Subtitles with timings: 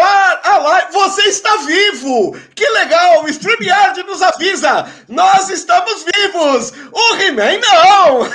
[0.00, 0.92] ar a live.
[0.92, 2.38] Você está vivo!
[2.54, 3.24] Que legal!
[3.24, 4.86] O StreamYard nos avisa!
[5.08, 6.72] Nós estamos vivos!
[6.92, 8.30] O He-Man não!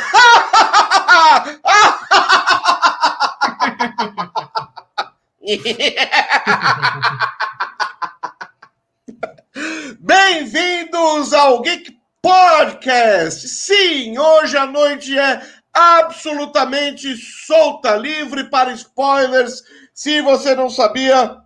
[9.99, 13.47] Bem-vindos ao Geek Podcast!
[13.47, 15.41] Sim, hoje a noite é
[15.73, 19.63] absolutamente solta, livre para spoilers.
[19.93, 21.37] Se você não sabia,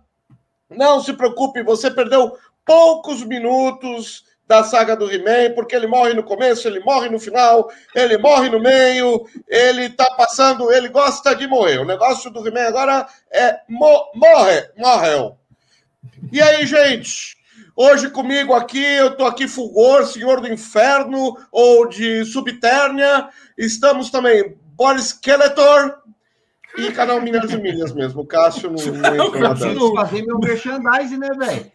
[0.70, 6.22] não se preocupe, você perdeu poucos minutos da saga do He-Man, porque ele morre no
[6.22, 11.46] começo, ele morre no final, ele morre no meio, ele tá passando, ele gosta de
[11.46, 11.78] morrer.
[11.78, 15.38] O negócio do He-Man agora é mo morre, morreu.
[16.30, 17.36] E aí, gente?
[17.76, 23.28] Hoje comigo aqui, eu tô aqui Fulgor, Senhor do Inferno ou de Subternia.
[23.58, 25.98] Estamos também Boris Skeletor
[26.76, 28.22] e canal Minas e Milhas mesmo.
[28.22, 29.94] O Cássio não, não entrou na dança.
[29.94, 31.72] fazer meu merchandising, né, velho?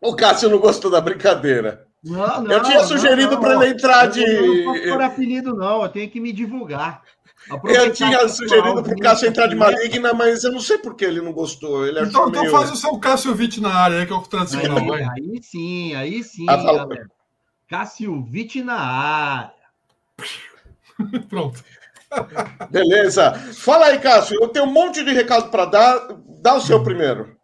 [0.00, 1.86] o Cássio não gostou da brincadeira.
[2.02, 4.22] Não, não, eu tinha sugerido para ele entrar de.
[4.22, 5.82] Eu não posso por apelido, não.
[5.82, 7.02] Eu tenho que me divulgar.
[7.64, 11.04] Eu tinha sugerido para o Cássio entrar de maligna, mas eu não sei por que
[11.04, 11.86] ele não gostou.
[11.86, 12.52] Ele então, então meio...
[12.52, 14.92] faz o seu Cássio Witt na área, que é o tradicional.
[14.92, 16.86] Aí, aí sim, aí sim, ah.
[17.68, 19.52] Cássio Witt na área.
[21.28, 21.62] Pronto.
[22.70, 23.32] Beleza.
[23.54, 24.38] Fala aí, Cássio.
[24.40, 26.08] Eu tenho um monte de recado para dar.
[26.40, 27.36] Dá o seu primeiro.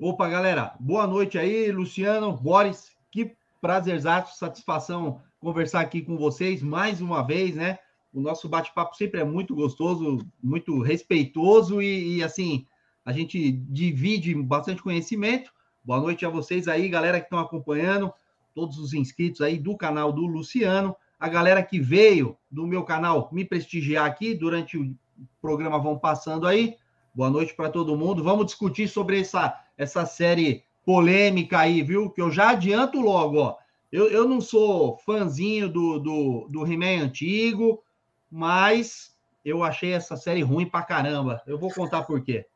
[0.00, 0.74] Opa, galera.
[0.80, 2.90] Boa noite aí, Luciano, Boris.
[3.10, 7.78] Que prazerzaço, satisfação conversar aqui com vocês mais uma vez, né?
[8.12, 12.66] O nosso bate-papo sempre é muito gostoso, muito respeitoso e, e, assim,
[13.04, 15.52] a gente divide bastante conhecimento.
[15.84, 18.12] Boa noite a vocês aí, galera que estão acompanhando,
[18.54, 23.28] todos os inscritos aí do canal do Luciano, a galera que veio do meu canal
[23.32, 24.94] me prestigiar aqui durante o
[25.40, 26.76] programa vão passando aí.
[27.14, 28.22] Boa noite para todo mundo.
[28.22, 32.10] Vamos discutir sobre essa, essa série polêmica aí, viu?
[32.10, 33.56] Que eu já adianto logo, ó.
[33.90, 37.82] Eu, eu não sou fãzinho do, do, do He-Man antigo,
[38.30, 41.42] mas eu achei essa série ruim pra caramba.
[41.46, 42.46] Eu vou contar por quê.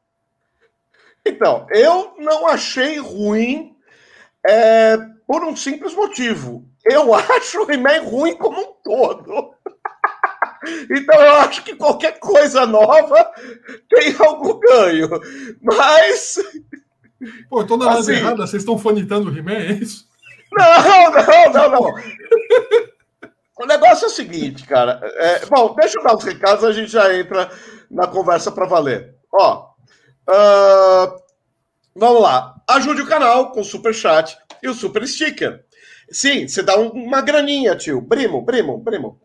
[1.25, 3.77] Então, eu não achei ruim
[4.47, 6.69] é, por um simples motivo.
[6.85, 9.55] Eu acho o He-Man ruim como um todo.
[10.89, 13.33] Então eu acho que qualquer coisa nova
[13.91, 15.09] tem algum ganho.
[15.61, 16.39] Mas.
[17.51, 20.07] Pô, eu tô na assim, errada, vocês estão fanitando o He-Man, é isso?
[20.53, 21.95] Não, não, não, não.
[23.59, 25.01] O negócio é o seguinte, cara.
[25.03, 27.51] É, bom, deixa eu dar os recados, a gente já entra
[27.91, 29.15] na conversa para valer.
[29.33, 29.69] Ó,
[30.29, 31.17] uh,
[31.95, 32.55] vamos lá.
[32.69, 35.65] Ajude o canal com o super chat e o super sticker.
[36.13, 38.03] Sim, você dá um, uma graninha, tio.
[38.03, 39.19] Primo, primo, primo.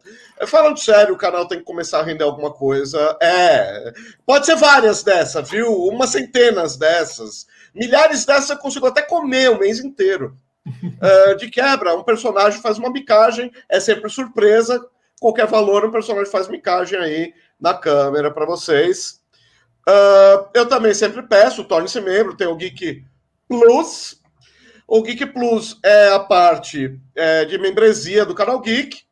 [0.46, 3.18] Falando sério, o canal tem que começar a render alguma coisa.
[3.22, 3.92] É,
[4.25, 5.68] pode ser várias dessas, viu?
[5.88, 7.46] Umas centenas dessas.
[7.75, 10.38] Milhares dessas eu consigo até comer o mês inteiro
[10.68, 14.84] uh, de quebra, um personagem faz uma micagem, é sempre surpresa,
[15.19, 19.22] qualquer valor, um personagem faz micagem aí na câmera para vocês.
[19.88, 23.04] Uh, eu também sempre peço, torne-se membro, tem o Geek
[23.48, 24.22] Plus.
[24.88, 29.03] O Geek Plus é a parte é, de membresia do canal Geek.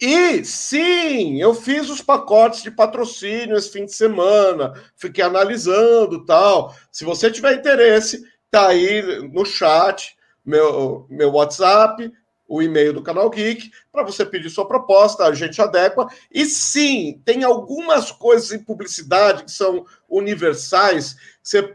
[0.00, 6.74] E sim, eu fiz os pacotes de patrocínio esse fim de semana, fiquei analisando tal.
[6.90, 9.02] Se você tiver interesse, tá aí
[9.32, 12.12] no chat, meu, meu WhatsApp,
[12.46, 16.06] o e-mail do Canal Geek para você pedir sua proposta, a gente adequa.
[16.30, 21.16] E sim, tem algumas coisas em publicidade que são universais.
[21.42, 21.74] Você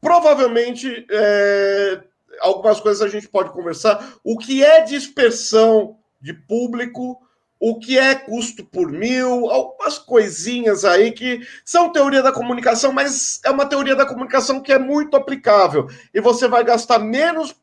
[0.00, 2.02] provavelmente é,
[2.40, 4.14] algumas coisas a gente pode conversar.
[4.22, 7.18] O que é dispersão de público?
[7.64, 9.48] O que é custo por mil?
[9.48, 14.72] Algumas coisinhas aí que são teoria da comunicação, mas é uma teoria da comunicação que
[14.72, 15.88] é muito aplicável.
[16.12, 17.54] E você vai gastar menos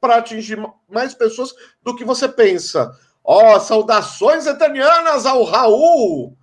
[0.00, 1.52] para atingir mais pessoas
[1.82, 2.90] do que você pensa.
[3.22, 6.34] Ó, oh, saudações eternianas ao Raul!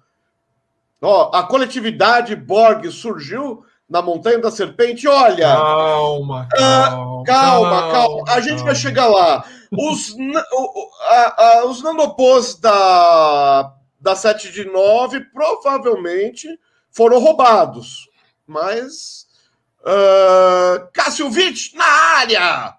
[1.01, 5.47] Ó, oh, a coletividade Borg surgiu na Montanha da Serpente, olha.
[5.47, 7.23] Calma, ah, calma.
[7.25, 8.23] calma, calma.
[8.27, 9.43] A gente vai chegar lá.
[9.77, 16.47] Os, o- a- a- os nanopôs da, da 7 de 9 provavelmente
[16.91, 18.09] foram roubados.
[18.45, 19.25] Mas.
[19.85, 22.75] ah, Cássio Witt na área!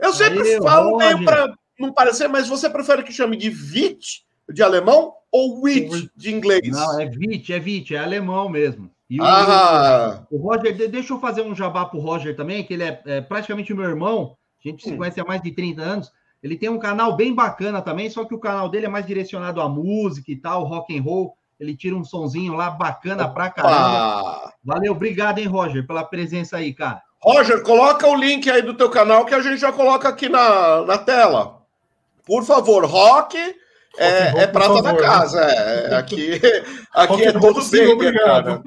[0.00, 4.62] Eu sempre falo meio para não parecer, mas você prefere que chame de Witt de
[4.62, 6.68] alemão ou Witt de inglês?
[6.70, 8.90] Não, é Vit, é Vit, é alemão mesmo.
[9.08, 12.74] E o, Ah, o Roger, de- deixa eu fazer um jabá pro Roger também, que
[12.74, 14.36] ele é, é praticamente meu irmão.
[14.66, 14.96] A gente se Hum.
[14.96, 16.12] conhece há mais de 30 anos.
[16.42, 19.60] Ele tem um canal bem bacana também, só que o canal dele é mais direcionado
[19.60, 21.36] à música e tal, rock and roll.
[21.58, 24.20] Ele tira um sonzinho lá bacana pra caramba.
[24.20, 24.52] opa.
[24.62, 27.00] Valeu, obrigado, hein, Roger, pela presença aí, cara.
[27.22, 30.82] Roger, coloca o link aí do teu canal que a gente já coloca aqui na,
[30.82, 31.62] na tela.
[32.26, 33.36] Por favor, rock
[33.96, 34.98] é, roll, é por prata favor, da né?
[34.98, 35.40] casa.
[35.40, 36.32] é, aqui
[36.92, 38.44] aqui Rock é todo bem, obrigado.
[38.44, 38.62] cara.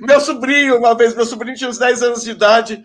[0.00, 2.82] Meu sobrinho, uma vez, meu sobrinho tinha uns 10 anos de idade,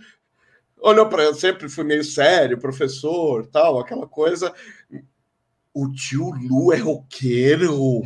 [0.82, 4.54] olhou para eu, sempre fui meio sério, professor, tal, aquela coisa.
[5.74, 8.02] O tio Lu é roqueiro.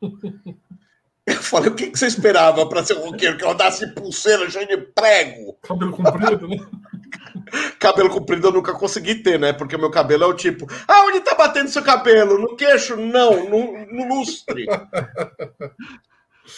[1.28, 3.36] Eu falei, o que, que você esperava para ser roqueiro?
[3.36, 5.58] Que eu andasse pulseira cheia de prego?
[5.60, 6.56] Cabelo comprido, né?
[7.78, 9.52] Cabelo comprido eu nunca consegui ter, né?
[9.52, 10.66] Porque meu cabelo é o tipo.
[10.86, 12.38] Ah, onde tá batendo seu cabelo?
[12.38, 12.96] No queixo?
[12.96, 14.66] Não, no, no lustre.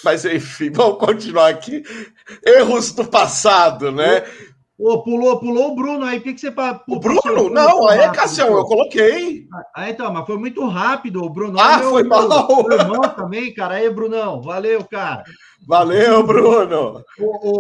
[0.05, 1.83] Mas enfim, vamos continuar aqui.
[2.45, 4.25] Erros do passado, né?
[4.82, 6.19] Ô, pulou, pulou o Bruno aí.
[6.19, 6.49] Por que, que você.
[6.88, 7.21] O Bruno?
[7.25, 9.47] muito Não, aí é Cassião, eu coloquei.
[9.77, 11.23] Ah, então, mas foi muito rápido.
[11.23, 12.65] O Bruno Ah, foi meu, mal.
[12.67, 13.75] meu irmão também, cara.
[13.75, 15.23] Aí, Brunão, valeu, cara.
[15.69, 17.05] Valeu, Bruno.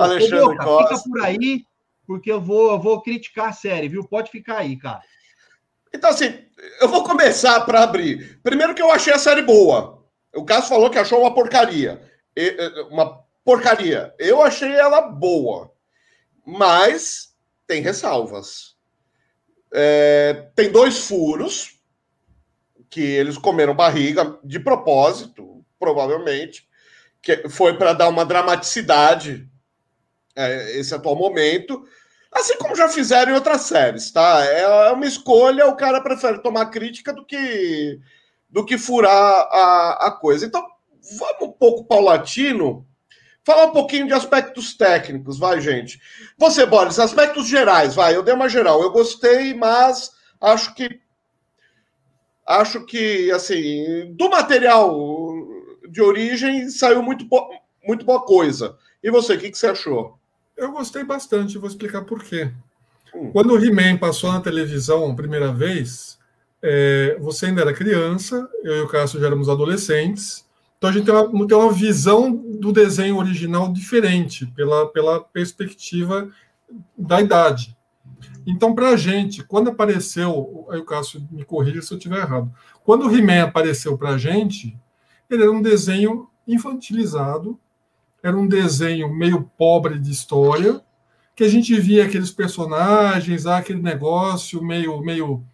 [0.00, 0.96] Alexandre ô, Boca, Costa.
[0.96, 1.62] fica por aí,
[2.06, 4.02] porque eu vou, eu vou criticar a série, viu?
[4.02, 5.02] Pode ficar aí, cara.
[5.94, 6.32] Então, assim,
[6.80, 8.40] eu vou começar para abrir.
[8.42, 10.02] Primeiro que eu achei a série boa.
[10.34, 12.00] O Cássio falou que achou uma porcaria.
[12.90, 14.14] Uma porcaria.
[14.18, 15.70] Eu achei ela boa.
[16.44, 17.34] Mas
[17.66, 18.76] tem ressalvas.
[19.72, 21.78] É, tem dois furos
[22.88, 26.68] que eles comeram barriga de propósito, provavelmente,
[27.22, 29.48] que foi para dar uma dramaticidade
[30.34, 31.86] é, esse atual momento.
[32.32, 34.44] Assim como já fizeram em outras séries, tá?
[34.44, 38.00] É uma escolha, o cara prefere tomar crítica do que
[38.48, 40.44] do que furar a, a coisa.
[40.44, 40.66] Então,
[41.18, 42.84] vamos um pouco paulatino,
[43.44, 46.00] falar um pouquinho de aspectos técnicos, vai, gente.
[46.38, 48.82] Você, Boris, aspectos gerais, vai, eu dei uma geral.
[48.82, 50.10] Eu gostei, mas
[50.40, 51.00] acho que
[52.46, 55.46] acho que assim, do material
[55.88, 57.26] de origem saiu muito,
[57.86, 58.76] muito boa coisa.
[59.02, 60.18] E você, o que, que você achou?
[60.56, 62.50] Eu gostei bastante, vou explicar por quê.
[63.14, 63.30] Hum.
[63.32, 66.18] Quando o He-Man passou na televisão a primeira vez,
[66.62, 70.44] é, você ainda era criança, eu e o Cássio já éramos adolescentes,
[70.80, 76.30] então a gente tem uma, tem uma visão do desenho original diferente, pela, pela perspectiva
[76.96, 77.76] da idade.
[78.46, 82.50] Então, para a gente, quando apareceu, aí o Cássio me corrija se eu estiver errado,
[82.82, 84.74] quando o He-Man apareceu para a gente,
[85.28, 87.60] ele era um desenho infantilizado,
[88.22, 90.80] era um desenho meio pobre de história,
[91.36, 95.44] que a gente via aqueles personagens, ah, aquele negócio meio, meio.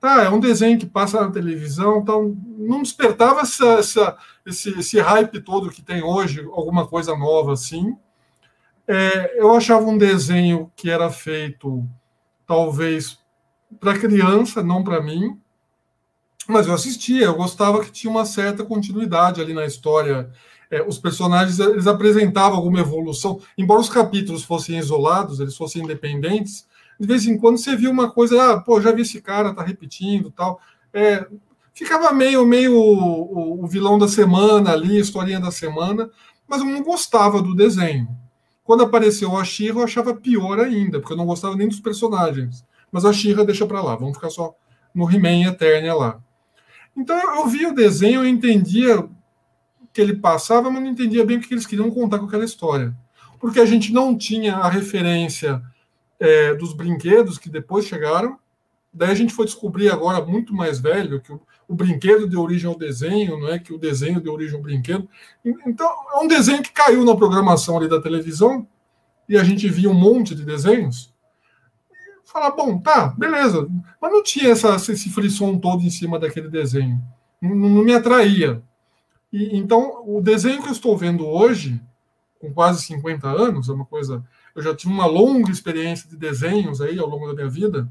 [0.00, 5.00] Tá, é um desenho que passa na televisão, então não despertava essa, essa- esse, esse
[5.00, 7.96] hype todo que tem hoje, alguma coisa nova assim.
[8.88, 11.84] É, eu achava um desenho que era feito,
[12.46, 13.18] talvez,
[13.80, 15.38] para criança, não para mim,
[16.48, 20.30] mas eu assistia, eu gostava que tinha uma certa continuidade ali na história
[20.70, 26.66] é, os personagens eles apresentavam alguma evolução, embora os capítulos fossem isolados, eles fossem independentes,
[26.98, 29.62] de vez em quando você via uma coisa, ah, pô, já vi esse cara, tá
[29.62, 30.60] repetindo, tal.
[30.92, 31.26] É,
[31.84, 36.10] ficava meio, meio o, o- vilão da semana ali, a historinha da semana,
[36.48, 38.08] mas eu não gostava do desenho.
[38.64, 42.64] Quando apareceu a Shira, eu achava pior ainda, porque eu não gostava nem dos personagens.
[42.90, 44.54] Mas a Shira deixa pra lá, vamos ficar só
[44.94, 46.20] no He-Man Eternia lá.
[46.96, 49.06] Então eu, eu vi o desenho, eu entendia
[49.92, 52.94] que ele passava, mas não entendia bem o que eles queriam contar com aquela história.
[53.38, 55.62] Porque a gente não tinha a referência
[56.18, 58.38] é, dos brinquedos que depois chegaram.
[58.92, 61.32] Daí a gente foi descobrir agora, muito mais velho, que
[61.68, 65.08] o brinquedo deu origem ao desenho, não é que o desenho deu origem ao brinquedo.
[65.66, 68.66] Então, é um desenho que caiu na programação ali da televisão,
[69.28, 71.12] e a gente via um monte de desenhos.
[71.90, 73.68] E falar, bom, tá, beleza.
[74.00, 77.02] Mas não tinha essa, esse frisson todo em cima daquele desenho.
[77.42, 78.62] Não, não me atraía.
[79.32, 81.80] E, então, o desenho que eu estou vendo hoje,
[82.40, 84.24] com quase 50 anos, é uma coisa.
[84.54, 87.88] Eu já tive uma longa experiência de desenhos aí ao longo da minha vida.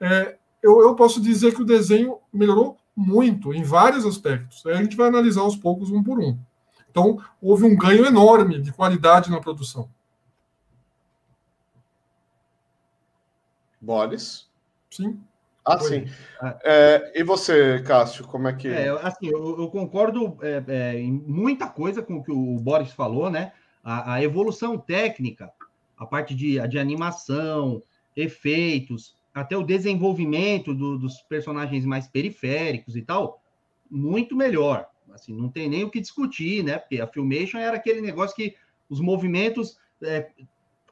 [0.00, 4.64] É, eu, eu posso dizer que o desenho melhorou muito em vários aspectos.
[4.64, 6.38] Aí a gente vai analisar aos poucos um por um.
[6.90, 9.90] Então, houve um ganho enorme de qualidade na produção.
[13.78, 14.48] Boris?
[14.90, 15.20] Sim.
[15.62, 16.06] Ah, sim.
[16.40, 16.58] Ah.
[16.64, 18.68] É, e você, Cássio, como é que.
[18.68, 22.92] É, assim, eu, eu concordo é, é, em muita coisa com o que o Boris
[22.92, 23.52] falou, né?
[23.82, 25.52] A, a evolução técnica,
[25.98, 27.82] a parte de, de animação,
[28.16, 33.42] efeitos, até o desenvolvimento do- dos personagens mais periféricos e tal,
[33.90, 34.86] muito melhor.
[35.12, 36.78] Assim, não tem nem o que discutir, né?
[36.78, 38.54] Porque a Filmation era aquele negócio que
[38.88, 39.78] os movimentos.
[40.02, 40.30] É,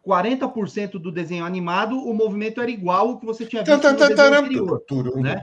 [0.06, 4.28] 40% do desenho animado, o movimento era igual ao que você tinha visto no desenho
[4.44, 4.66] anterior.
[5.22, 5.36] Né?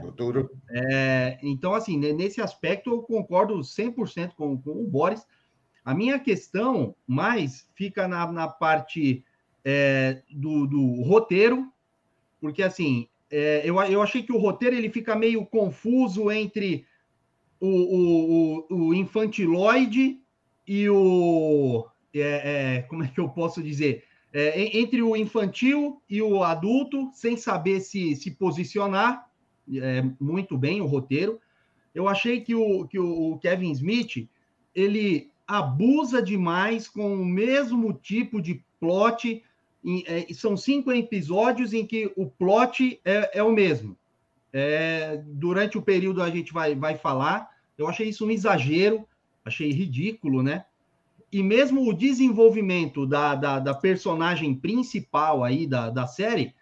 [0.70, 5.26] É, então, assim, ne- nesse aspecto eu concordo 100% com, com o Boris.
[5.84, 9.24] A minha questão mais fica na, na parte
[9.64, 11.66] é, do, do roteiro,
[12.42, 16.84] porque, assim, é, eu, eu achei que o roteiro ele fica meio confuso entre
[17.60, 20.18] o, o, o, o infantiloide
[20.66, 21.86] e o...
[22.12, 22.20] é,
[22.78, 24.02] é, como é que eu posso dizer?
[24.32, 29.30] É, en- entre o infantil e o adulto, sem saber se, se posicionar
[29.72, 31.40] é, muito bem o roteiro.
[31.94, 34.28] Eu achei que o, que o Kevin Smith
[34.74, 39.44] ele abusa demais com o mesmo tipo de plot.
[39.84, 43.96] Em- é, são cinco episódios em que o plot é, é o mesmo.
[44.52, 47.50] É, durante o período a gente vai, vai falar.
[47.76, 49.06] Eu achei isso um exagero,
[49.44, 50.64] achei ridículo, né?
[51.32, 56.54] E mesmo o desenvolvimento da, da, da personagem principal aí da, da série,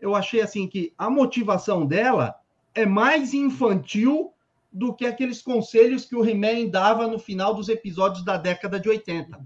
[0.00, 2.34] eu achei assim que a motivação dela
[2.74, 4.32] é mais infantil
[4.72, 8.88] do que aqueles conselhos que o He-Man dava no final dos episódios da década de
[8.88, 9.40] 80.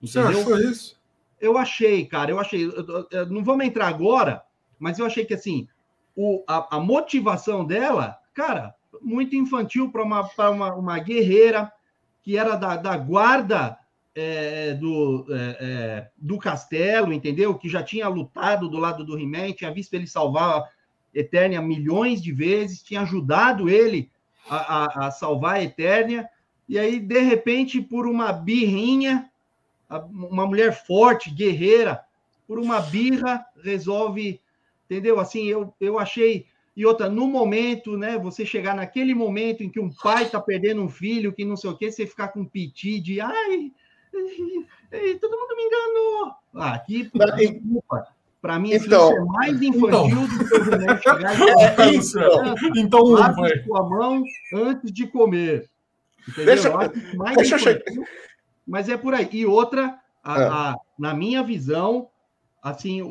[0.00, 0.40] Você Entendeu?
[0.40, 0.95] achou isso?
[1.40, 2.64] Eu achei, cara, eu achei.
[2.64, 4.42] eu- eu- Não vamos entrar agora,
[4.78, 5.68] mas eu achei que assim,
[6.16, 11.70] o, a, a motivação dela, cara, muito infantil para uma, uma, uma guerreira
[12.22, 13.78] que era da, da guarda
[14.14, 17.54] é, do, é, é, do castelo, entendeu?
[17.54, 20.64] Que já tinha lutado do lado do He-Man, tinha visto ele salvar
[21.14, 24.10] Eternia milhões de vezes, tinha ajudado ele
[24.48, 26.28] a, a- a salvar a Eternia,
[26.68, 29.30] e aí, de repente, por uma birrinha,
[29.90, 32.00] uma mulher forte, guerreira,
[32.46, 34.40] por uma birra, resolve,
[34.84, 35.18] entendeu?
[35.20, 36.46] Assim, eu, eu achei.
[36.76, 38.18] E outra, no momento, né?
[38.18, 41.70] Você chegar naquele momento em que um pai tá perdendo um filho, que não sei
[41.70, 43.72] o quê, você ficar com piti de ai,
[45.20, 46.32] todo mundo me enganou.
[46.54, 48.06] Ah, aqui, desculpa.
[48.42, 51.88] Para mim, então- isso é mais infantil do que o René chegar e É, falar,
[51.96, 54.22] então, Então, lave sua mão
[54.54, 55.68] antes de comer.
[56.28, 56.44] Entendeu?
[56.54, 58.04] Deixa- Eu isso deixa eu infantil,
[58.66, 59.28] mas é por aí.
[59.32, 60.44] E outra, a- É.
[60.46, 62.08] a- na minha visão,
[62.62, 63.08] assim, o,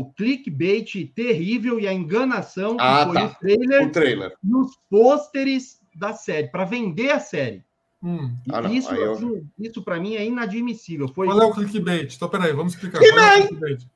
[0.00, 3.24] o clickbait terrível e a enganação que Ah, foi tá.
[3.26, 4.32] o trailer o trailer.
[4.42, 7.62] e os pôsteres da série, para vender a série.
[8.02, 8.34] Hum.
[8.50, 11.06] Ah, isso, eu- isso para mim é inadmissível.
[11.06, 12.12] Foi Qual é o clickbait?
[12.16, 13.00] Então, peraí, vamos explicar.
[13.00, 13.20] He-Man!
[13.20, 13.86] Qual é o clickbait?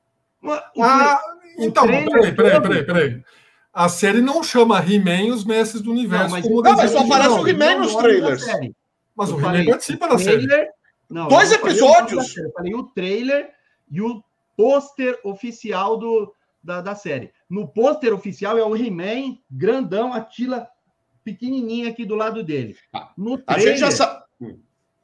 [0.81, 1.21] Ah,
[1.59, 3.23] então, peraí, peraí, peraí, peraí.
[3.75, 6.25] A série não chama He-Man e os Mestres do Universo.
[6.27, 7.43] Não, mas, como Não, mas só aparece original.
[7.43, 8.47] o He-Man nos trailers.
[9.17, 10.47] Mas o He-Man participa da série.
[11.11, 12.33] Não, Dois eu falei episódios?
[12.33, 13.51] série, Eu falei o trailer
[13.91, 14.23] e o
[14.57, 17.31] pôster oficial do, da, da série.
[17.49, 20.69] No pôster oficial é o He-Man grandão, a Tila
[21.25, 22.77] pequenininha aqui do lado dele.
[22.93, 24.25] Ah, No A trailer, gente já sabe.
[24.41, 24.59] Hum,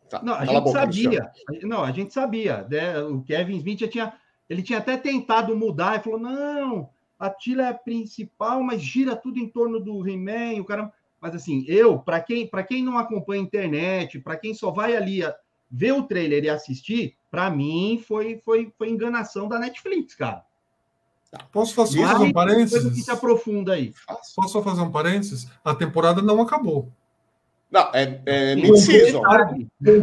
[0.08, 1.30] tá, não, a gente boca, sabia.
[1.62, 2.66] Não, a gente sabia.
[2.70, 2.98] né?
[3.00, 4.12] O Kevin Smith já tinha,
[4.48, 9.14] ele tinha até tentado mudar e falou: não, a Tila é a principal, mas gira
[9.16, 10.92] tudo em torno do He-Man, o cara.
[11.20, 14.96] Mas assim, eu, para quem, para quem não acompanha a internet, para quem só vai
[14.96, 15.32] ali a-
[15.72, 20.44] ver o trailer e assistir, para mim foi, foi, foi enganação da Netflix, cara.
[21.50, 23.04] Posso fazer, Mas fazer um Coisa que parênteses?
[23.06, 23.94] se aprofunda aí.
[24.36, 25.48] Posso só fazer um parênteses?
[25.64, 26.92] A temporada não acabou.
[27.70, 29.22] Não, é, é mid-season.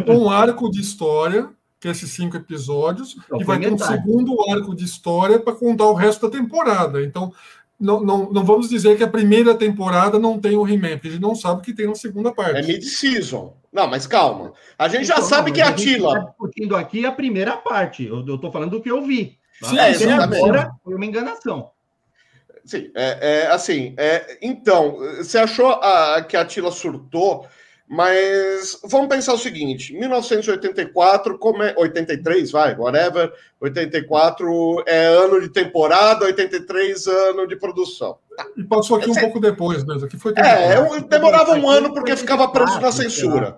[0.07, 4.35] Um arco de história, que é esses cinco episódios, Então, e vai ter um segundo
[4.49, 7.03] arco de história para contar o resto da temporada.
[7.03, 7.31] Então,
[7.79, 11.11] não, não, não vamos dizer que a primeira temporada não tem o He-Man, porque a
[11.11, 12.57] gente não sabe o que tem na segunda parte.
[12.57, 13.53] É mid-season.
[13.71, 14.53] Não, mas calma.
[14.77, 16.13] A gente já Então, sabe não, que é a gente Tila.
[16.13, 18.05] tá discutindo aqui a primeira parte.
[18.05, 19.37] Eu, eu tô falando do que eu vi.
[19.61, 20.41] Sim, exatamente.
[20.41, 21.71] agora foi uma enganação.
[22.65, 27.47] Sim, é, é, assim, é, então, você achou a- que a Tila surtou,
[27.89, 35.49] mas vamos pensar o seguinte: 1984, como é, 83, vai, whatever, 84 é ano de
[35.49, 38.17] temporada, 83 ano de produção.
[38.55, 40.05] E passou aqui um Esse- pouco depois mesmo.
[40.05, 40.75] Aqui foi É, temporada.
[40.95, 43.57] eu demorava um ano porque ficava preso na 84, censura.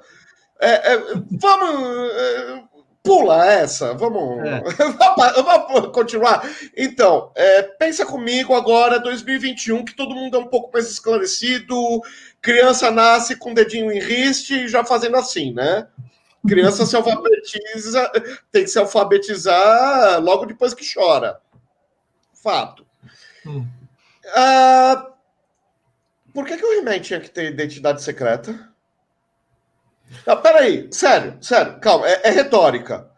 [0.62, 0.98] É, é,
[1.40, 2.71] vamos.
[3.04, 4.62] Pula essa, vamos, É.
[5.42, 6.48] vamos, continuar.
[6.76, 11.76] Então, é, pensa comigo agora, 2021, que todo mundo é um pouco mais esclarecido.
[12.42, 15.88] Criança nasce com o dedinho em riste, já fazendo assim, né?
[16.48, 18.12] Criança se alfabetiza,
[18.52, 21.40] tem que se alfabetizar logo depois que chora.
[22.34, 22.86] Fato.
[23.46, 23.68] Hum.
[24.26, 25.12] Uh,
[26.34, 28.71] por que, que o He-Man tinha que ter identidade secreta?
[30.26, 33.10] Ah, peraí, sério, sério, calma, é, é retórica.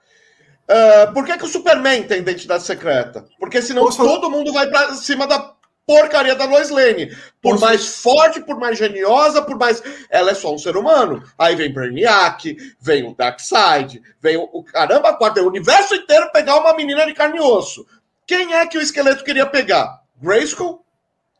[0.63, 3.25] Uh, por que, que o Superman tem identidade secreta?
[3.37, 3.97] Porque senão Posso...
[3.97, 5.53] todo mundo vai para cima da
[5.85, 7.07] porcaria da Lois Lane.
[7.41, 7.65] Por Posso...
[7.65, 9.83] mais forte, por mais geniosa, por mais.
[10.09, 11.21] Ela é só um ser humano.
[11.37, 14.49] Aí vem Brainiac, vem o Darkseid, vem o.
[14.53, 17.85] o caramba, quatro, o universo inteiro pegar uma menina de carne e osso.
[18.25, 20.01] Quem é que o esqueleto queria pegar?
[20.21, 20.83] Grayskull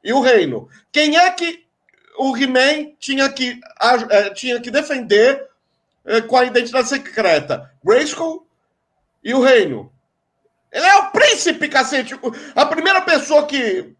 [0.03, 0.67] e o Reino.
[0.91, 1.62] Quem é que
[2.17, 3.59] o He-Man tinha que,
[4.09, 5.47] é, tinha que defender
[6.05, 7.71] é, com a identidade secreta?
[7.83, 8.47] Grayskull
[9.23, 9.91] e o Reino.
[10.71, 12.19] Ele é o príncipe, cacete!
[12.55, 13.93] A primeira pessoa que,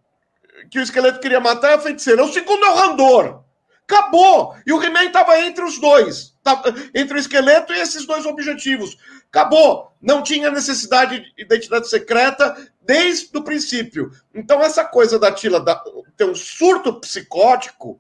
[0.69, 2.23] que o esqueleto queria matar é a feiticeira.
[2.23, 3.43] O segundo é o Randor.
[3.87, 4.55] Acabou!
[4.65, 6.33] E o He-Man estava entre os dois.
[6.95, 8.97] Entre o esqueleto e esses dois objetivos.
[9.29, 9.91] Acabou!
[10.01, 14.11] Não tinha necessidade de identidade secreta desde o princípio.
[14.33, 15.63] Então, essa coisa da Tila
[16.17, 17.99] ter um surto psicótico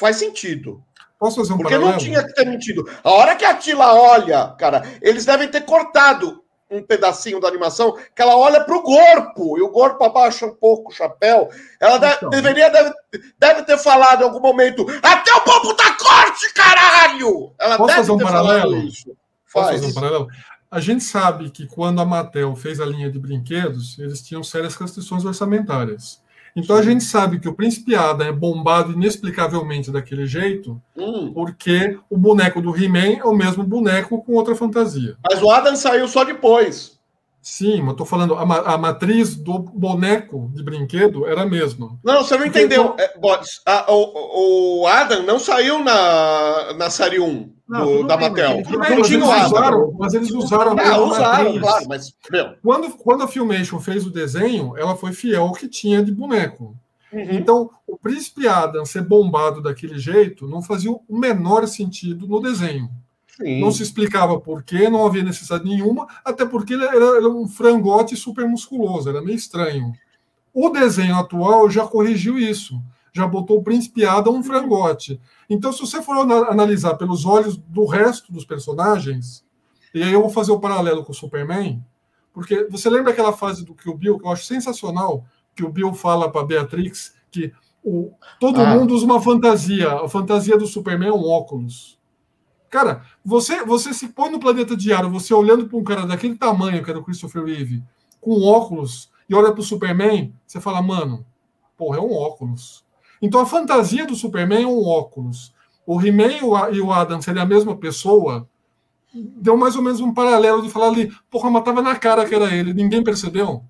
[0.00, 0.82] faz sentido.
[1.18, 1.92] Posso fazer um Porque paralelo?
[1.92, 2.88] não tinha que ter mentido.
[3.04, 7.98] A hora que a Tila olha, cara, eles devem ter cortado um pedacinho da animação
[8.14, 11.50] que ela olha para o corpo e o corpo abaixa um pouco o chapéu.
[11.78, 12.30] Ela então.
[12.30, 12.94] deveria deve,
[13.38, 17.52] deve ter falado em algum momento até o povo da corte, caralho!
[17.58, 18.76] Ela Posso deve fazer um ter paralelo?
[18.78, 19.16] isso.
[19.44, 19.66] Faz.
[19.66, 20.28] Posso fazer um paralelo?
[20.70, 24.76] A gente sabe que quando a Mattel fez a linha de brinquedos, eles tinham sérias
[24.76, 26.19] restrições orçamentárias.
[26.56, 31.32] Então a gente sabe que o Príncipe Adam é bombado inexplicavelmente daquele jeito, hum.
[31.32, 35.16] porque o boneco do He-Man é o mesmo boneco com outra fantasia.
[35.28, 36.98] Mas o Adam saiu só depois.
[37.42, 41.98] Sim, mas estou falando, a, a, matriz do boneco de brinquedo era a mesma.
[42.04, 42.94] Não, você não entendeu.
[42.98, 43.14] É,
[43.64, 48.16] a, o, o, Adam não saiu na, na série 1 não, do, da.
[48.90, 49.46] Eles, tinha o Adam.
[49.46, 52.14] Usaram, mas eles usaram a ah, usaram, claro, mas...
[52.30, 52.54] Meu.
[52.62, 56.76] Quando, quando a Filmation fez o desenho, ela foi fiel ao que tinha de boneco.
[57.12, 57.26] Uhum.
[57.30, 62.90] Então, o Príncipe Adam ser bombado daquele jeito não fazia o menor sentido no desenho.
[63.36, 63.60] Sim.
[63.60, 67.48] Não se explicava por quê, não havia necessidade nenhuma, até porque ele era, era um
[67.48, 69.92] frangote super musculoso, era meio estranho.
[70.52, 72.80] O desenho atual já corrigiu isso,
[73.12, 75.20] já botou o príncipe Adam um frangote.
[75.48, 76.16] Então, se você for
[76.48, 79.44] analisar pelos olhos do resto dos personagens,
[79.94, 81.84] e aí eu vou fazer o paralelo com o Superman,
[82.32, 85.92] porque você lembra aquela fase do Kill Bill que eu acho sensacional, que o Bill
[85.92, 88.74] fala para Beatrix que o, todo ah.
[88.74, 91.98] mundo usa uma fantasia, a fantasia do Superman é um óculos.
[92.68, 96.84] Cara, você, você se põe no planeta diário, você olhando para um cara daquele tamanho,
[96.84, 97.82] que era o Christopher Reeve,
[98.20, 101.26] com óculos, e olha para o Superman, você fala, mano,
[101.76, 102.84] porra, é um óculos.
[103.20, 105.52] Então a fantasia do Superman é um óculos.
[105.86, 106.32] O He-Man
[106.72, 108.48] e o Adam seriam a mesma pessoa.
[109.12, 112.34] Deu mais ou menos um paralelo de falar ali, porra, mas tava na cara que
[112.34, 113.64] era ele, ninguém percebeu.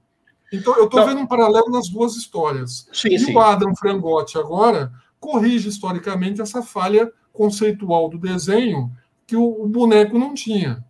[0.53, 2.89] Então eu estou vendo um paralelo nas duas histórias.
[2.93, 3.35] Sim, e sim.
[3.35, 8.91] o Adam Frangotti agora corrige historicamente essa falha conceitual do desenho
[9.27, 10.85] que o, o boneco não tinha.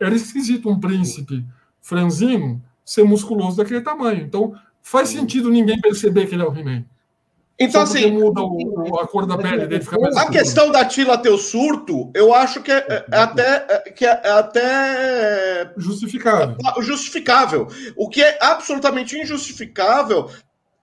[0.00, 1.44] Era esquisito um príncipe
[1.80, 4.22] franzino ser musculoso daquele tamanho.
[4.22, 6.84] Então, faz sentido ninguém perceber que ele é o He-Man.
[7.62, 8.10] Então, assim.
[8.10, 11.38] muda o, a cor da pele dele, fica mais A questão da Tila ter o
[11.38, 13.66] surto, eu acho que é, é até.
[13.68, 15.72] É, que é até.
[15.76, 16.56] Justificável.
[16.80, 17.68] Justificável.
[17.96, 20.28] O que é absolutamente injustificável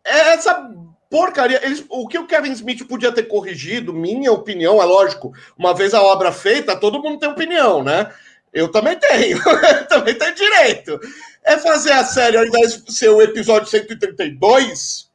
[0.06, 0.70] é essa
[1.10, 1.60] porcaria.
[1.66, 5.94] Eles, o que o Kevin Smith podia ter corrigido, minha opinião, é lógico, uma vez
[5.94, 8.12] a obra feita, todo mundo tem opinião, né?
[8.54, 11.00] Eu também tenho, eu também tenho direito.
[11.44, 15.09] É fazer a série, ao invés de ser o episódio 132,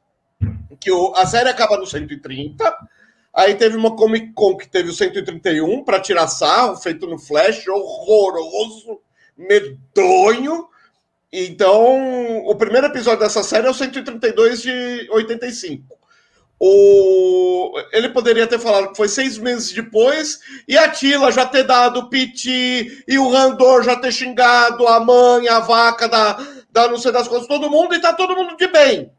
[0.81, 2.77] que o, a série acaba no 130.
[3.33, 7.67] Aí teve uma Comic Con que teve o 131 para tirar sarro, feito no Flash,
[7.67, 9.01] horroroso,
[9.37, 10.69] medonho.
[11.33, 15.99] Então, o primeiro episódio dessa série é o 132 de 85.
[16.61, 17.73] O...
[17.93, 22.01] Ele poderia ter falado que foi seis meses depois, e a Tila já ter dado
[22.01, 26.39] o piti, e o Randor já ter xingado a mãe, a vaca da,
[26.71, 29.11] da não sei das coisas, todo mundo, e tá todo mundo de bem.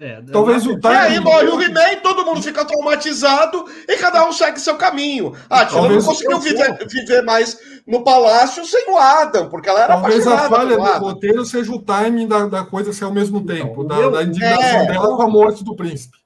[0.00, 0.94] É, Talvez o time.
[0.94, 5.34] E aí morre o He-Man, todo mundo fica traumatizado e cada um segue seu caminho.
[5.50, 10.00] A Tila não conseguiu viver, viver, mais no palácio sem o Adam, porque ela era
[10.00, 13.54] Talvez a falha do roteiro seja o timing da, da coisa ser ao mesmo então,
[13.54, 14.86] tempo, da, da, indignação é...
[14.86, 16.16] dela com a morte do príncipe.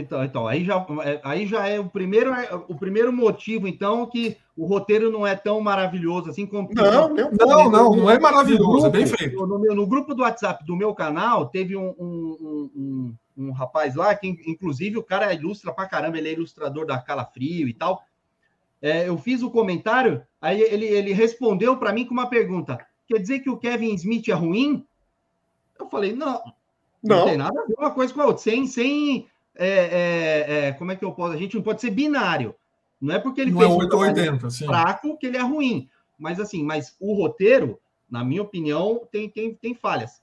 [0.00, 4.06] Então, então aí, já, é, aí já é o primeiro, é, o primeiro motivo, então,
[4.06, 6.68] que o roteiro não é tão maravilhoso assim como.
[6.72, 9.46] Não, não, não, não, não é maravilhoso, grupo, é bem feito.
[9.46, 14.14] No, no, grupo do WhatsApp do meu canal, teve um, um, um, um, rapaz lá,
[14.14, 18.02] que inclusive o cara ilustra pra caramba, ele é ilustrador da Calafrio e tal.
[18.80, 23.18] É, eu fiz o comentário, aí ele, ele respondeu para mim com uma pergunta: quer
[23.18, 24.86] dizer que o Kevin Smith é ruim?
[25.78, 26.40] Eu falei, não.
[27.02, 27.18] Não.
[27.18, 28.42] não tem nada a ver uma coisa com a outra.
[28.42, 31.34] Sem, sem é, é, é, como é que eu posso?
[31.34, 32.54] A gente não pode ser binário.
[33.00, 34.66] Não é porque ele não fez é 8 um 80, sim.
[34.66, 35.88] fraco que ele é ruim.
[36.18, 37.78] Mas assim, mas o roteiro,
[38.10, 40.22] na minha opinião, tem, tem, tem falhas.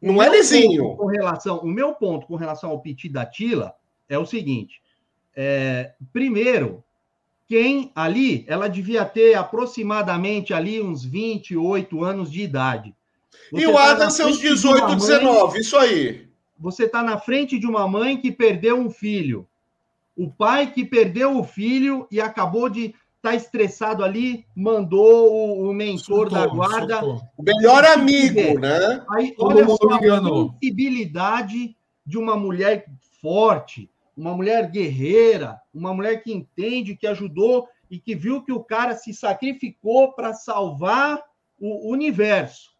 [0.00, 0.96] Não é lisinho.
[0.96, 3.74] Com relação, o meu ponto com relação ao Petit da Tila
[4.08, 4.80] é o seguinte:
[5.34, 6.84] é, primeiro,
[7.48, 12.94] quem ali, ela devia ter aproximadamente ali uns 28 anos de idade.
[13.50, 16.25] Você e o Adam, seus 18, mãe, 19, isso aí.
[16.58, 19.46] Você está na frente de uma mãe que perdeu um filho.
[20.16, 25.68] O pai que perdeu o filho e acabou de estar tá estressado ali, mandou o,
[25.68, 27.04] o mentor da guarda.
[27.04, 29.04] O melhor amigo, né?
[29.10, 32.86] Aí, olha só a sensibilidade de uma mulher
[33.20, 38.62] forte, uma mulher guerreira, uma mulher que entende, que ajudou e que viu que o
[38.62, 41.22] cara se sacrificou para salvar
[41.58, 42.74] o universo.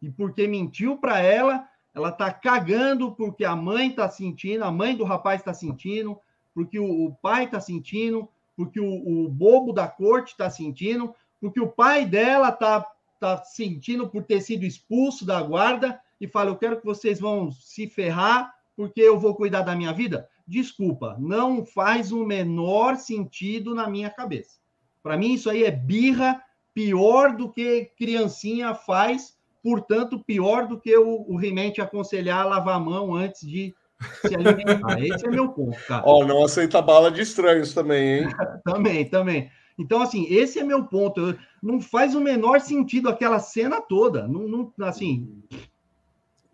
[0.00, 4.96] E porque mentiu para ela, ela tá cagando porque a mãe tá sentindo, a mãe
[4.96, 6.18] do rapaz está sentindo,
[6.52, 11.60] porque o, o pai está sentindo, porque o, o, bobo da corte está sentindo, porque
[11.60, 12.84] o pai dela está
[13.20, 17.50] tá sentindo por ter sido expulso da guarda e fala: Eu quero que vocês vão
[17.50, 20.28] se ferrar porque eu vou cuidar da minha vida.
[20.46, 24.58] Desculpa, não faz o menor sentido na minha cabeça.
[25.02, 29.33] Para mim, isso aí é birra pior do que criancinha faz,
[29.64, 33.74] portanto, pior do que o, o He-Man te aconselhar a lavar a mão antes de
[34.20, 35.00] se alimentar.
[35.02, 36.02] Esse é meu ponto, cara.
[36.04, 38.28] Ó, oh, não aceita bala de estranhos também, hein?
[38.62, 39.50] também, também.
[39.78, 41.36] Então, assim, esse é meu ponto.
[41.62, 44.28] Não faz o menor sentido aquela cena toda.
[44.28, 45.42] Não, não assim.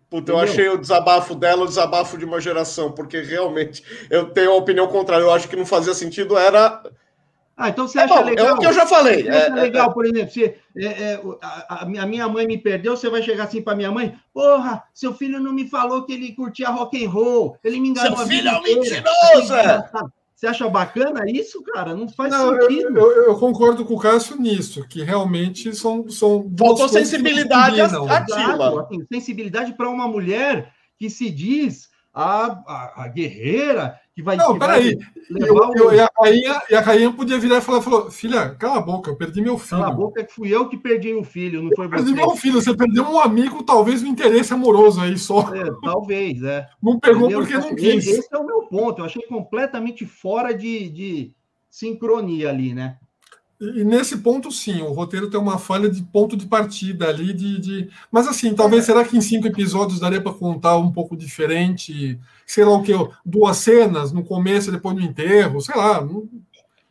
[0.09, 4.51] Puta, eu achei o desabafo dela o desabafo de uma geração, porque realmente eu tenho
[4.51, 5.23] a opinião contrária.
[5.23, 6.81] Eu acho que não fazia sentido, era
[7.55, 8.47] ah, então você é acha é bom, legal?
[8.47, 9.27] É o que eu já falei.
[9.27, 13.21] É, é, legal, por exemplo, se é, a, a, minha mãe me perdeu, você vai
[13.21, 17.05] chegar assim para minha mãe, porra, seu filho não me falou que ele curtia rock
[17.05, 18.17] and roll, ele me enganou.
[18.17, 19.53] Seu filho é um mentiroso!
[19.53, 19.89] É.
[20.41, 21.93] Você acha bacana isso, cara?
[21.93, 22.97] Não faz não, sentido.
[22.97, 26.09] Eu, eu, eu, concordo com o Cássio nisso, que realmente são.
[26.09, 28.81] são Faltou sensibilidade ativa.
[28.81, 34.35] Assim, sensibilidade para uma mulher que se diz a, a, a guerreira que vai.
[34.35, 34.97] Não, peraí.
[35.29, 35.93] Eu, eu, o...
[35.93, 39.09] e, a rainha, e a rainha podia virar e falar, falou, filha, cala a boca,
[39.09, 39.81] eu perdi meu filho.
[39.81, 41.95] Cala a boca, que fui eu que perdi o filho, não foi você.
[41.95, 45.53] Perdi meu filho, você perdeu um amigo, talvez um interesse amoroso aí só.
[45.55, 46.67] É, talvez, é.
[46.81, 47.39] Não pegou Entendeu?
[47.39, 48.07] porque não quis.
[48.07, 51.35] Esse é o meu ponto, eu achei completamente fora de, de
[51.69, 52.97] sincronia ali, né?
[53.61, 57.59] E nesse ponto, sim, o roteiro tem uma falha de ponto de partida ali, de.
[57.59, 57.89] de...
[58.11, 62.19] Mas assim, talvez será que em cinco episódios daria para contar um pouco diferente?
[62.43, 62.91] Sei lá o que,
[63.23, 66.03] duas cenas no começo e depois no enterro, sei lá.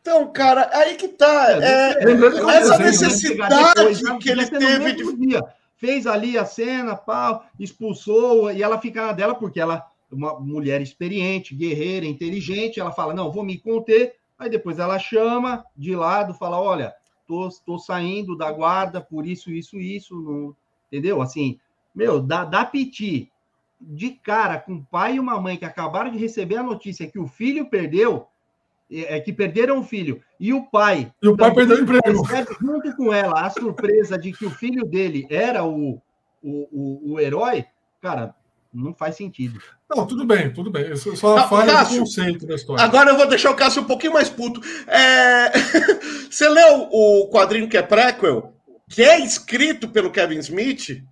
[0.01, 1.59] Então, cara, aí que tá.
[1.61, 4.19] É, é, é essa necessidade depois, né?
[4.21, 5.17] que ele teve de.
[5.17, 5.45] Dia.
[5.77, 10.81] Fez ali a cena, pau, expulsou, e ela fica na dela, porque ela, uma mulher
[10.81, 16.33] experiente, guerreira, inteligente, ela fala: não, vou me conter Aí depois ela chama de lado,
[16.33, 16.95] fala: olha,
[17.29, 20.57] tô, tô saindo da guarda por isso, isso, isso, não...
[20.91, 21.21] entendeu?
[21.21, 21.61] Assim,
[21.95, 23.31] meu, dá, dá piti
[23.79, 27.19] de cara com um pai e uma mãe que acabaram de receber a notícia que
[27.19, 28.27] o filho perdeu,
[28.91, 31.13] é, é que perderam o filho, e o pai.
[31.23, 32.25] E o pai perdeu o emprego.
[32.59, 36.01] Junto com ela, a surpresa de que o filho dele era o,
[36.43, 37.67] o, o, o herói,
[38.01, 38.35] cara,
[38.73, 39.61] não faz sentido.
[39.89, 40.93] Não, tudo bem, tudo bem.
[40.93, 42.85] Isso só não, falha Cássio, conceito da história.
[42.85, 44.61] Agora eu vou deixar o Cássio um pouquinho mais puto.
[44.87, 45.51] É...
[46.31, 48.55] Você leu o quadrinho que é prequel,
[48.89, 51.03] que é escrito pelo Kevin Smith?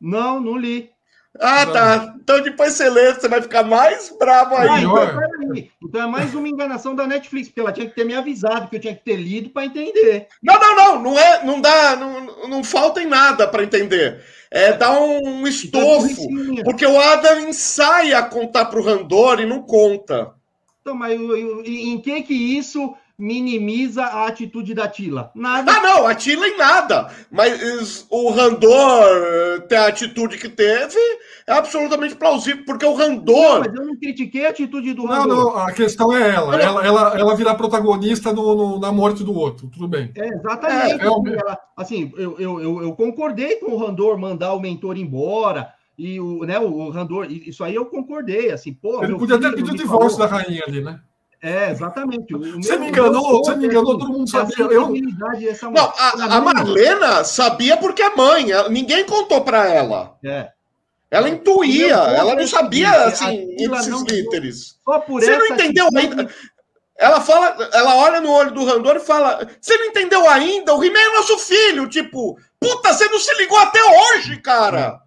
[0.00, 0.90] Não, não li.
[1.38, 2.14] Ah, tá.
[2.20, 4.68] Então depois você lê, você vai ficar mais bravo aí.
[4.68, 8.14] Ah, então, então, é mais uma enganação da Netflix, porque ela tinha que ter me
[8.14, 10.26] avisado que eu tinha que ter lido para entender.
[10.42, 11.02] Não, não, não.
[11.02, 16.26] Não, é, não dá, não, não falta em nada para entender é, dá um estofo,
[16.64, 20.34] porque o Adam ensaia a contar para o Randor e não conta.
[20.80, 21.20] Então, mas
[21.64, 25.30] em que que isso minimiza a atitude da Tila?
[25.34, 25.70] Nada.
[25.70, 27.10] Ah, não, a Tila em nada.
[27.30, 30.98] Mas o Randor ter a atitude que teve
[31.46, 33.34] é absolutamente plausível, porque o Randor.
[33.36, 35.28] Não, mas eu não critiquei a atitude do Randor.
[35.28, 36.60] Não, não, a questão é ela.
[36.60, 40.10] Ela, ela, ela virar protagonista no, no, na morte do outro, tudo bem.
[40.16, 41.02] É, exatamente.
[41.02, 44.96] É, é ela, assim, eu, eu, eu, eu concordei com o Randor mandar o mentor
[44.96, 45.72] embora.
[45.98, 49.04] E o, né, o Randor, isso aí eu concordei, assim, pô.
[49.04, 50.98] Ele podia ter pedido o divórcio falou, da rainha ali, né?
[51.42, 52.34] É, exatamente.
[52.34, 54.64] O você me enganou, você me enganou, todo mundo sabia.
[54.66, 54.88] Eu...
[55.70, 60.16] Não, a, a Marlena sabia porque é mãe, ninguém contou para ela.
[60.22, 60.50] É.
[61.10, 64.78] Ela intuía, ela não sabia assim, esses líderes.
[64.84, 66.28] Só por você não entendeu ainda.
[66.96, 70.74] Ela fala, ela olha no olho do Randor e fala: Você não entendeu ainda?
[70.74, 71.88] O He-Man é nosso filho.
[71.88, 75.00] Tipo, puta, você não se ligou até hoje, cara.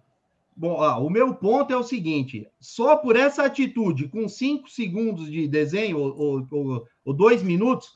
[0.56, 5.30] Bom, ó, o meu ponto é o seguinte: só por essa atitude, com cinco segundos
[5.30, 7.92] de desenho, ou, ou, ou dois minutos.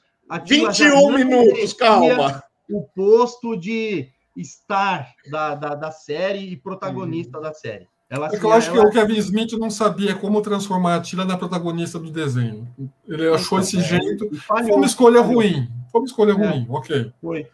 [0.46, 2.42] 21 minutos, calma.
[2.68, 7.42] O posto de estar da, da, da série e protagonista hum.
[7.42, 7.88] da série.
[8.10, 8.80] Ela, é eu acho ela...
[8.82, 12.66] que o Kevin Smith não sabia como transformar a Tila na protagonista do desenho.
[13.06, 14.30] Ele achou esse é, jeito.
[14.40, 15.68] Foi uma escolha ruim.
[15.92, 16.34] Foi uma escolha é.
[16.34, 17.12] ruim, ok.
[17.20, 17.46] Foi.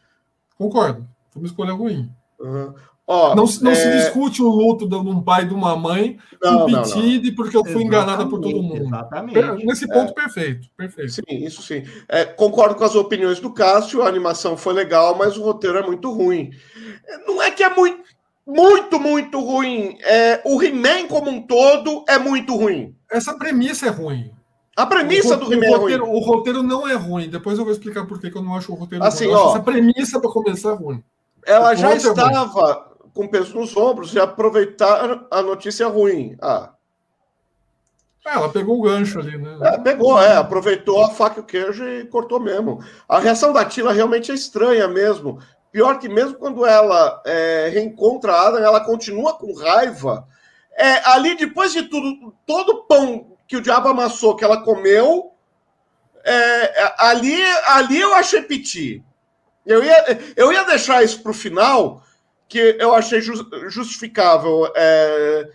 [0.56, 1.08] Concordo.
[1.30, 2.08] Foi uma escolha ruim.
[2.38, 2.74] Uhum.
[3.06, 3.74] Oh, não não é...
[3.74, 7.62] se discute o luto de um pai e de uma mãe não, impedido porque eu
[7.62, 8.86] fui exatamente, enganada por todo mundo.
[8.86, 9.66] Exatamente.
[9.66, 10.14] Nesse ponto, é.
[10.14, 11.12] perfeito, perfeito.
[11.12, 11.82] Sim, isso sim.
[12.08, 15.82] É, concordo com as opiniões do Cássio, a animação foi legal, mas o roteiro é
[15.82, 16.50] muito ruim.
[17.26, 18.02] Não é que é muito,
[18.46, 19.98] muito, muito ruim.
[20.00, 22.96] É, o He-Man como um todo é muito ruim.
[23.10, 24.30] Essa premissa é ruim.
[24.74, 25.94] A premissa o, do He-Man é ruim.
[25.96, 27.28] O roteiro não é ruim.
[27.28, 29.34] Depois eu vou explicar por que eu não acho o roteiro assim, ruim.
[29.34, 31.04] Ó, essa premissa para começar é ruim.
[31.46, 36.37] Ela já estava com peso nos ombros e aproveitar a notícia ruim.
[36.42, 36.70] Ah.
[38.27, 39.59] É, ela pegou o gancho ali, né?
[39.62, 42.83] É, pegou, é, aproveitou a faca e o queijo e cortou mesmo.
[43.09, 45.38] A reação da Tila realmente é estranha mesmo.
[45.70, 50.27] Pior que mesmo quando ela é, reencontra a Adam, ela continua com raiva.
[50.77, 55.33] É, ali, depois de tudo, todo o pão que o diabo amassou, que ela comeu,
[56.24, 59.05] é, ali, ali eu achei piti.
[59.66, 62.03] Eu ia, eu ia deixar isso para o final,
[62.48, 65.50] que eu achei justificável é,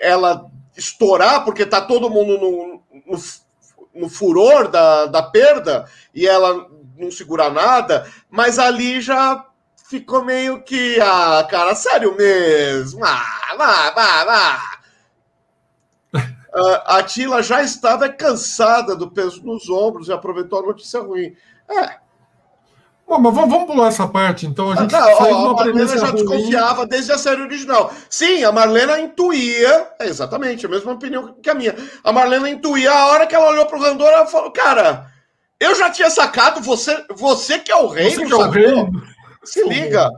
[0.00, 3.22] ela estourar, porque tá todo mundo no, no,
[3.94, 9.46] no, furor da, da perda e ela não segura nada, mas ali já
[9.88, 14.80] ficou meio que, ah, cara, sério mesmo, ah, vá, vá, vá.
[16.86, 21.36] a Tila já estava cansada do peso nos ombros e aproveitou a notícia ruim.
[21.68, 22.03] É,
[23.06, 24.72] Bom, mas vamos, vamos pular essa parte, então.
[24.72, 26.14] A gente ah, não, a Marlena já ruim.
[26.14, 27.92] desconfiava desde a série original.
[28.08, 31.74] Sim, a Marlena intuía, é exatamente, a mesma opinião que a minha.
[32.02, 35.10] A Marlena intuía a hora que ela olhou pro Randor, ela falou, cara,
[35.60, 38.74] eu já tinha sacado, você, você que é o rei, você que é o rei.
[39.44, 40.08] Se liga.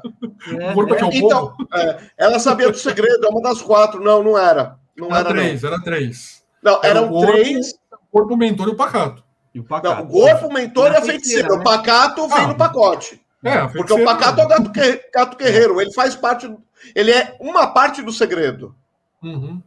[0.48, 4.00] É, é, então, é, ela sabia do segredo, é uma das quatro.
[4.00, 4.78] Não, não era.
[4.96, 5.72] Não era, era três, não.
[5.72, 6.44] era três.
[6.62, 7.74] Não, era eram corpo, três.
[8.10, 9.25] Corpo, mentor e o pacato.
[9.56, 10.02] E o pacato.
[10.02, 11.48] Não, o corpo, o mentor e a feiticeira.
[11.48, 11.54] Né?
[11.54, 13.18] O pacato vem ah, no pacote.
[13.42, 15.80] É, porque o pacato é o gato, que, gato guerreiro.
[15.80, 16.54] Ele faz parte.
[16.94, 18.74] Ele é uma parte do segredo.
[19.22, 19.62] Uhum.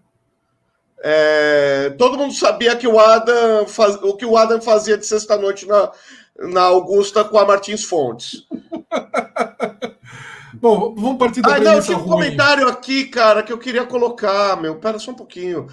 [1.01, 5.65] É, todo mundo sabia que o Adam faz, o que o Adam fazia de sexta-noite
[5.65, 5.91] na,
[6.37, 8.45] na Augusta com a Martins Fontes.
[10.53, 12.11] Bom, vamos partir da Ah, não, tinha um ruim.
[12.11, 14.75] comentário aqui, cara, que eu queria colocar, meu.
[14.75, 15.67] Pera só um pouquinho.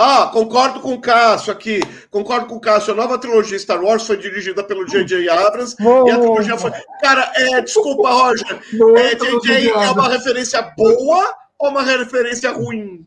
[0.00, 1.80] Ah, concordo com o Cássio aqui.
[2.08, 2.92] Concordo com o Cássio.
[2.92, 5.28] A nova trilogia Star Wars foi dirigida pelo J.J.
[5.28, 6.70] Abrams e a trilogia foi.
[7.00, 8.60] Cara, é, desculpa, Roger.
[8.96, 9.70] É, J.J.
[9.70, 13.04] é uma referência boa ou uma referência ruim?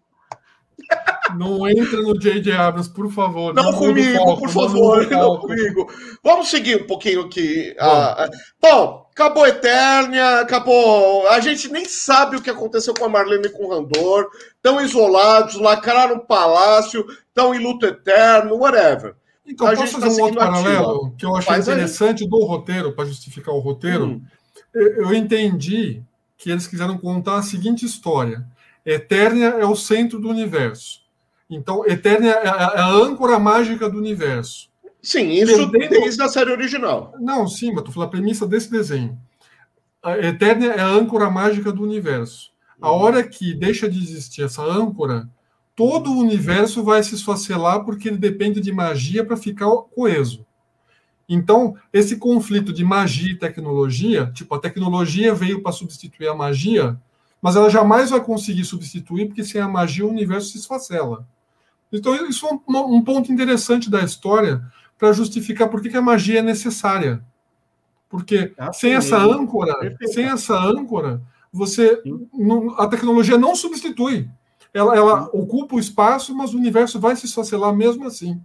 [1.38, 2.52] Não entra no J.J.
[2.52, 3.54] Abrams, por favor.
[3.54, 5.08] Não, não comigo, foco, por favor.
[5.10, 5.90] Não, comigo.
[6.24, 7.74] Vamos seguir um pouquinho aqui.
[7.80, 8.30] Bom, ah,
[8.62, 11.28] bom acabou Eternia, acabou.
[11.28, 14.28] A gente nem sabe o que aconteceu com a Marlene e com o Randor.
[14.56, 19.16] Estão isolados, lacraram o palácio, estão em luto eterno, whatever.
[19.46, 22.30] Então, a posso fazer tá um outro paralelo que eu achei interessante aí.
[22.30, 24.06] do roteiro, para justificar o roteiro?
[24.06, 24.22] Hum.
[24.74, 26.02] Eu entendi
[26.38, 28.46] que eles quiseram contar a seguinte história
[28.86, 31.02] Eternia é o centro do universo.
[31.50, 34.70] Então, Eternia é a âncora mágica do universo.
[35.02, 37.14] Sim, isso desde a série original.
[37.20, 39.18] Não, sim, mas estou falando a premissa desse desenho.
[40.02, 42.52] A Eternia é a âncora mágica do universo.
[42.80, 42.98] A uhum.
[43.00, 45.30] hora que deixa de existir essa âncora,
[45.76, 50.46] todo o universo vai se esfacelar porque ele depende de magia para ficar coeso.
[51.28, 57.00] Então, esse conflito de magia e tecnologia, tipo, a tecnologia veio para substituir a magia,
[57.42, 61.26] mas ela jamais vai conseguir substituir, porque sem a magia o universo se esfacela.
[61.92, 64.62] Então, isso é um, um ponto interessante da história
[64.98, 67.24] para justificar por que, que, a magia é necessária.
[68.08, 70.14] Porque ah, sem essa âncora, Perfeito.
[70.14, 72.02] sem essa âncora, você
[72.34, 74.30] não, a tecnologia não substitui.
[74.74, 78.40] Ela, ela ocupa o espaço, mas o universo vai se esfacelar mesmo assim.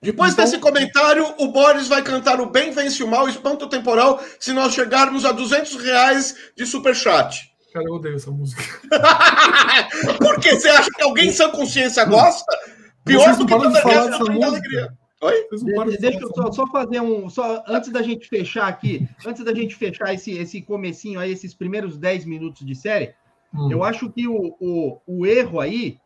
[0.00, 4.22] Depois então, desse comentário, o Boris vai cantar o Bem Vence o Mal, Espanto Temporal,
[4.38, 7.47] se nós chegarmos a 200 reais de superchat.
[7.72, 8.62] Cara, eu odeio essa música.
[10.18, 12.56] Por que você acha que alguém sem consciência gosta?
[13.04, 14.92] Pior do que toda a alegria.
[15.20, 15.48] Oi?
[15.50, 17.28] De, deixa eu só, só, fazer um.
[17.28, 21.54] Só, antes da gente fechar aqui, antes da gente fechar esse, esse comecinho aí, esses
[21.54, 23.14] primeiros 10 minutos de série,
[23.52, 23.68] hum.
[23.70, 25.98] eu acho que o, o, o erro aí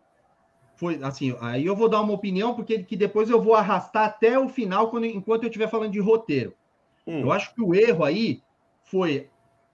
[0.76, 4.38] foi assim, aí eu vou dar uma opinião, porque que depois eu vou arrastar até
[4.38, 6.54] o final quando, enquanto eu estiver falando de roteiro.
[7.06, 7.20] Hum.
[7.20, 8.42] Eu acho que o erro aí
[8.82, 9.28] foi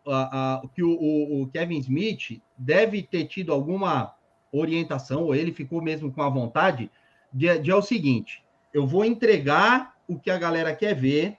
[0.09, 4.14] uh, uh, que o, o, o, Kevin Smith deve ter tido alguma
[4.51, 6.90] orientação, ou ele ficou mesmo com a vontade,
[7.33, 8.42] de, de é o seguinte:
[8.73, 11.37] eu vou entregar o que a galera quer ver,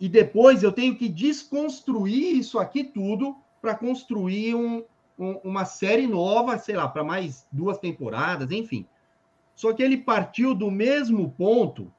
[0.00, 4.82] e depois eu tenho que desconstruir isso aqui tudo para construir um,
[5.18, 8.86] um, uma série nova, sei lá, para mais duas temporadas, enfim.
[9.54, 11.92] Só que ele partiu do mesmo ponto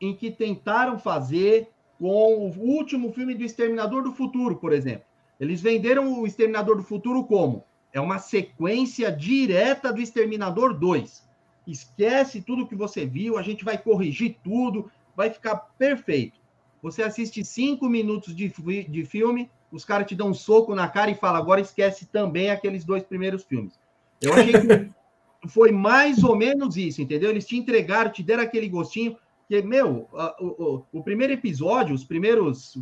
[0.00, 1.71] em que tentaram fazer
[2.02, 5.04] com o último filme do Exterminador do Futuro, por exemplo.
[5.38, 7.62] Eles venderam o Exterminador do Futuro como?
[7.92, 11.22] É uma sequência direta do Exterminador 2.
[11.64, 16.40] Esquece tudo que você viu, a gente vai corrigir tudo, vai ficar perfeito.
[16.82, 18.52] Você assiste cinco minutos de,
[18.88, 22.50] de filme, os caras te dão um soco na cara e falam, agora esquece também
[22.50, 23.78] aqueles dois primeiros filmes.
[24.20, 24.90] Eu achei que
[25.46, 27.30] foi mais ou menos isso, entendeu?
[27.30, 29.16] Eles te entregaram, te deram aquele gostinho,
[29.60, 30.08] que, meu,
[30.40, 32.78] o, o, o primeiro episódio, os primeiros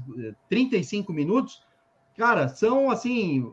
[0.49, 1.65] 35 eh, minutos,
[2.17, 3.53] cara, são assim,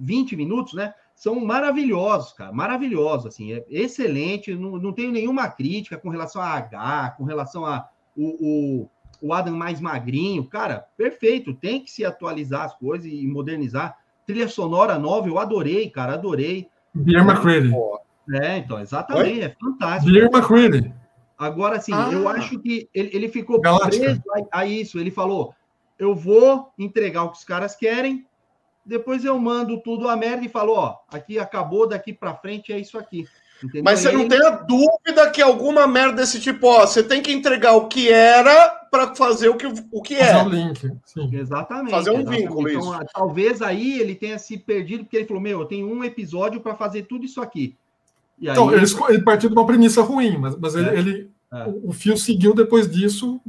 [0.00, 0.92] 20 é, minutos, né?
[1.14, 6.48] São maravilhosos, cara, maravilhosos, assim, é excelente, não, não tenho nenhuma crítica com relação a
[6.48, 8.88] H, com relação a o, o
[9.22, 13.96] o Adam mais magrinho, cara, perfeito, tem que se atualizar as coisas e modernizar.
[14.26, 16.68] Trilha sonora nova, eu adorei, cara, adorei.
[16.92, 17.72] Beer McCready.
[18.32, 19.44] É, então, exatamente, Oi?
[19.44, 20.12] é fantástico.
[20.12, 20.92] Beer McCready.
[21.44, 22.08] Agora, assim, ah.
[22.12, 24.04] eu acho que ele, ele ficou Galáctica.
[24.04, 24.98] preso a, a, isso.
[24.98, 25.54] Ele falou:
[25.98, 28.26] eu vou entregar o que os caras querem,
[28.84, 32.78] depois eu mando tudo a merda e falo: ó, aqui acabou, daqui para frente é
[32.78, 33.26] isso aqui.
[33.62, 33.84] Entendeu?
[33.84, 37.32] Mas você não tem a dúvida que alguma merda desse tipo, ó, você tem que
[37.32, 40.32] entregar o que era para fazer o que, o que é.
[40.32, 40.92] Fazer o link.
[41.04, 41.30] Sim.
[41.32, 41.90] Exatamente.
[41.90, 42.40] Fazer um exatamente.
[42.42, 43.12] vínculo, então, isso.
[43.14, 46.74] Talvez aí ele tenha se perdido, porque ele falou: Meu, eu tenho um episódio para
[46.74, 47.76] fazer tudo isso aqui.
[48.40, 50.80] Aí, então, ele, ele partiu de uma premissa ruim, mas, mas é.
[50.80, 51.64] ele, ele é.
[51.84, 53.40] o fio seguiu depois disso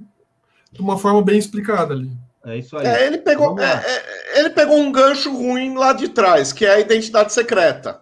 [0.71, 2.11] de uma forma bem explicada ali.
[2.45, 2.85] É isso aí.
[2.85, 6.73] É, ele, pegou, é, é, ele pegou um gancho ruim lá de trás, que é
[6.73, 8.01] a identidade secreta.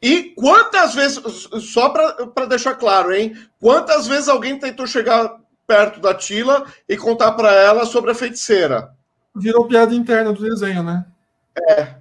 [0.00, 1.20] E quantas vezes,
[1.72, 3.36] só para deixar claro, hein?
[3.60, 8.92] Quantas vezes alguém tentou chegar perto da Tila e contar para ela sobre a feiticeira?
[9.34, 11.04] Virou piada interna do desenho, né?
[11.68, 11.96] É.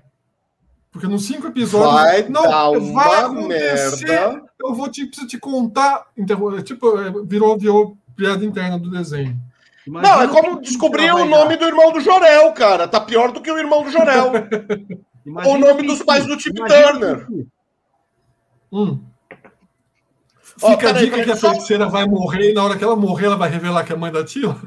[0.91, 1.93] Porque nos cinco episódios.
[1.93, 4.07] Vai não, dar vai acontecer.
[4.07, 4.48] Merda.
[4.61, 6.07] Eu vou te, preciso te contar.
[6.63, 6.91] Tipo,
[7.25, 9.39] virou, virou piada interna do desenho.
[9.87, 12.87] Imagina não, é como descobrir o nome do irmão do Jorel, cara.
[12.87, 14.31] Tá pior do que o irmão do Jorel.
[15.25, 17.27] o nome dos pais do Tim Turner.
[18.71, 19.03] Hum.
[20.41, 21.91] Fica oh, a dica aí, que a feiticeira só...
[21.91, 24.25] vai morrer e na hora que ela morrer, ela vai revelar que é mãe da
[24.25, 24.59] Tila.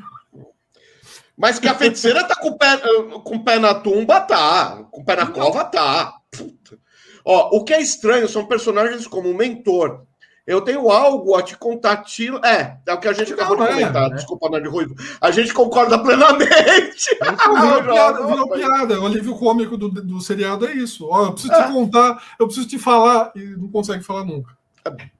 [1.36, 2.78] Mas que a feiticeira tá com o pé,
[3.22, 4.84] com o pé na tumba, tá.
[4.90, 6.14] Com o pé na cova, tá.
[6.30, 6.78] Puta.
[7.24, 10.02] Ó, o que é estranho são personagens como o mentor.
[10.44, 12.40] Eu tenho algo a te contar, Tila.
[12.44, 14.10] É, é o que a gente acabou de é, comentar.
[14.10, 14.94] É, Desculpa, Nerd Ruivo.
[15.20, 17.16] A gente concorda plenamente.
[17.22, 19.00] Virou, piada, virou piada.
[19.00, 21.06] O alívio cômico do, do seriado é isso.
[21.08, 21.64] Ó, eu preciso é.
[21.64, 24.56] te contar, eu preciso te falar, e não consegue falar nunca.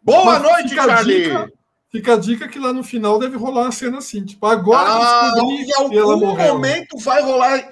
[0.03, 1.23] Boa Mas noite, Charlie!
[1.23, 1.53] Dica,
[1.91, 5.35] fica a dica que lá no final deve rolar uma cena assim, tipo, agora ah,
[5.39, 7.69] em algum momento vai rolar,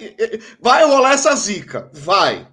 [0.61, 2.47] vai rolar essa zica, vai.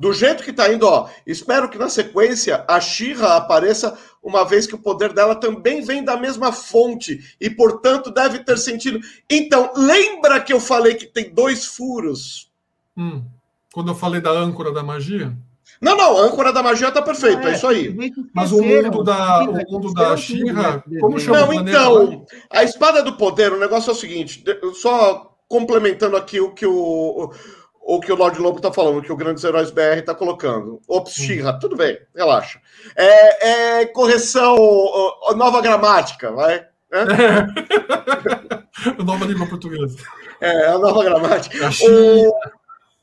[0.00, 4.66] Do jeito que tá indo, ó, espero que na sequência a Shira apareça uma vez
[4.66, 8.98] que o poder dela também vem da mesma fonte e, portanto, deve ter sentido.
[9.28, 12.50] Então, lembra que eu falei que tem dois furos?
[12.96, 13.22] Hum,
[13.74, 15.36] quando eu falei da âncora da magia?
[15.78, 17.94] Não, não, a âncora da magia tá perfeito, é, é isso aí.
[18.34, 23.18] Mas o mundo da, o mundo da Shira, como chama Não, então, a espada do
[23.18, 24.42] poder, o negócio é o seguinte,
[24.76, 27.32] só complementando aqui o que o, o
[27.98, 30.80] que o Lord Lobo está falando, o que o Grandes Heróis BR está colocando.
[30.86, 31.14] Ops.
[31.14, 32.60] Xirra, tudo bem, relaxa.
[32.94, 34.54] É, é correção,
[35.34, 36.66] nova gramática, vai.
[36.92, 37.04] É?
[39.02, 39.96] nova língua portuguesa.
[40.40, 41.70] É, a nova gramática.
[41.82, 42.32] O...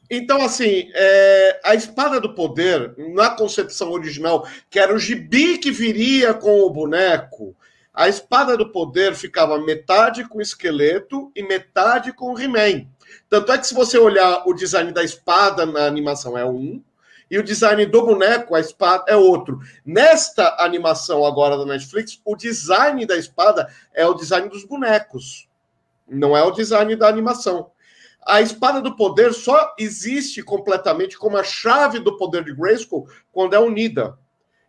[0.09, 5.71] Então, assim, é, a espada do poder, na concepção original, que era o gibi que
[5.71, 7.55] viria com o boneco,
[7.93, 12.85] a espada do poder ficava metade com o esqueleto e metade com o He-Man.
[13.29, 16.81] Tanto é que se você olhar o design da espada na animação é um,
[17.29, 19.59] e o design do boneco, a espada, é outro.
[19.85, 25.47] Nesta animação agora da Netflix, o design da espada é o design dos bonecos,
[26.07, 27.69] não é o design da animação.
[28.25, 33.53] A espada do poder só existe completamente como a chave do poder de Grayskull quando
[33.53, 34.17] é unida.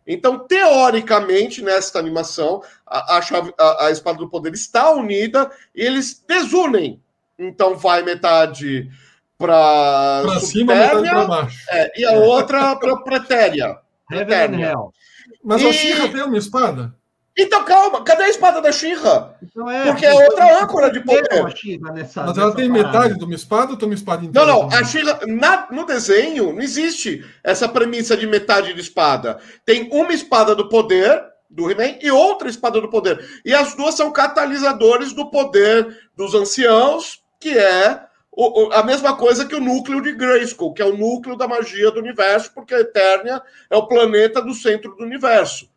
[0.07, 5.81] Então, teoricamente, nesta animação, a, a, chave, a, a espada do poder está unida e
[5.81, 7.01] eles desunem
[7.39, 8.89] então vai metade
[9.37, 11.57] para cima, metade para baixo.
[11.69, 13.77] É, e a outra para pretéria.
[15.43, 15.67] Mas e...
[15.67, 16.93] a Xirra tem uma espada?
[17.37, 19.37] Então calma, cadê a espada da Xirra?
[19.41, 21.45] Então é, Porque é outra âncora de poder.
[21.93, 22.87] Nessa- Mas ela tem parada.
[22.87, 24.47] metade de uma espada ou tem uma espada Não, inteira?
[24.47, 24.77] não, também?
[24.79, 29.39] a Xirra, na- no desenho, não existe essa premissa de metade de espada.
[29.65, 33.25] Tem uma espada do poder, do He-Man, e outra espada do poder.
[33.45, 35.87] E as duas são catalisadores do poder
[36.17, 38.01] dos anciãos, que é
[38.73, 41.99] a mesma coisa que o núcleo de Grayskull, que é o núcleo da magia do
[41.99, 45.69] universo, porque a Eternia é o planeta do centro do universo.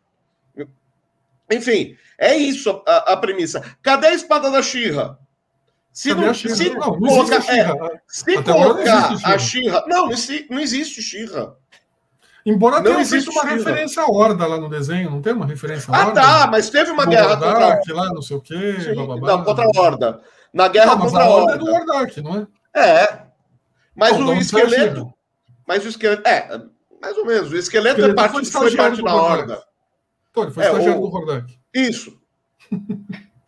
[1.51, 3.61] Enfim, é isso a, a premissa.
[3.81, 5.19] Cadê a espada da Xirra?
[5.91, 7.91] Se Cadê não, se Não, não colocar- a She-Ra.
[8.07, 9.37] se Até não colocar existe a.
[9.37, 9.83] Xirra.
[9.87, 11.55] Não, não exi- não existe Xirra.
[12.45, 15.93] Embora Não tenha feito uma referência à Horda lá no desenho, não tem uma referência
[15.93, 16.21] à Ah, Horda?
[16.21, 19.27] tá, mas teve uma guerra contra a Hordak lá, não sei o quê, Sim, bababá.
[19.27, 20.21] Não, contra a Horda.
[20.53, 21.93] Na guerra Não, contra a a Horda é do Horda.
[21.93, 22.79] Hordak, não é?
[22.79, 23.19] É.
[23.95, 25.13] Mas Não, o a esqueleto.
[25.67, 26.27] Mas o esqueleto.
[26.27, 26.61] É,
[27.01, 27.51] mais ou menos.
[27.51, 29.15] O esqueleto, O esqueleto é parte, foi foi, parte da.
[29.15, 29.63] Horda.
[30.31, 31.59] Então, ele foi É, estagiário o- do Hordak.
[31.73, 32.17] Isso.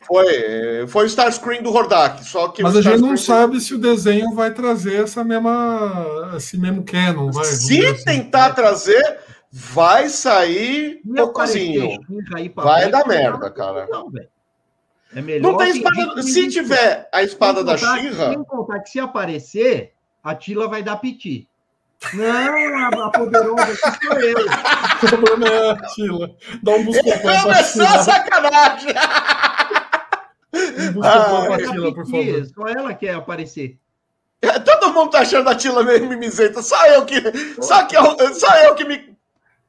[0.06, 2.24] Foi, foi o Starscream do Hordak.
[2.26, 6.58] Só que Mas a gente não sabe se o desenho vai trazer essa mesma, esse
[6.60, 7.32] mesmo canon.
[7.32, 8.04] Vai, Se assim.
[8.04, 9.20] tentar trazer,
[9.52, 11.02] vai sair
[12.54, 13.88] pra Vai dar merda, cara.
[13.90, 14.30] Não, velho.
[15.14, 16.16] É melhor Não tem espada.
[16.16, 18.30] que- Se tiver a espada da Xirra.
[18.30, 19.94] Sem contar que se aparecer,
[20.24, 21.48] a Tila vai dar piti.
[22.14, 22.26] Não,
[23.02, 24.38] a, a poderosa aqui sou eu.
[24.46, 26.32] O problema é a Tila.
[26.62, 28.04] Dá um buscopão Começou a Tila.
[28.04, 28.94] sacanagem!
[30.54, 32.46] Um buscopão Ah, pra Tila, por favor.
[32.54, 33.78] Só ela quer aparecer.
[34.66, 36.62] Todo mundo tá achando a Tila meio mimizenta.
[36.62, 37.16] Só eu que.
[37.62, 39.16] Só, que eu, só eu que me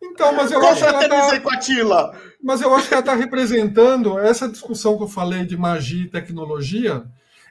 [0.03, 2.15] Então, mas eu acho que ela tá, com a Tila.
[2.47, 6.09] Mas eu acho que ela está representando essa discussão que eu falei de magia e
[6.09, 7.03] tecnologia.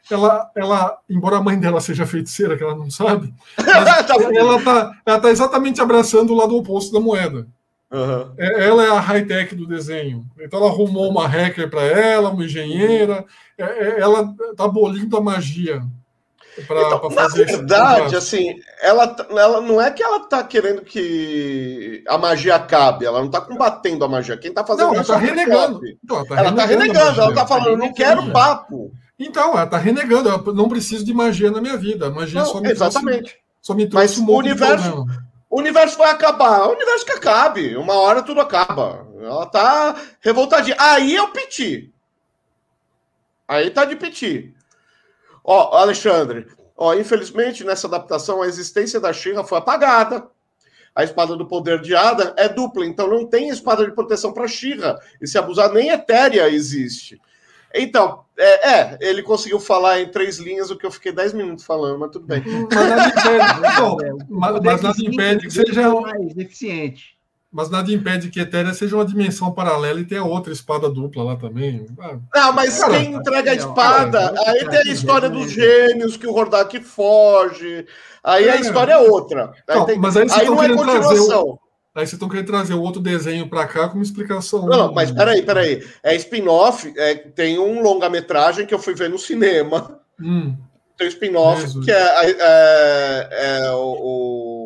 [0.10, 4.92] Ela, ela, embora a mãe dela seja feiticeira, que ela não sabe, Tá ela está
[5.06, 7.46] ela tá exatamente abraçando o lado oposto da moeda.
[8.38, 10.26] É- Ela é a high-tech do desenho.
[10.40, 13.26] Então ela arrumou uma hacker para ela, uma engenheira.
[13.58, 15.84] É- é- Ela está abolindo a magia
[16.64, 20.44] para Então, na fazer esse verdade, assim, ela, tá- ela não é que ela tá
[20.44, 24.38] querendo que a magia acabe, ela não tá combatendo a magia.
[24.38, 25.82] Quem tá fazendo Não, ela isso está é o renegando.
[26.04, 27.36] Então, ela tá Ela tá renegando, ela magia.
[27.36, 28.92] tá falando, eu não quero papo.
[29.20, 30.30] Então, ela está renegando.
[30.30, 32.08] Eu não preciso de magia na minha vida.
[32.08, 33.20] A magia Não, só me exatamente.
[33.24, 35.06] trouxe, só me trouxe Mas um o universo-.
[35.50, 36.68] O universo vai acabar.
[36.68, 37.76] O universo que acabe.
[37.78, 39.08] Uma hora tudo acaba.
[39.22, 40.76] Ela tá revoltadinha.
[40.80, 41.92] Aí é o piti.
[43.48, 44.55] Aí tá de piti.
[45.48, 50.28] Ó, Alexandre, ó, infelizmente nessa adaptação a existência da Xirra foi apagada.
[50.96, 54.48] A espada do poder de Ada é dupla, então não tem espada de proteção para
[54.48, 54.98] Xirra.
[55.22, 57.20] E se abusar, nem Etéria existe.
[57.74, 61.66] Então, é, é, ele conseguiu falar em três linhas o que eu fiquei dez minutos
[61.66, 62.42] falando, mas tudo bem.
[62.74, 64.14] Mas nada impede, É, mas- poder
[64.62, 67.15] mas nada impede que seja- mais eficiente.
[67.56, 71.36] Mas nada impede que Etéria seja uma dimensão paralela e tenha outra espada dupla lá
[71.38, 71.86] também.
[71.98, 75.42] Ah, Não, mas Cara, quem entrega a não, espada, cara, aí tem a história cara,
[75.42, 77.86] dos gêmeos, que o Hordak foge.
[78.22, 78.60] Aí a É.
[78.60, 79.54] história é outra.
[79.68, 81.60] Aí, Não, tem- mas aí aí não é o- continuação.
[81.96, 84.66] Aí vocês estão querendo trazer o outro desenho para cá com uma explicação.
[84.66, 85.82] Não, não, mas peraí, peraí.
[86.04, 89.98] É spin-off, é, tem um longa-metragem que eu fui ver no cinema.
[90.22, 90.58] Hum,
[90.98, 91.96] Tem um spin-off que é,
[92.40, 93.28] é-
[93.68, 94.65] é o-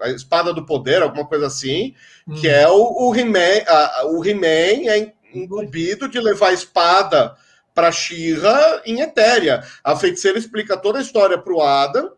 [0.00, 1.94] a Espada do Poder, alguma coisa assim,
[2.26, 2.34] hum.
[2.34, 3.64] que é o, o He-Man.
[4.10, 7.36] O He-Man é incumbido de levar a espada
[7.74, 9.64] para She-Ra em Etéria.
[9.82, 12.12] A feiticeira explica toda a história para o Adam,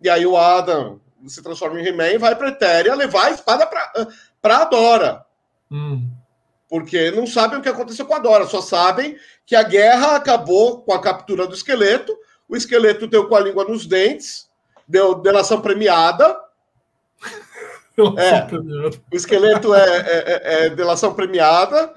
[0.00, 3.66] e aí o Adam se transforma em He-Man e vai para Etéria levar a espada
[4.40, 5.24] para a Dora.
[5.70, 6.08] Hum.
[6.68, 10.82] Porque não sabem o que aconteceu com a Dora, só sabem que a guerra acabou
[10.82, 12.16] com a captura do esqueleto.
[12.48, 14.48] O esqueleto deu com a língua nos dentes,
[14.86, 16.36] deu delação premiada.
[18.16, 18.46] É.
[19.12, 21.92] O esqueleto é, é- é- é delação premiada.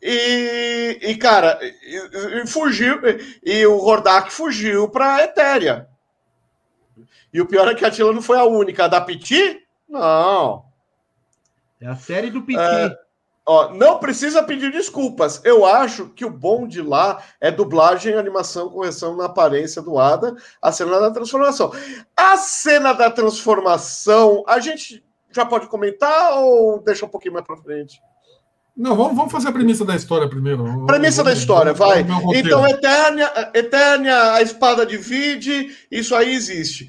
[0.00, 3.00] E, e, cara, e, e fugiu.
[3.42, 5.88] E o Hordak fugiu para Etéria.
[7.32, 8.84] E o pior é que a Tila não foi a única.
[8.84, 9.66] A da Piti?
[9.88, 10.64] Não.
[11.80, 12.60] É a série do Piti.
[12.60, 13.07] É.
[13.50, 15.40] Ó, não precisa pedir desculpas.
[15.42, 20.36] Eu acho que o bom de lá é dublagem, animação, correção na aparência do Ada,
[20.60, 21.72] a cena da transformação.
[22.14, 27.56] A cena da transformação, a gente já pode comentar ou deixa um pouquinho mais pra
[27.56, 27.98] frente?
[28.76, 30.84] Não, vamos, vamos fazer a premissa da história primeiro.
[30.84, 32.06] Premissa da história, vai.
[32.34, 36.86] Então, Eternia, Eternia, a espada divide, isso aí existe.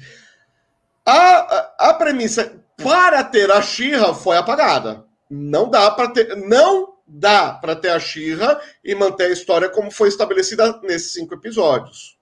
[1.06, 5.08] A, a, a premissa para ter a Xirra foi apagada.
[5.30, 9.90] Não dá para ter, não dá para ter a Xirra e manter a história como
[9.90, 12.18] foi estabelecida nesses cinco episódios.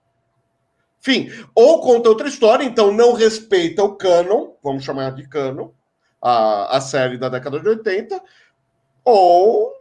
[1.00, 5.70] Enfim, ou conta outra história, então não respeita o canon, vamos chamar de canon,
[6.20, 8.20] a, a série da década de 80,
[9.04, 9.72] ou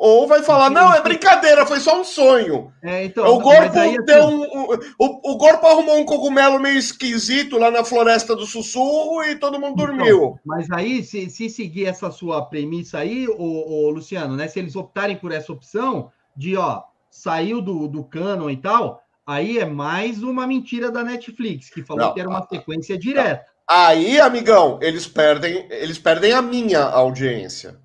[0.00, 2.72] Ou vai falar, não, é brincadeira, foi só um sonho.
[2.80, 6.60] É, então, o corpo aí, assim, deu um, um, o, o corpo arrumou um cogumelo
[6.60, 10.38] meio esquisito lá na floresta do sussurro e todo mundo então, dormiu.
[10.46, 14.46] Mas aí, se, se seguir essa sua premissa aí, o, Luciano, né?
[14.46, 19.58] Se eles optarem por essa opção de ó, saiu do, do canon e tal, aí
[19.58, 23.44] é mais uma mentira da Netflix, que falou não, que era uma sequência direta.
[23.68, 27.80] Aí, amigão, eles perdem, eles perdem a minha audiência.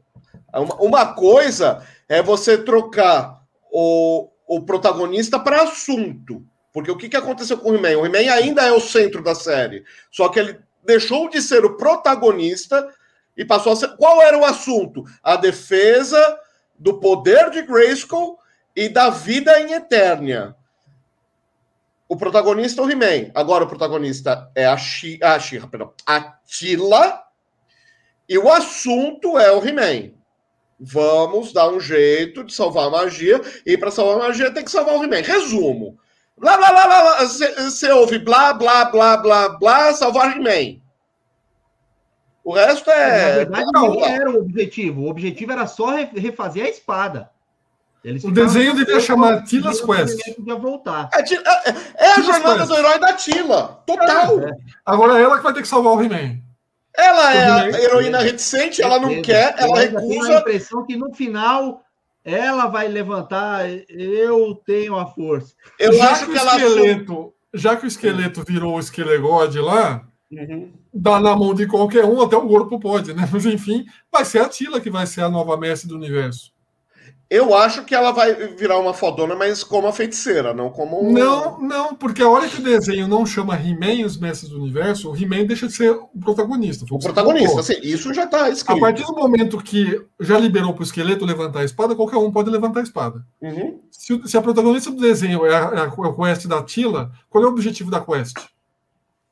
[0.80, 6.46] Uma coisa é você trocar o, o protagonista para assunto.
[6.72, 8.00] Porque o que, que aconteceu com o He-Man?
[8.00, 9.84] O He-Man ainda é o centro da série.
[10.12, 12.88] Só que ele deixou de ser o protagonista
[13.38, 13.96] e passou a ser.
[13.96, 15.04] Qual era o assunto?
[15.22, 16.40] A defesa
[16.78, 18.40] do poder de Grayskull
[18.76, 20.56] e da vida em Eternia.
[22.10, 23.32] O protagonista é o He-Man.
[23.36, 25.20] Agora o protagonista é a She
[25.70, 27.24] perdão, a Tila.
[28.28, 30.12] E o assunto é o He-Man
[30.84, 34.72] vamos dar um jeito de salvar a magia, e para salvar a magia tem que
[34.72, 35.22] salvar o He-Man.
[35.22, 35.98] Resumo.
[36.38, 40.82] Blá, blá, blá, blá, você ouve blá, blá, blá, blá, blá, salvar He-Man.
[42.44, 43.46] O resto é.
[43.46, 45.04] Na verdade, não era o objetivo.
[45.04, 47.30] O objetivo era só refazer a espada.
[48.04, 50.36] Eles o desenho devia chamar Tila's Quest.
[50.36, 51.10] Podia voltar.
[51.14, 52.68] É, é, é a jornada Quest.
[52.68, 53.84] do herói da Tila.
[53.88, 54.40] Total.
[54.42, 54.52] É.
[54.86, 56.43] Agora é ela que vai ter que salvar o He-Man.
[56.96, 60.38] Ela é a heroína reticente, ela não quer, ela recusa.
[60.38, 61.84] a impressão que no final
[62.24, 63.66] ela vai levantar.
[63.90, 65.56] Eu tenho a força.
[65.80, 66.56] Eu já acho que, que ela.
[66.56, 70.72] Esqueleto, já que o esqueleto virou o esquelegode lá, uhum.
[70.94, 73.28] dá na mão de qualquer um, até o corpo pode, né?
[73.32, 76.53] Mas enfim, vai ser a Tila que vai ser a nova mestre do universo.
[77.34, 81.12] Eu acho que ela vai virar uma fodona, mas como a feiticeira, não como um...
[81.12, 84.62] Não, não, porque a hora que o desenho não chama He-Man e os Mestres do
[84.62, 86.86] Universo, o He-Man deixa de ser o protagonista.
[86.92, 88.78] O protagonista, assim, isso já tá escrito.
[88.78, 92.52] A partir do momento que já liberou pro esqueleto levantar a espada, qualquer um pode
[92.52, 93.26] levantar a espada.
[93.42, 93.80] Uhum.
[93.90, 97.12] Se, se, a protagonista do desenho é a, é a, é a quest da Tila,
[97.32, 98.38] qual é o objetivo da quest?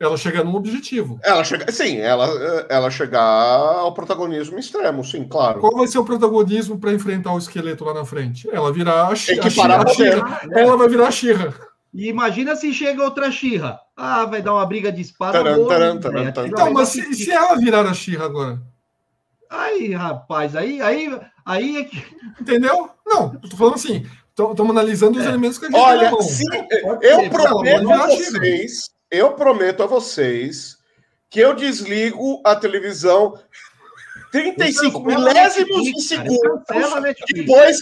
[0.01, 1.19] Ela chegar num objetivo.
[1.23, 2.27] Ela chega, sim, ela,
[2.67, 5.59] ela chegar ao protagonismo extremo, sim, claro.
[5.59, 8.49] Qual vai ser o protagonismo para enfrentar o esqueleto lá na frente?
[8.51, 10.41] Ela virar a Xirra.
[10.51, 11.53] Ela vai virar a Xirra.
[11.93, 13.79] E imagina se chega outra Xirra.
[13.95, 15.33] Ah, vai dar uma briga de espada.
[15.33, 18.59] Taran, taran, taran, taran, Então, mas se, se ela virar a Xirra agora?
[19.51, 22.03] Aí, rapaz, aí, aí, aí é que.
[22.39, 22.89] Entendeu?
[23.05, 24.03] Não, eu tô falando assim.
[24.29, 25.29] Estamos analisando os é.
[25.29, 26.43] elementos que a gente Olha, se,
[27.01, 30.77] eu prometo a vocês eu prometo a vocês
[31.29, 33.37] que eu desligo a televisão
[34.31, 36.63] 35 milésimos de segundo
[37.33, 37.81] depois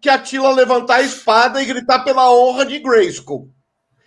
[0.00, 3.50] que a Tila levantar a espada e gritar pela honra de Grayskull.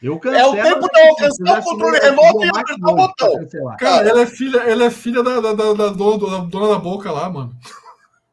[0.04, 3.32] é o tempo de alcançar o controle remoto e apertar o botão.
[3.78, 6.80] Cara, ela é filha, ela é filha da, da, da, da, dona, da dona da
[6.80, 7.56] boca lá, mano.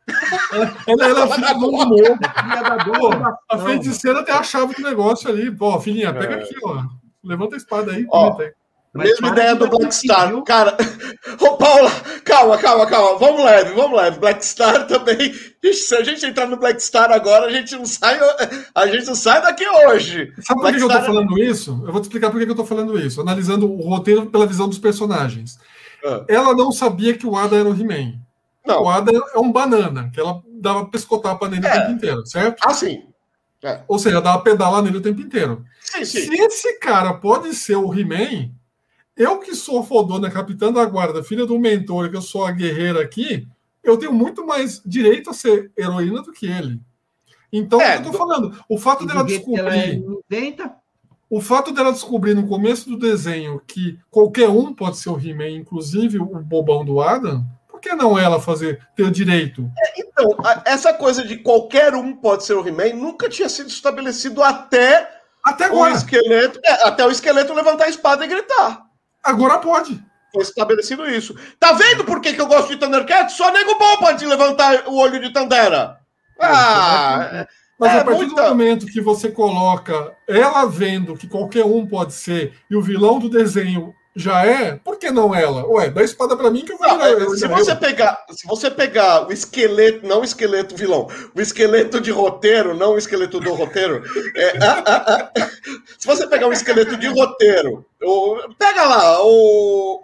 [0.87, 2.19] Ela, ela é filha do humor.
[3.49, 5.51] A feiticeira tem a chave do negócio ali.
[5.51, 6.43] Pô, filhinha, pega é.
[6.43, 6.83] aqui, ó.
[7.25, 8.07] Levanta a espada aí.
[8.11, 8.37] Ó,
[8.95, 10.43] mesma ideia do Black Star.
[10.43, 10.77] Cara,
[11.41, 11.91] ô Paula,
[12.25, 13.19] calma, calma, calma.
[13.19, 14.19] Vamos leve, vamos leve.
[14.19, 15.33] Black Star também.
[15.73, 18.19] Se a gente entrar no Black Star agora, a gente não sai,
[18.75, 20.33] a gente não sai daqui hoje.
[20.41, 21.83] Sabe por que, que eu tô é- falando isso?
[21.87, 23.21] Eu vou te explicar por que, que eu tô falando isso.
[23.21, 25.59] Analisando o roteiro pela visão dos personagens.
[26.05, 26.25] Ah.
[26.29, 28.21] Ela não sabia que o Ada era o He-Man.
[28.67, 31.71] O Ada é um banana, que ela dava pescotar nele é.
[31.71, 32.61] o tempo inteiro, certo?
[32.65, 33.03] Ah, sim.
[33.63, 33.83] É.
[33.87, 35.65] Ou seja, dá uma pedala nele o tempo inteiro.
[35.81, 36.21] Sim, sim.
[36.23, 38.51] Se esse cara pode ser o He-Man,
[39.17, 43.01] eu que sou fodona, capitã da guarda, filha do mentor, que eu sou a guerreira
[43.03, 43.47] aqui,
[43.83, 46.81] eu tenho muito mais direito a ser heroína do que ele.
[47.53, 50.03] Então, é, eu tô falando, o fato dela descobrir.
[50.31, 50.83] Ela
[51.29, 55.51] o fato dela descobrir no começo do desenho que qualquer um pode ser o He-Man,
[55.51, 57.43] inclusive o bobão do Adam,
[57.83, 59.71] que não ela fazer, ter o direito?
[59.79, 64.43] É, então, essa coisa de qualquer um pode ser o He-Man nunca tinha sido estabelecido
[64.43, 65.11] até,
[65.45, 65.93] até agora.
[65.93, 66.61] o esqueleto.
[66.65, 68.83] É, até o esqueleto levantar a espada e gritar.
[69.23, 70.03] Agora pode.
[70.33, 71.37] Foi estabelecido isso.
[71.61, 73.31] Tá vendo por que, que eu gosto de Thundercat?
[73.33, 75.99] Só nego bom pode levantar o olho de Tandera.
[76.41, 77.47] Ah,
[77.79, 78.43] mas é a partir muita...
[78.43, 83.19] do momento que você coloca ela vendo que qualquer um pode ser e o vilão
[83.19, 85.67] do desenho já é, por que não ela?
[85.67, 86.87] Ué, dá a espada para mim que eu vou.
[86.87, 91.41] Não, eu, se, você pegar, se você pegar o esqueleto, não o esqueleto vilão, o
[91.41, 94.03] esqueleto de roteiro, não o esqueleto do roteiro.
[94.37, 95.05] É, ah, ah,
[95.39, 95.51] ah,
[95.99, 100.01] se você pegar um esqueleto de roteiro, o, pega lá o,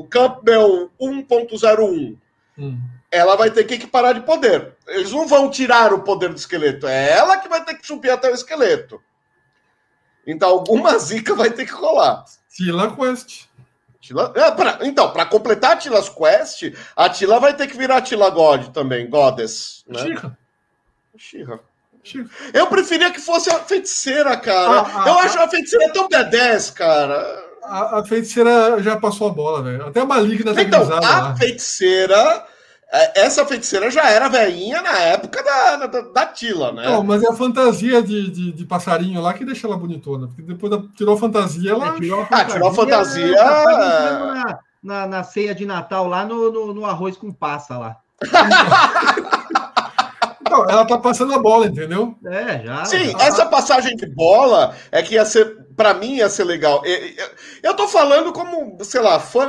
[0.00, 2.16] o Campbell 1.01.
[2.58, 2.78] Hum.
[3.10, 4.74] Ela vai ter que parar de poder.
[4.88, 6.86] Eles não vão tirar o poder do esqueleto.
[6.86, 9.00] É ela que vai ter que subir até o esqueleto.
[10.26, 12.24] Então, alguma zica vai ter que rolar.
[12.56, 13.44] Tila Quest.
[14.00, 14.32] Tila...
[14.34, 14.78] É, pra...
[14.82, 19.08] Então, para completar a Tila's Quest, a Tila vai ter que virar Tila God também,
[19.08, 19.84] Goddess.
[19.86, 20.00] Né?
[21.18, 21.60] Xirra.
[22.54, 24.80] Eu preferia que fosse a feiticeira, cara.
[24.80, 27.44] Ah, ah, eu acho a feiticeira tão B10, cara.
[27.64, 29.86] A, a, feiticeira já passou a bola, velho.
[29.86, 31.36] Até a maligna tá Então, a lá.
[31.36, 32.46] feiticeira.
[32.92, 36.84] É, essa feiticeira já era velhinha na época da, da, da Tila, né?
[36.84, 40.28] Não, mas é a fantasia de, de, de, passarinho lá que deixa ela bonitona.
[40.28, 41.88] Porque depois da, tirou a fantasia, ela.
[41.88, 43.36] É, tirou a fantasia, ah, tirou a fantasia.
[43.36, 47.96] Tá na, na, na, ceia de Natal lá no, no, no arroz com passa lá.
[50.50, 52.14] Não, ela tá passando a bola, entendeu?
[52.24, 52.84] É, já.
[52.84, 53.18] Sim, já.
[53.26, 56.82] essa passagem de bola é que ia ser, para mim, ia ser legal.
[57.62, 59.48] Eu tô falando como, sei lá, fã,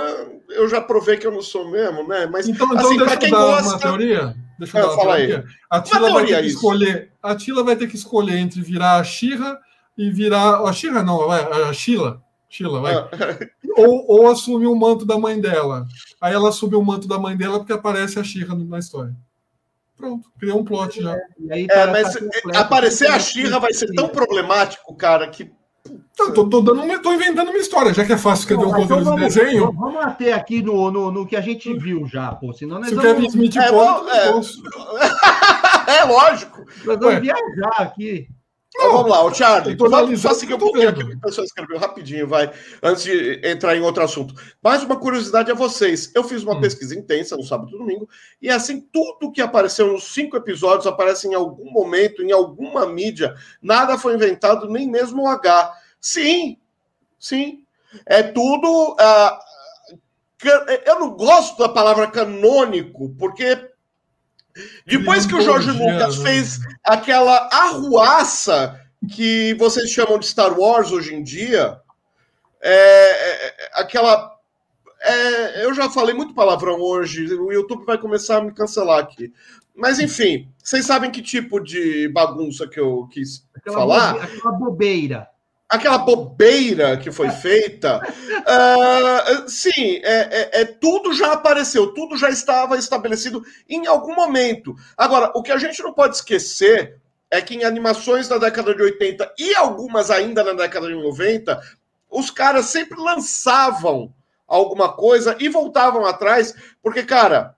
[0.50, 2.28] eu já provei que eu não sou mesmo, né?
[2.32, 3.70] Mas, então, então assim, deixa quem eu dar gosta...
[3.70, 4.36] uma teoria.
[4.58, 5.38] Deixa eu é, dar uma teoria.
[5.39, 5.43] Aí.
[5.70, 7.12] A Tila vai ter que escolher.
[7.22, 9.60] A Tila vai ter que escolher entre virar a Xirra
[9.98, 10.62] e virar.
[10.62, 12.22] A Xirra não, a Sheila.
[12.50, 12.95] Sheila, vai.
[12.95, 13.10] Ah.
[13.78, 15.86] ou, ou assumir o manto da mãe dela.
[16.20, 19.14] Aí ela assume o manto da mãe dela porque aparece a Xirra na história.
[19.98, 21.18] Pronto, criou um plot já.
[21.50, 25.52] É, tá, mas tá aparecer a Xirra vai ser tão problemático, cara, que.
[26.20, 28.72] Não, tô, tô, dando uma, tô inventando uma história, já que é fácil escrever um
[28.72, 29.72] roteiro então de desenho.
[29.72, 32.54] Vamos até aqui no, no, no, que a gente viu já, pô.
[32.54, 33.12] Senão nós Se vamos...
[33.12, 35.98] o Kevin Smith é, pode, é...
[36.00, 36.66] é lógico.
[36.86, 38.28] Nós vamos viajar aqui.
[38.80, 42.28] Então, vamos lá, o Charlie, só, só seguir um pouquinho aqui, o pessoal escreveu rapidinho,
[42.28, 42.53] vai,
[42.84, 44.36] antes de entrar em outro assunto.
[44.61, 46.11] Mais uma curiosidade a vocês.
[46.13, 46.61] Eu fiz uma hum.
[46.61, 48.07] pesquisa intensa no sábado e domingo,
[48.39, 53.34] e assim, tudo que apareceu nos cinco episódios aparece em algum momento, em alguma mídia.
[53.59, 55.73] Nada foi inventado, nem mesmo o H.
[55.99, 56.57] Sim,
[57.19, 57.63] sim.
[58.05, 58.91] É tudo.
[58.93, 59.47] Uh,
[60.86, 63.71] eu não gosto da palavra canônico, porque
[64.86, 68.80] depois que o Jorge Lucas fez aquela arruaça
[69.14, 71.80] que vocês chamam de Star Wars hoje em dia,
[72.62, 74.36] é, é, é, aquela.
[74.99, 79.32] É, eu já falei muito palavrão hoje, o YouTube vai começar a me cancelar aqui.
[79.76, 84.14] Mas enfim, vocês sabem que tipo de bagunça que eu quis aquela falar?
[84.14, 85.30] Bobe, aquela bobeira
[85.70, 92.30] aquela bobeira que foi feita, uh, sim, é, é, é, tudo já apareceu, tudo já
[92.30, 94.76] estava estabelecido em algum momento.
[94.95, 96.99] Agora, o que a gente não pode esquecer
[97.30, 101.59] é que em animações da década de 80 e algumas ainda na década de 90,
[102.09, 104.13] os caras sempre lançavam
[104.47, 107.53] alguma coisa e voltavam atrás, porque, cara,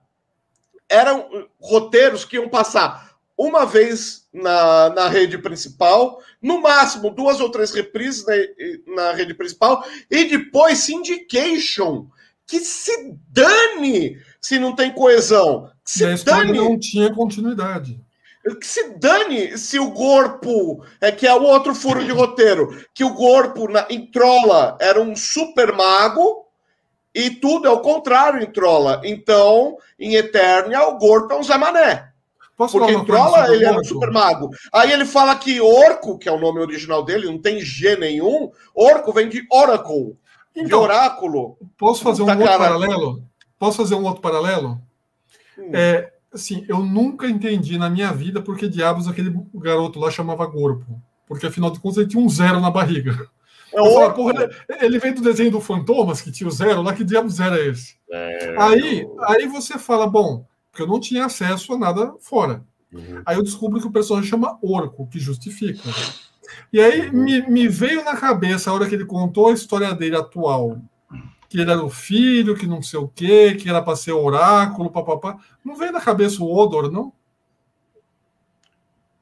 [0.88, 7.50] eram roteiros que iam passar uma vez na, na rede principal, no máximo duas ou
[7.50, 12.06] três reprises na, na rede principal, e depois syndication.
[12.46, 15.70] Que se dane se não tem coesão.
[15.84, 16.58] Que se e dane.
[16.58, 18.00] não tinha continuidade.
[18.58, 23.04] Que se dane se o corpo, é que é o outro furo de roteiro, que
[23.04, 26.46] o corpo na, em Trolla era um super mago
[27.14, 29.00] e tudo é o contrário em Trolla.
[29.04, 32.09] Então, em Eternia, o corpo é um Zé Mané.
[32.60, 34.50] Posso Porque em Trolla ele é um super mago.
[34.70, 38.50] Aí ele fala que Orco, que é o nome original dele, não tem G nenhum.
[38.74, 40.14] Orco vem de Oracle,
[40.54, 41.56] então, de oráculo.
[41.78, 42.58] Posso fazer um outro cara...
[42.58, 43.24] paralelo?
[43.58, 44.78] Posso fazer um outro paralelo?
[45.58, 45.70] Hum.
[45.72, 50.46] É, assim, eu nunca entendi na minha vida por que diabos aquele garoto lá chamava
[50.46, 51.00] Corpo.
[51.26, 53.26] Porque afinal de contas ele tinha um zero na barriga.
[53.72, 54.50] É falo, porra,
[54.82, 57.68] ele vem do desenho do Fantomas, que tinha o zero, lá que diabo zero é
[57.68, 57.94] esse?
[58.10, 58.54] É...
[58.58, 60.44] Aí, aí você fala, bom,
[60.80, 62.64] porque eu não tinha acesso a nada fora.
[62.92, 63.22] Uhum.
[63.26, 65.88] Aí eu descubro que o personagem chama Orco, que justifica.
[66.72, 67.22] E aí uhum.
[67.22, 70.78] me, me, veio na cabeça a hora que ele contou a história dele atual.
[71.48, 74.90] Que ele era o filho, que não sei o quê, que era para ser oráculo,
[74.90, 75.36] papapá.
[75.64, 77.12] Não veio na cabeça o Odor, não?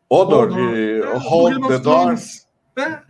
[0.09, 2.47] Odor, Odor de é, Hold the Doors?
[2.77, 3.03] É.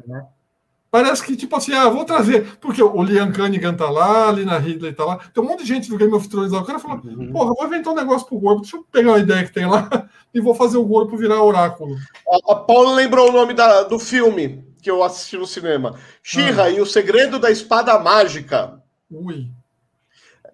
[0.91, 2.57] Parece que, tipo assim, ah, vou trazer.
[2.61, 5.18] Porque o Liam Cunningham tá lá, ali na Ridley tá lá.
[5.18, 6.61] Tem um monte de gente do Game of Thrones lá.
[6.61, 7.30] O cara falou, uhum.
[7.30, 8.62] porra, vou inventar um negócio pro Gorpo.
[8.62, 11.95] Deixa eu pegar uma ideia que tem lá e vou fazer o Gorpo virar oráculo.
[12.26, 15.99] A, a Paula lembrou o nome da, do filme que eu assisti no cinema.
[16.22, 16.70] Shira ah.
[16.70, 18.82] e o Segredo da Espada Mágica.
[19.11, 19.51] Ui.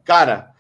[0.05, 0.53] Cara,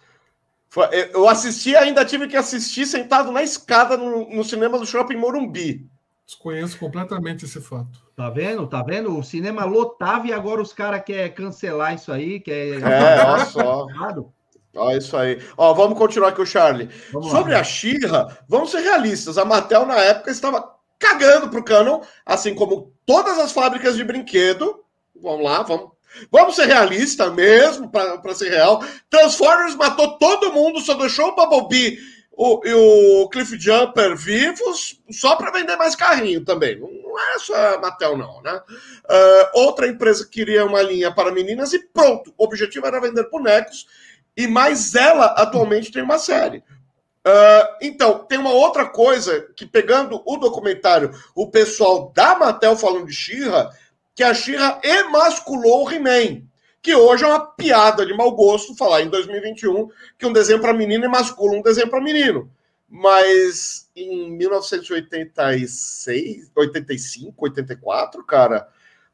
[1.12, 5.84] eu assisti ainda tive que assistir sentado na escada no, no cinema do Shopping Morumbi.
[6.24, 8.03] Desconheço completamente esse fato.
[8.16, 8.66] Tá vendo?
[8.66, 9.18] Tá vendo?
[9.18, 12.38] O cinema lotava e agora os caras querem cancelar isso aí.
[12.40, 12.80] Quer...
[12.80, 13.86] É, olha só.
[14.76, 15.40] Olha isso aí.
[15.56, 16.88] Ó, vamos continuar aqui o Charlie.
[17.12, 17.60] Vamos Sobre lá.
[17.60, 19.38] a Xirra, vamos ser realistas.
[19.38, 24.80] A Mattel, na época, estava cagando pro Canon, assim como todas as fábricas de brinquedo.
[25.20, 25.90] Vamos lá, vamos.
[26.30, 28.82] Vamos ser realistas mesmo, para ser real.
[29.10, 31.98] Transformers matou todo mundo, só deixou o Bumblebee
[32.36, 36.78] o, e o Cliff Jumper vivos só para vender mais carrinho também.
[36.78, 38.60] Não é só a Mattel, não, né?
[39.04, 42.34] Uh, outra empresa queria uma linha para meninas e pronto.
[42.36, 43.86] O objetivo era vender bonecos.
[44.36, 46.58] E mais ela atualmente tem uma série.
[47.26, 53.06] Uh, então, tem uma outra coisa que, pegando o documentário, o pessoal da Mattel falando
[53.06, 53.70] de Shira,
[54.14, 56.42] que a Shira emasculou o He-Man.
[56.84, 60.74] Que hoje é uma piada de mau gosto falar em 2021 que um desenho para
[60.74, 62.52] menino emascula um desenho para menino.
[62.86, 68.68] Mas em 1986, 85, 84, cara,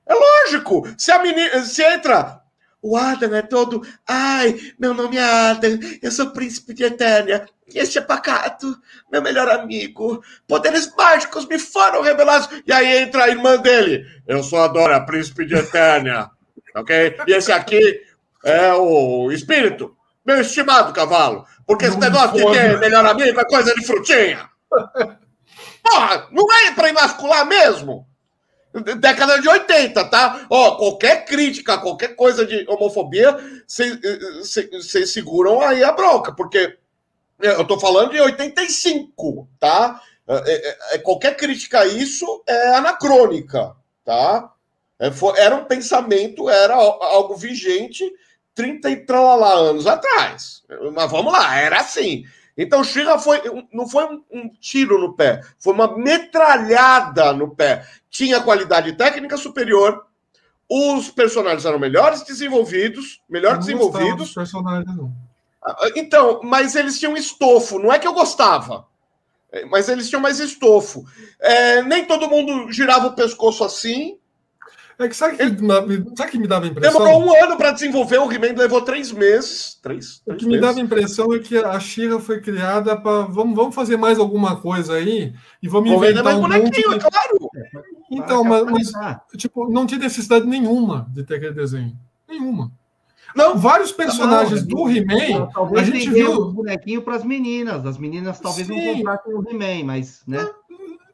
[0.04, 0.92] é lógico.
[0.98, 2.42] Se a menina, se entra
[2.82, 3.86] o Adam é todo.
[4.04, 7.46] Ai, meu nome é Adam, eu sou príncipe de Eternia.
[7.72, 8.76] Este é Pacato,
[9.12, 10.24] meu melhor amigo.
[10.48, 12.48] Poderes mágicos me foram revelados.
[12.66, 14.04] E aí entra a irmã dele.
[14.26, 16.32] Eu sou a Dora, príncipe de Eternia.
[16.74, 17.16] Ok?
[17.26, 18.02] E esse aqui
[18.44, 19.96] é o espírito.
[20.24, 21.44] Meu estimado cavalo.
[21.66, 24.48] Porque esse negócio de ter melhor amigo é coisa de frutinha.
[25.82, 28.06] Porra, não é pra emascular mesmo?
[28.98, 30.46] Década de 80, tá?
[30.48, 36.76] Ó, qualquer crítica, qualquer coisa de homofobia, vocês seguram aí a bronca, porque
[37.40, 40.00] eu tô falando de 85, tá?
[40.28, 44.52] É, é, é, qualquer crítica a isso é anacrônica, tá?
[45.00, 45.10] É,
[45.42, 48.04] era um pensamento, era algo vigente
[48.54, 50.62] 30 e tralala anos atrás.
[50.94, 52.24] Mas vamos lá, era assim.
[52.56, 53.40] Então, Shira foi,
[53.72, 57.86] não foi um, um, tiro no pé, foi uma metralhada no pé.
[58.10, 60.04] Tinha qualidade técnica superior,
[60.68, 64.34] os personagens eram melhores desenvolvidos, melhor não desenvolvidos.
[64.34, 65.10] personagens, não.
[65.64, 68.86] Ah, então, mas eles tinham estofo, não é que eu gostava,
[69.50, 71.04] é, mas eles tinham mais estofo.
[71.40, 74.18] É, nem todo mundo girava o pescoço assim,
[75.04, 77.00] é que sabe que, sabe que me dava impressão?
[77.00, 79.78] Demorou um ano para desenvolver, o He-Man levou três meses.
[79.82, 80.46] Três, três o que meses.
[80.46, 83.22] me dava impressão é que a Shira foi criada para.
[83.22, 85.32] Vamos, vamos fazer mais alguma coisa aí
[85.62, 87.06] e vamos Vou inventar mais um bonequinho, monte...
[87.06, 87.50] é claro.
[88.10, 88.92] Então, mas, mas,
[89.36, 91.96] tipo, não tinha necessidade nenhuma de ter aquele desenho.
[92.28, 92.72] Nenhuma.
[93.34, 97.86] Não, vários personagens não, do He-Man, a gente viu o bonequinho para as meninas.
[97.86, 98.74] As meninas talvez Sim.
[98.74, 100.48] não comprassem o He-Man, mas, né?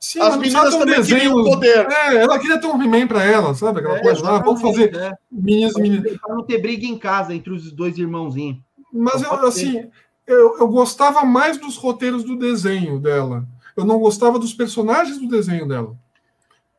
[0.00, 1.90] Sim, As meninas também desenho, queriam poder.
[1.90, 3.80] É, ela queria ter um He-Man para ela, sabe?
[3.80, 5.12] Aquela é, coisa lá, vamos fazer é.
[5.30, 6.16] meninas e meninas.
[6.18, 8.58] Para não ter briga em casa entre os dois irmãozinhos.
[8.92, 9.90] Mas eu, assim,
[10.26, 13.46] eu, eu gostava mais dos roteiros do desenho dela.
[13.76, 15.94] Eu não gostava dos personagens do desenho dela.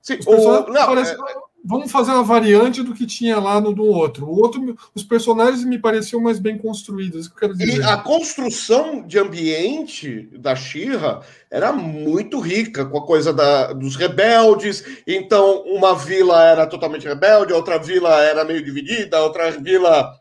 [0.01, 0.71] Sim, os personagens o...
[0.71, 1.13] não, parecem...
[1.13, 4.25] é vamos fazer uma variante do que tinha lá no do outro.
[4.25, 10.55] O outro, os personagens me pareciam mais bem construídos, que a construção de ambiente da
[10.55, 14.83] Shira era muito rica com a coisa da, dos rebeldes.
[15.05, 20.13] Então, uma vila era totalmente rebelde, outra vila era meio dividida, outra vila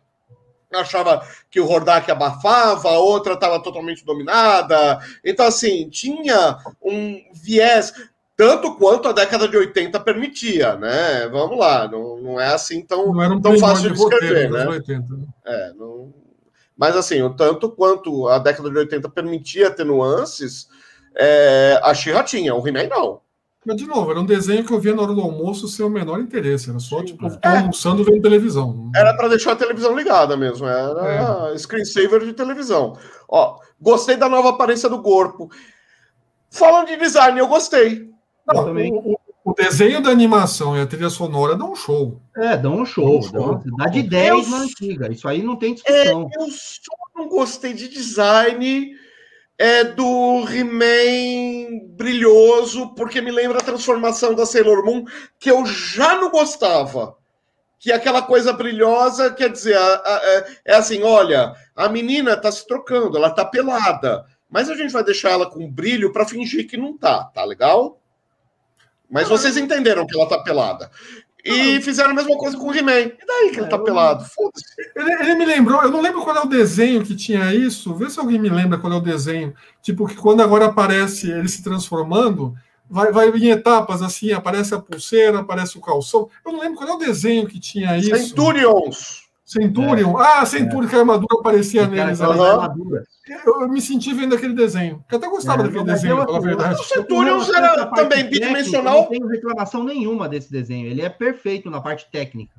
[0.72, 4.98] achava que o Hordak abafava, a outra estava totalmente dominada.
[5.24, 7.92] Então, assim, tinha um viés
[8.36, 11.26] tanto quanto a década de 80 permitia, né?
[11.28, 14.68] Vamos lá, não, não é assim tão, um tão fácil de escrever, né?
[14.68, 15.26] 80, né?
[15.46, 16.12] É, não...
[16.76, 20.68] Mas assim, o tanto quanto a década de 80 permitia ter nuances,
[21.16, 23.20] é, a Xirra tinha, o He-Man não.
[23.64, 25.90] Mas, de novo, era um desenho que eu via na hora do almoço sem o
[25.90, 26.70] menor interesse.
[26.70, 27.48] Era só, tipo, é.
[27.48, 28.92] almoçando vendo televisão.
[28.94, 30.68] Era para deixar a televisão ligada mesmo.
[30.68, 31.58] Era é.
[31.58, 32.96] screensaver de televisão.
[33.28, 35.50] Ó, gostei da nova aparência do corpo.
[36.48, 38.08] Falando de design, eu gostei.
[38.46, 38.92] Não, também...
[38.92, 42.20] o, o, desenho da animação e a trilha sonora dão um show.
[42.36, 43.20] É, dão um show.
[43.30, 43.62] Dá, um show.
[43.76, 45.12] dá de 10 eu, na antiga.
[45.12, 46.30] Isso aí não tem discussão.
[46.32, 48.94] É, eu só não gostei de design
[49.58, 55.04] é do He-Man brilhoso, porque me lembra a transformação da Sailor Moon,
[55.38, 57.16] que eu já não gostava.
[57.78, 62.32] Que é aquela coisa brilhosa, quer dizer, a, a, é, é assim: olha, a menina
[62.32, 66.26] está se trocando, ela está pelada, mas a gente vai deixar ela com brilho para
[66.26, 68.00] fingir que não tá, tá legal?
[69.10, 70.90] Mas vocês entenderam que ela tá pelada.
[71.46, 72.92] E fizeram a mesma coisa com o He-Man.
[72.92, 74.24] E daí que ele tá é, pelado?
[74.24, 74.64] Foda-se.
[74.96, 77.94] Ele, ele, me lembrou, eu não lembro qual é o desenho que tinha isso.
[77.94, 79.54] Vê se alguém me lembra qual é o desenho.
[79.80, 82.52] Tipo, que quando agora aparece ele se transformando,
[82.90, 86.28] vai, vai em etapas assim, aparece a pulseira, aparece o calção.
[86.44, 88.14] Eu não lembro qual é o desenho que tinha isso.
[88.16, 89.25] Centurions.
[89.46, 90.20] Centurion.
[90.20, 90.26] É.
[90.26, 90.90] Ah, Centurion, é.
[90.90, 92.18] que a armadura aparecia neles.
[92.18, 93.00] Uhum.
[93.44, 95.04] Eu, eu, me senti vendo aquele desenho.
[95.10, 96.80] Eu até gostava é, daquele desenho, pela verdade.
[96.80, 99.02] O Centurion era também bidimensional.
[99.02, 100.88] Não tenho reclamação nenhuma desse desenho.
[100.88, 102.56] Ele é perfeito na parte técnica.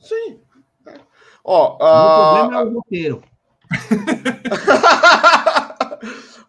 [0.00, 0.40] Sim.
[1.44, 3.22] Ó, o problema é o roteiro.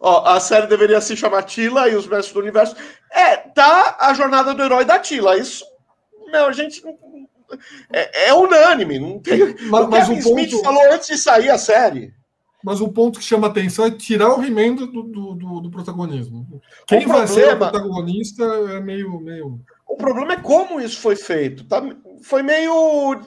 [0.00, 2.74] Ó, a série deveria se chamar Tila e os Mestres do Universo.
[3.10, 5.36] É, tá a jornada do herói da Tila.
[5.36, 5.64] Isso,
[6.30, 6.82] meu, a gente
[7.92, 8.98] é, é unânime.
[8.98, 9.54] Não tem...
[9.70, 12.14] Mas, o Kevin o Smith falou antes de sair a série.
[12.64, 15.02] Mas o ponto que chama atenção é tirar o He-Man do, do,
[15.34, 16.60] do, do, protagonismo.
[16.86, 17.28] Quem o vai problema...
[17.28, 19.60] ser o protagonista é meio, meio.
[19.86, 21.64] O problema é como isso foi feito.
[21.64, 21.80] Tá?
[22.22, 23.20] Foi meio,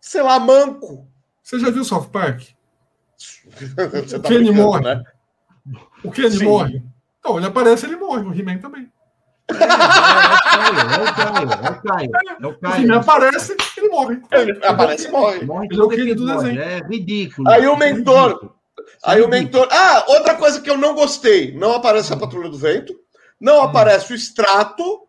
[0.00, 1.06] sei lá, manco.
[1.42, 2.44] Você já viu South Park?
[3.58, 4.84] Você tá Kenny morre.
[4.84, 5.04] Né?
[6.04, 6.44] O ele Sim.
[6.44, 6.82] morre?
[7.18, 8.24] Então, ele aparece, ele morre.
[8.24, 8.90] O He-Man também.
[9.50, 12.10] É, é, é, o Caio, é o Caio,
[12.42, 12.84] é o Caio.
[12.84, 14.20] Ele aparece, ele morre.
[14.30, 15.44] Ele aparece e morre.
[15.44, 16.60] morre ele é o do desenho.
[16.60, 17.48] É ridículo.
[17.48, 18.54] Aí o mentor.
[19.04, 19.68] Aí o mentor.
[19.70, 22.94] Ah, outra coisa que eu não gostei: não aparece a Patrulha do Vento,
[23.40, 23.62] não hum.
[23.62, 25.08] aparece o Extrato,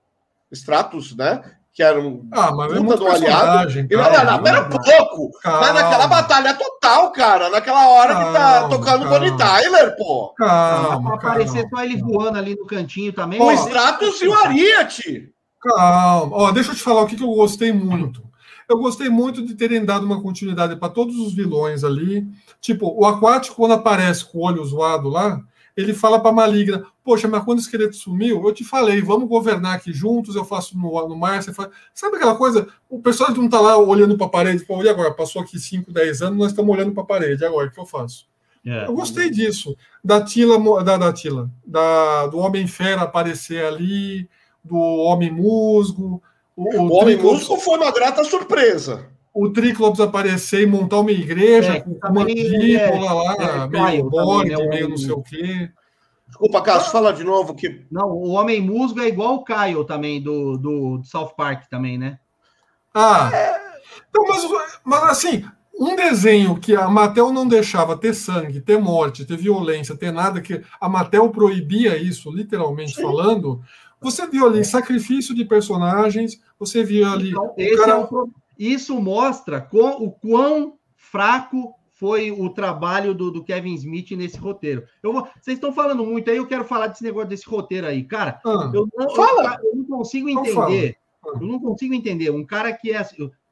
[0.52, 1.42] Stratos, né?
[1.80, 3.80] Que era um ah, mas puta é do aliado.
[3.80, 5.40] E, não, não, não, pera um pouco.
[5.40, 5.60] Calma.
[5.62, 10.34] Mas naquela batalha total, cara, naquela hora calma, que tá tocando o Bonnie Tyler, pô.
[10.36, 13.42] Calma, pra aparecer só ele voando ali no cantinho também.
[13.42, 15.32] O Stratos e o Ariat.
[15.62, 16.36] Calma.
[16.36, 18.22] Ó, deixa eu te falar o que, que eu gostei muito.
[18.68, 22.28] Eu gostei muito de terem dado uma continuidade para todos os vilões ali.
[22.60, 25.40] Tipo, o Aquático, quando aparece com o olho zoado lá,
[25.80, 29.76] ele fala para Maligna: Poxa, mas quando o esqueleto sumiu, eu te falei, vamos governar
[29.76, 31.70] aqui juntos, eu faço no, no mar, você faz.
[31.94, 32.68] Sabe aquela coisa?
[32.90, 35.14] O pessoal não está lá olhando para a parede, pô, e agora?
[35.14, 37.86] Passou aqui 5, 10 anos, nós estamos olhando para a parede, agora o que eu
[37.86, 38.28] faço?
[38.66, 38.86] É.
[38.88, 39.76] Eu gostei disso.
[40.04, 44.30] Da Tila, da, da Tila, da, do Homem-Fera aparecer ali,
[44.64, 46.22] do Homem Musgo.
[46.56, 49.08] O, o, o Homem Musgo foi uma grata surpresa
[49.40, 54.50] o Triclops aparecer e montar uma igreja é, com uma mandíbula lá, é, meio Borg,
[54.50, 55.72] né, meio não sei o quê.
[56.28, 57.86] Desculpa, Cássio, fala de novo que.
[57.90, 61.98] Não, o Homem Musgo é igual o Kyle também, do, do, do South Park também,
[61.98, 62.20] né?
[62.94, 63.32] Ah.
[64.10, 65.46] Então, mas, mas assim,
[65.80, 70.42] um desenho que a Mattel não deixava ter sangue, ter morte, ter violência, ter nada,
[70.42, 73.02] que a Mattel proibia isso, literalmente Sim.
[73.02, 73.62] falando.
[74.02, 77.30] Você viu ali sacrifício de personagens, você viu ali.
[77.30, 77.92] Então, esse cara...
[77.92, 78.30] é o,
[78.60, 84.86] isso mostra com, o quão fraco foi o trabalho do, do, Kevin Smith nesse roteiro.
[85.01, 88.03] Eu vou, vocês estão falando muito aí, eu quero falar desse negócio desse roteiro aí.
[88.03, 89.60] Cara, ah, eu, não, fala.
[89.64, 90.97] Eu, eu, não consigo entender.
[91.26, 91.30] Ah.
[91.41, 92.30] Eu não consigo entender.
[92.30, 93.05] Um cara que é.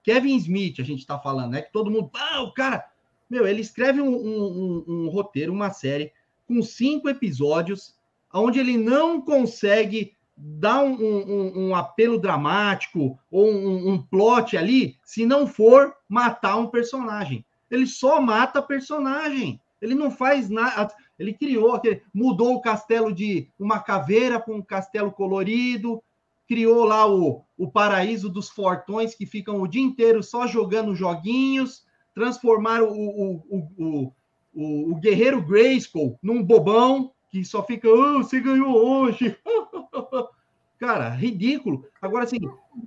[0.04, 1.62] Kevin Smith, a gente está falando, né?
[1.62, 2.10] Que todo mundo.
[2.14, 2.86] Ah, o cara.
[3.30, 6.14] Meu, ele escreve um, um, um, um roteiro, uma série,
[6.48, 7.94] com cinco episódios,
[8.34, 14.96] onde ele não consegue dar um, um, um apelo dramático ou um, um plot ali,
[15.04, 17.44] se não for matar um personagem.
[17.70, 19.60] Ele só mata personagem.
[19.82, 20.94] Ele não faz nada.
[21.18, 21.82] Ele criou,
[22.14, 26.02] mudou o castelo de uma caveira para um castelo colorido,
[26.48, 31.84] criou lá o, o paraíso dos fortões que ficam o dia inteiro só jogando joguinhos,
[32.14, 34.14] transformaram o, o, o,
[34.54, 39.38] o, o guerreiro Grayskull num bobão que só fica, oh, você ganhou hoje.
[40.80, 41.86] Cara, ridículo.
[42.00, 42.38] Agora, assim,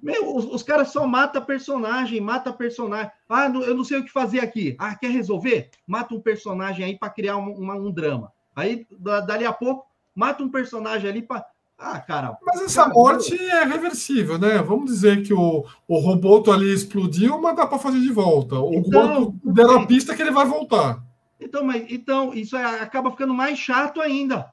[0.03, 3.11] meu, os, os caras só matam personagem, mata personagem.
[3.28, 4.76] Ah, não, eu não sei o que fazer aqui.
[4.78, 5.70] Ah, quer resolver?
[5.86, 8.32] Mata um personagem aí para criar um, uma, um drama.
[8.55, 8.86] Aí,
[9.26, 11.45] dali a pouco, mata um personagem ali para.
[11.76, 12.36] Ah, cara.
[12.45, 14.59] Mas essa cara, morte é reversível, né?
[14.59, 18.61] Vamos dizer que o, o robô ali explodiu, mas dá para fazer de volta.
[18.61, 21.03] O então, deram a pista que ele vai voltar.
[21.41, 24.53] Então, mas então isso é, acaba ficando mais chato ainda.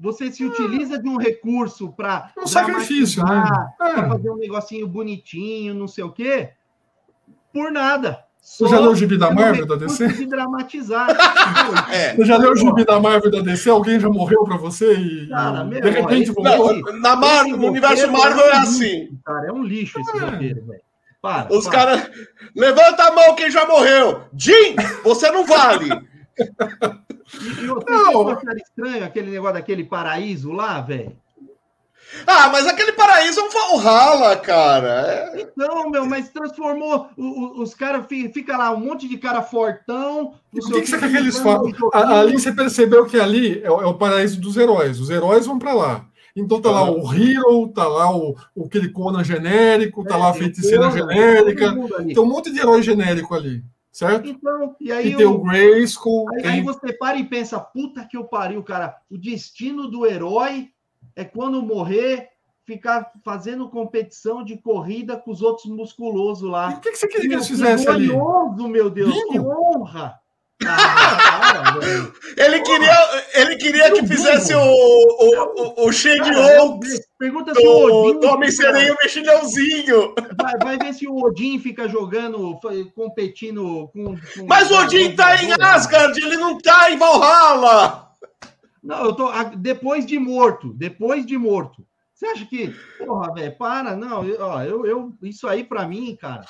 [0.00, 3.42] Você se utiliza de um recurso para um sacrifício, né?
[3.76, 4.08] Para é.
[4.08, 6.50] fazer um negocinho bonitinho, não sei o quê,
[7.52, 8.24] por nada.
[8.40, 10.08] Você já leu o gibi da Marvel da DC?
[10.08, 11.08] De dramatizar.
[11.92, 12.14] é.
[12.14, 13.68] Você já leu o gibi da Marvel da DC?
[13.68, 17.00] Alguém já morreu para você e cara, meu, de repente voltou?
[17.00, 19.18] Na Marvel, no universo Marvel é, é assim.
[19.24, 20.20] Cara, é um lixo esse é.
[20.20, 20.80] roteiro, velho.
[21.20, 22.08] Para, Os caras.
[22.54, 24.22] Levanta a mão quem já morreu.
[24.32, 25.88] Jim, você não vale.
[27.34, 31.16] E, e achar estranho aquele negócio daquele paraíso lá, velho?
[32.26, 35.32] Ah, mas aquele paraíso é um Valhalla, cara.
[35.34, 35.42] É...
[35.42, 37.08] Então, meu, mas transformou.
[37.16, 40.34] Os, os caras fica lá, um monte de cara fortão.
[40.52, 41.70] O que, que, você quer que eles façam?
[41.92, 44.98] Ali você percebeu que ali é o, é o paraíso dos heróis.
[45.00, 46.06] Os heróis vão para lá.
[46.34, 50.30] Então tá lá o Hero, tá lá o, o aquele Conan genérico, tá é, lá
[50.30, 51.74] a feiticeira genérica.
[52.04, 53.62] Tem um monte de herói genérico ali
[53.92, 54.28] certo?
[54.28, 56.28] Então, e aí e tem o Grayskull.
[56.34, 56.50] Aí, tem...
[56.52, 58.96] aí, você para e pensa, puta que eu pariu, cara.
[59.10, 60.70] O destino do herói
[61.14, 62.28] é quando morrer,
[62.64, 66.72] ficar fazendo competição de corrida com os outros musculosos lá.
[66.72, 68.08] E o que, que você queria que eles fizessem ali?
[68.68, 70.20] meu Deus, que honra!
[72.36, 78.06] Ele queria, ele queria que fizesse o, o, o, o Shane Oaks Pergunta se o
[78.06, 78.20] Odin.
[78.20, 80.14] Tome sereia mexilhãozinho.
[80.40, 82.58] Vai, vai ver se o Odin fica jogando,
[82.94, 84.14] competindo com.
[84.14, 88.12] com Mas o Odin tá em Asgard, ele não tá em Valhalla!
[88.80, 89.32] Não, eu tô.
[89.56, 90.72] Depois de morto.
[90.74, 91.84] Depois de morto.
[92.14, 92.72] Você acha que.
[92.98, 93.96] Porra, velho, para.
[93.96, 96.44] Não, eu, ó, eu, eu, isso aí para mim, cara,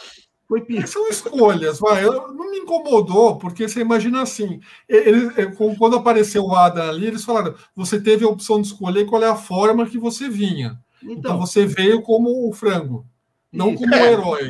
[0.49, 2.03] foi São escolhas, vai.
[2.05, 5.31] Não me incomodou, porque você imagina assim: ele,
[5.79, 9.29] quando apareceu o Adam ali, eles falaram: você teve a opção de escolher qual é
[9.29, 10.81] a forma que você vinha.
[11.03, 13.05] Então, então você veio como o frango,
[13.53, 14.49] não como o herói.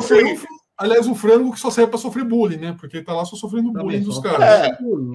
[0.00, 0.40] Frango.
[0.78, 2.76] Aliás, o frango que só serve para sofrer bullying, né?
[2.80, 4.42] Porque ele tá lá só sofrendo Também bullying dos caras.
[4.42, 4.68] É.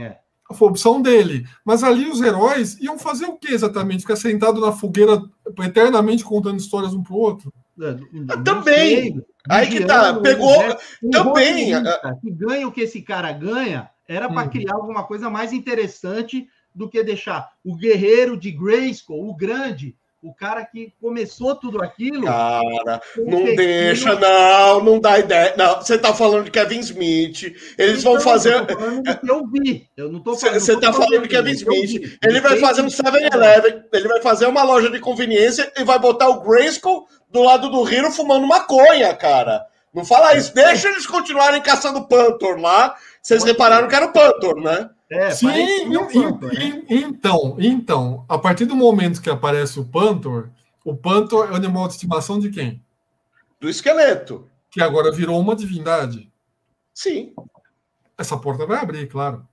[0.04, 0.20] é.
[0.54, 1.44] Foi opção dele.
[1.66, 4.02] Mas ali os heróis iam fazer o que exatamente?
[4.02, 5.20] Ficar sentado na fogueira
[5.64, 7.52] eternamente contando histórias um pro outro?
[7.82, 9.22] É, também.
[9.50, 10.14] Aí que tá.
[10.16, 10.68] Pegou.
[10.68, 10.78] Né?
[11.12, 11.72] também.
[12.22, 14.50] Que ganha o que esse cara ganha era para hum.
[14.50, 19.96] criar alguma coisa mais interessante do que deixar o guerreiro de Grayskull, o grande,
[20.26, 22.26] o cara que começou tudo aquilo.
[22.26, 25.54] Cara, não deixa, não, não dá ideia.
[25.56, 27.44] Não, você tá falando de Kevin Smith.
[27.78, 28.56] Eles então, vão fazer.
[28.56, 29.88] Eu tô falando do que eu vi.
[29.96, 30.60] Eu não tô falando.
[30.60, 32.18] Você tá falando de Kevin Smith.
[32.24, 36.28] Ele vai fazer um 7-Eleven, ele vai fazer uma loja de conveniência e vai botar
[36.30, 39.66] o Grayskull do lado do Hiro fumando maconha, cara.
[39.94, 40.54] Não fala isso.
[40.54, 42.96] Deixa eles continuarem caçando Panther lá.
[43.22, 44.90] Vocês repararam que era o Panther, né?
[45.10, 45.48] É, Sim,
[45.94, 46.84] Panther, né?
[46.90, 50.50] então, então, a partir do momento que aparece o Panther,
[50.84, 52.82] o Panther é o animal de estimação de quem?
[53.60, 54.50] Do esqueleto.
[54.72, 56.32] Que agora virou uma divindade.
[56.94, 57.34] Sim.
[58.18, 59.46] Essa porta vai abrir, claro.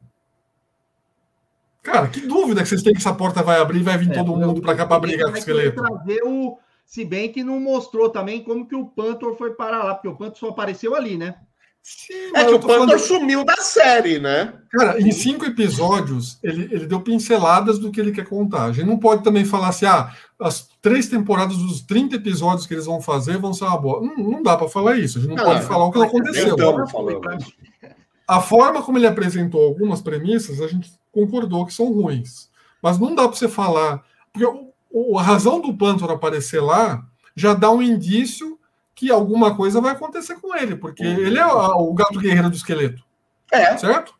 [1.82, 4.14] Cara, que dúvida que vocês têm que essa porta vai abrir e vai vir é,
[4.14, 5.82] todo mundo para cá para brigar com o esqueleto.
[5.82, 9.94] Trazer o, se bem que não mostrou também como que o Panther foi parar lá,
[9.94, 11.36] porque o Panther só apareceu ali, né?
[11.82, 12.98] Sim, é que o Panther falando...
[13.00, 14.54] sumiu da série, né?
[14.70, 18.66] Cara, em cinco episódios, ele, ele deu pinceladas do que ele quer contar.
[18.66, 22.74] A gente não pode também falar assim, ah, as três temporadas dos 30 episódios que
[22.74, 24.00] eles vão fazer vão ser uma boa.
[24.00, 25.18] Não, não dá para falar isso.
[25.18, 26.56] A gente não, pode falar o que não aconteceu.
[28.28, 32.48] A forma como ele apresentou algumas premissas, a gente concordou que são ruins.
[32.80, 34.04] Mas não dá para você falar.
[34.32, 38.58] Porque o, a razão do Panther aparecer lá já dá um indício
[38.94, 41.18] que alguma coisa vai acontecer com ele, porque uhum.
[41.18, 43.02] ele é o gato guerreiro do esqueleto.
[43.50, 43.76] É.
[43.76, 44.14] Certo?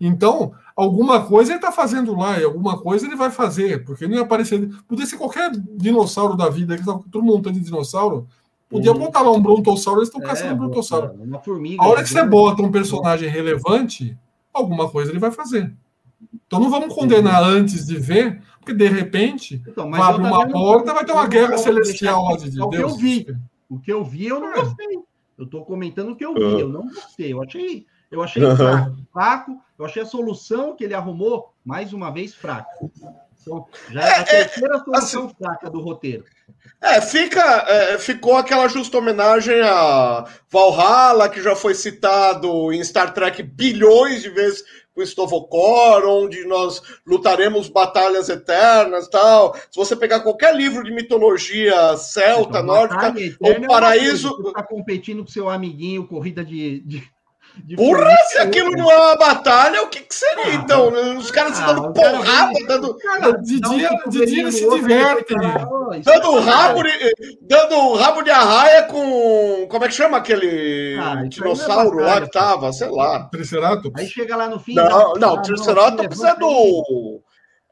[0.00, 4.16] Então, alguma coisa ele está fazendo lá, e alguma coisa ele vai fazer, porque não
[4.16, 4.68] ia aparecer.
[4.88, 8.26] Podia ser qualquer dinossauro da vida, que tá todo mundo de dinossauro.
[8.68, 8.98] Podia uhum.
[8.98, 11.12] botar lá um brontossauro, eles estão é, caçando um brontossauro.
[11.20, 14.16] Uma formiga, a hora que você bota um personagem relevante,
[14.52, 15.72] alguma coisa ele vai fazer.
[16.46, 20.94] Então não vamos condenar antes de ver, porque de repente então, vai abrir uma porta,
[20.94, 22.64] vai ter uma guerra celestial lá de Deus.
[22.64, 23.26] O que eu vi,
[23.68, 25.00] o que eu vi eu não gostei.
[25.36, 27.32] Eu estou comentando o que eu vi, eu não gostei.
[27.32, 32.10] Eu achei, eu achei fraco, fraco, eu achei a solução que ele arrumou, mais uma
[32.12, 32.70] vez, fraca.
[33.40, 36.24] Então, já é a é, terceira solução assim, fraca do roteiro.
[36.80, 43.12] É, fica, é, ficou aquela justa homenagem a Valhalla, que já foi citado em Star
[43.12, 44.62] Trek bilhões de vezes
[44.94, 49.54] com Stovokor, onde nós lutaremos batalhas eternas tal.
[49.54, 54.36] Se você pegar qualquer livro de mitologia celta, então, nórdica, o é paraíso.
[54.36, 57.02] Você está competindo com seu amiguinho, corrida de, de
[57.76, 61.18] Porra, se aquilo não é uma batalha, o que, que seria ah, então?
[61.18, 62.96] Os caras ah, dando porrada, dando.
[62.96, 65.36] Cara, de dia, de dia eles se divertem.
[66.02, 69.66] Dando rabo, de, dando rabo de arraia com.
[69.68, 72.72] Como é que chama aquele ah, dinossauro é lá que tava?
[72.72, 73.28] Sei lá.
[73.28, 74.00] Triceratops?
[74.00, 74.74] Aí chega lá no fim.
[74.74, 77.22] Não, não, não Triceratops é do.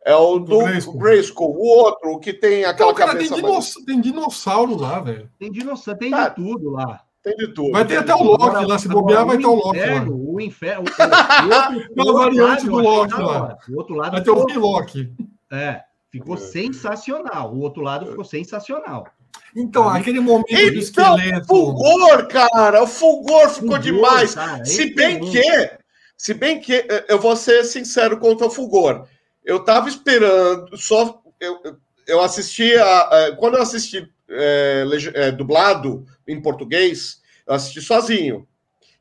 [0.05, 1.57] É o do, do Grayskull.
[1.57, 3.35] O outro, que tem aquela então, cara, cabeça.
[3.35, 5.31] Tem, dinoss tem dinossauro lá, velho.
[5.39, 7.01] Tem dinossauro, tem de tudo lá.
[7.23, 7.73] Tem de tudo.
[7.73, 10.05] Vai ter até o Loki lá, se bobear, vai ter o Loki lá.
[10.09, 10.85] O inferno.
[10.89, 13.59] O, Uma variante do Loki lá.
[13.69, 15.13] O outro lado vai ter o Loki.
[15.53, 16.39] É, ficou é.
[16.39, 17.53] sensacional.
[17.55, 19.07] O outro lado ficou sensacional.
[19.55, 21.47] Então, aquele momento então, do esqueleto.
[21.47, 24.35] Fulgor, cara, o fulgor ficou fulgor, demais.
[24.35, 25.71] Cara, se bem que,
[26.17, 29.07] se bem que, eh, eu vou ser sincero quanto ao fulgor.
[29.45, 31.61] Eu tava esperando, só eu,
[32.07, 38.47] eu assisti a, quando eu assisti é, é, dublado em português, eu assisti sozinho.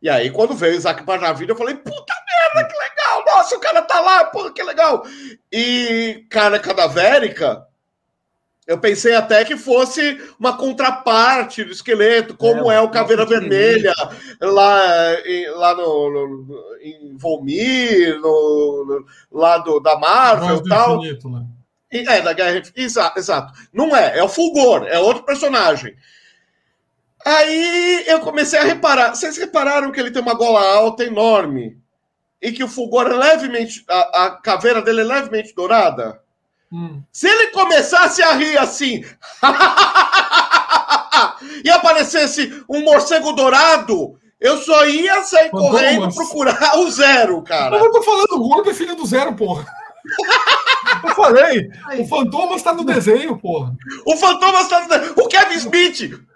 [0.01, 2.13] E aí, quando veio o Isaac Barnavida, eu falei, puta
[2.53, 3.25] merda, que legal!
[3.25, 5.05] Nossa, o cara tá lá, pô, que legal!
[5.51, 7.65] E cara cadavérica,
[8.65, 13.93] eu pensei até que fosse uma contraparte do esqueleto, como é, é o Caveira Vermelha
[14.39, 20.97] lá, em, lá no, no, em Volmir, no, no, lá do, da Marvel e tal.
[20.97, 21.45] Infinito, né?
[21.91, 23.53] É, da Guerra Exato, exato.
[23.73, 25.95] Não é, é o Fulgor, é outro personagem.
[27.25, 29.15] Aí eu comecei a reparar.
[29.15, 31.77] Vocês repararam que ele tem uma gola alta enorme?
[32.41, 33.83] E que o Fulgor é levemente.
[33.89, 36.21] A, a caveira dele é levemente dourada?
[36.71, 37.01] Hum.
[37.11, 39.03] Se ele começasse a rir assim.
[41.65, 47.77] e aparecesse um morcego dourado, eu só ia sair correndo procurar o zero, cara.
[47.77, 49.65] Eu tô falando, o Gordo é filho do zero, porra.
[51.03, 51.69] Eu falei,
[51.99, 53.75] o Fantomas está no desenho, porra.
[54.05, 55.13] O Fantomas está no desenho.
[55.17, 56.29] O Kevin Smith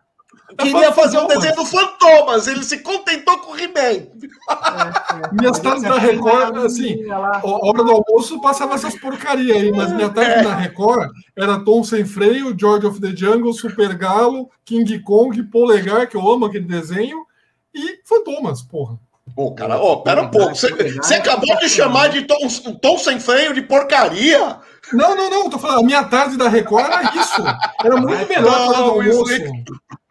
[0.58, 3.82] é queria fazer o um desenho do Fantomas, ele se contentou com o He-Man.
[3.82, 4.04] É,
[5.26, 5.34] é.
[5.34, 10.10] Minhas tardes da Record, assim, a hora do almoço passava essas porcarias aí, mas minha
[10.10, 10.44] tarde é.
[10.44, 16.08] da Record era Tom Sem Freio, George of the Jungle, Super Galo, King Kong, Polegar,
[16.08, 17.26] que eu amo aquele desenho,
[17.74, 19.00] e Fantomas, porra.
[19.36, 20.56] Pô, cara, ó, pera um pouco.
[20.56, 22.38] Você, você acabou de chamar de tom,
[22.82, 24.58] tom sem freio de porcaria?
[24.92, 25.50] Não, não, não.
[25.50, 27.42] Tô falando, a minha tarde da Record era isso.
[27.84, 29.34] Era muito melhor a do almoço.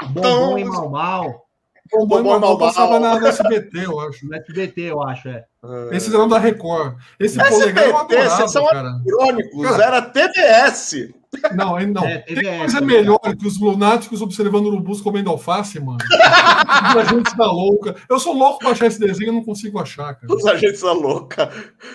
[0.09, 1.47] Bombom e mal mal.
[1.93, 4.27] Bombom e mal mal passava na, no SBT, eu acho.
[4.27, 5.45] No SBT, eu acho, é.
[5.93, 6.97] Esses eram da Record.
[7.21, 9.01] Esse SBT, polegar eu adorava, vocês são cara.
[9.07, 9.71] irônicos.
[9.71, 11.22] Cara, Era TVS.
[11.55, 12.05] Não, aí não.
[12.05, 12.87] É, Tem coisa né?
[12.87, 15.99] melhor que os lunáticos observando urubus comendo alface, mano.
[16.13, 17.97] a gente tá louca.
[18.09, 20.33] Eu sou louco pra achar esse desenho, eu não consigo achar, cara.
[20.33, 21.51] Os agentes da louca.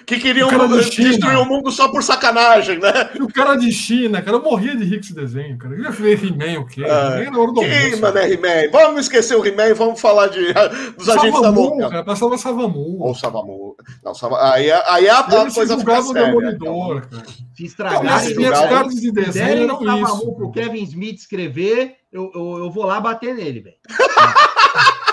[0.05, 1.09] Que queriam O cara da China.
[1.09, 3.11] destruir o mundo só por sacanagem, né?
[3.15, 5.75] E o cara de China, cara, eu morria de rir com esse desenho, cara.
[5.75, 6.83] Eu ia ver He-Man o quê?
[6.83, 7.19] É.
[7.21, 8.01] Nem na hora do Que, almoço.
[8.01, 8.71] mano, é He-Man.
[8.71, 10.51] Vamos esquecer o He-Man e vamos falar de,
[10.97, 11.89] dos agentes da Savamu, louca.
[11.89, 12.97] cara, passava Savamu.
[13.01, 13.75] Ou Savamu.
[14.03, 14.51] Não, Sava...
[14.53, 16.25] Aí, aí a, a Eles coisa fica séria.
[16.25, 17.23] Demolidor, cara.
[17.27, 20.36] Se Não, estragarem, minhas, minhas cartas de derem eram Savamu isso.
[20.36, 23.75] pro Kevin Smith escrever, eu, eu, eu vou lá bater nele, velho.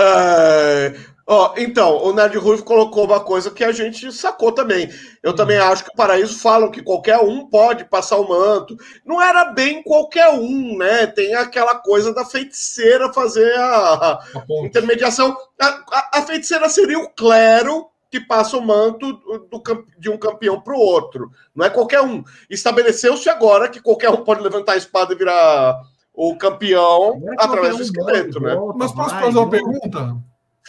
[0.00, 0.94] É,
[1.30, 4.88] Ó, então, o Nerd Ruivo colocou uma coisa que a gente sacou também.
[5.22, 8.74] Eu também acho que o Paraíso falam que qualquer um pode passar o manto.
[9.04, 11.06] Não era bem qualquer um, né?
[11.06, 14.20] Tem aquela coisa da feiticeira fazer a, A
[14.64, 15.36] intermediação.
[15.60, 20.60] A, a- a feiticeira seria o clero que passa o manto do- de um campeão
[20.60, 21.30] para o outro.
[21.54, 22.24] Não é qualquer um.
[22.48, 25.76] Estabeleceu-se agora que qualquer um pode levantar a espada e virar
[26.14, 28.54] o campeão que através do esqueleto, né?
[28.54, 30.16] volta, Mas posso vai, fazer uma pergunta?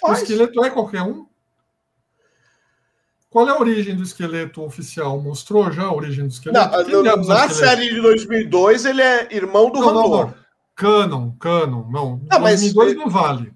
[0.04, 0.22] O Faz.
[0.22, 1.26] esqueleto é qualquer um?
[3.30, 5.20] Qual é a origem do esqueleto oficial?
[5.22, 6.68] Mostrou já a origem do esqueleto?
[6.86, 7.54] Diabos é o na esqueleto?
[7.54, 10.26] série de 2002, ele é irmão do Não, não, Randor.
[10.28, 10.34] não.
[10.76, 11.86] Canon, canon.
[11.90, 13.54] Não, mas- 2002 não vale.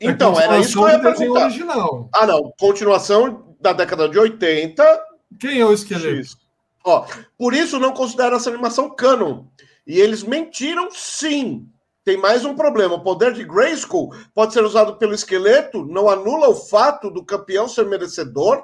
[0.00, 1.44] Então, é era isso que eu ia perguntar.
[1.44, 2.08] original.
[2.14, 2.52] Ah, não.
[2.58, 5.04] Continuação da década de 80.
[5.40, 6.36] Quem é o esqueleto?
[6.84, 7.04] Ó,
[7.36, 9.44] por isso não considero essa animação canon.
[9.86, 11.66] E eles mentiram sim.
[12.04, 12.94] Tem mais um problema.
[12.94, 17.68] O poder de Grayskull pode ser usado pelo esqueleto, não anula o fato do campeão
[17.68, 18.62] ser merecedor.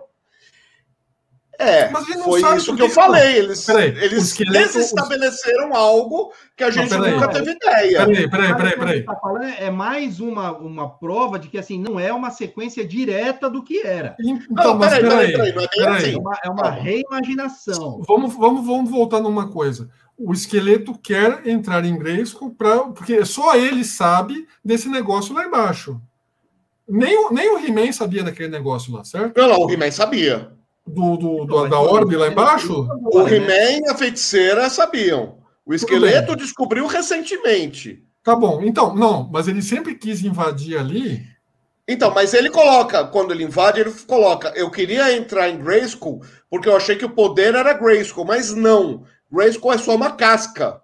[1.58, 3.36] É, Mas ele não foi sabe isso que eu falei.
[3.36, 7.12] Eles, Peraí, eles esqueleto- desestabeleceram algo que a gente peraí.
[7.12, 8.06] nunca teve ideia.
[8.06, 8.98] Peraí, peraí, peraí, o que peraí.
[8.98, 12.84] você tá falando é mais uma, uma prova de que assim não é uma sequência
[12.86, 14.16] direta do que era.
[14.20, 15.32] Então, Não, mas peraí, peraí.
[15.32, 15.94] peraí, peraí, não é peraí.
[15.94, 16.16] É assim.
[16.18, 16.80] uma, é uma Calma.
[16.80, 18.02] reimaginação.
[18.06, 19.88] Vamos, vamos, vamos voltar numa coisa.
[20.16, 26.00] O esqueleto quer entrar em Grayskull pra, porque só ele sabe desse negócio lá embaixo.
[26.88, 29.36] Nem o, nem o He-Man sabia daquele negócio lá, certo?
[29.40, 30.52] Não, não, o He-Man sabia.
[30.86, 32.86] Do, do, do- da orbe lá embaixo?
[33.12, 33.26] O?
[33.26, 35.38] He-Man e a feiticeira sabiam.
[35.64, 38.04] O esqueleto descobriu recentemente.
[38.22, 38.62] Tá bom.
[38.62, 41.22] Então, não, mas ele sempre quis invadir ali.
[41.86, 46.68] Então, mas ele coloca, quando ele invade, ele coloca, eu queria entrar em Grayskull porque
[46.68, 49.04] eu achei que o poder era Grayskull, mas não.
[49.30, 50.80] Grayskull é só uma casca.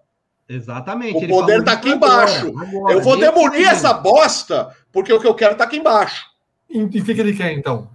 [0.48, 1.14] Exatamente.
[1.16, 2.58] O ele poder falou tá aqui agora, embaixo.
[2.58, 6.24] agora, eu vou demolir essa bosta, porque o que eu quero tá aqui embaixo.
[6.68, 7.88] E e o que, que ele quer, então?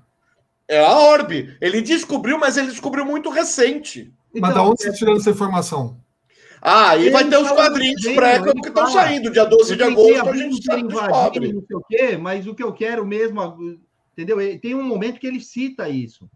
[0.67, 1.55] É a orbe.
[1.61, 4.11] Ele descobriu, mas ele descobriu muito recente.
[4.33, 5.97] mas da Então, onde você tirou essa informação?
[6.67, 9.83] Ah, aí Ele vai ter os quadrinhos pré que estão saindo, dia 12 eu de
[9.83, 11.53] agosto, a gente invadido, descobre.
[11.53, 13.39] não sei o quê, mas o que eu quero mesmo,
[14.13, 14.37] entendeu?
[14.59, 16.27] Tem um momento que ele cita isso.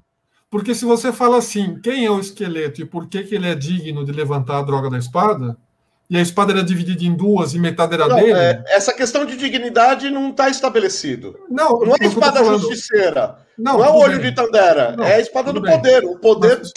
[0.47, 3.55] Porque se você fala assim, quem é o esqueleto e por que, que ele é
[3.55, 5.57] digno de levantar a droga da espada,
[6.09, 8.31] e a espada era dividida em duas e metade era Não, dele.
[8.33, 11.37] é, essa questão de dignidade não está estabelecido.
[11.49, 13.37] Não, Não é a espada justiceira.
[13.57, 14.29] Não, Não, é o olho bem.
[14.29, 14.95] de Tandera.
[14.95, 15.75] Não, é a espada do bem.
[15.75, 16.03] poder.
[16.05, 16.57] O poder.
[16.61, 16.71] Mas,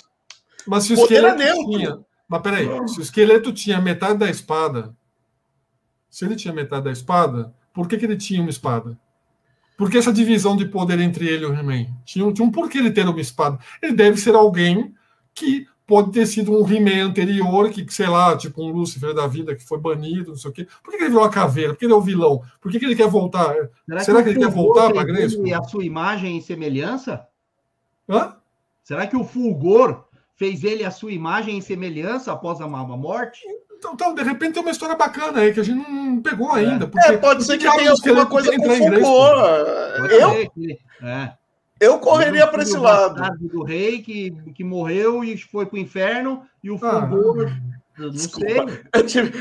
[0.67, 1.79] mas se o poder é esqueleto neutro.
[1.79, 1.99] tinha.
[2.29, 4.95] Mas peraí, se o esqueleto tinha metade da espada,
[6.11, 8.99] se ele tinha metade da espada, por que, que ele tinha uma espada?
[9.79, 11.87] Por que essa divisão de poder entre ele e o He-Man?
[12.05, 13.59] Tinha, um- tinha um porquê ele ter uma espada.
[13.83, 14.95] Ele deve ser alguém
[15.35, 19.55] que pode ter sido um He-Man anterior, que, sei lá, tipo um Lúcifer da vida
[19.55, 20.67] que foi banido, não sei o quê.
[20.83, 21.75] Por que, que ele virou a caveira?
[21.75, 22.41] Por que ele é o vilão?
[22.63, 23.55] Por que, que ele quer voltar?
[23.99, 25.45] Será que ele o quer voltar Grayskull?
[25.45, 27.27] ele A sua imagem e semelhança?
[28.09, 28.37] Hã?
[28.83, 30.05] Será que o Fulgor
[30.35, 33.43] fez ele a sua imagem e semelhança após a morte?
[33.77, 36.87] Então, então, de repente tem uma história bacana aí que a gente não pegou ainda.
[36.87, 39.03] Porque, É, pode ser que tenha o alguma coisa com Grayskull?
[39.03, 40.11] Fulgor.
[40.11, 41.35] Eu, que- é.
[41.85, 43.21] Eu correria para esse O lado.
[43.41, 47.51] do rei que, que morreu e foi pro inferno e o Ah, Fulgor,
[47.99, 48.47] não desculpa.
[48.71, 48.83] sei.
[48.95, 49.33] Eu, tive-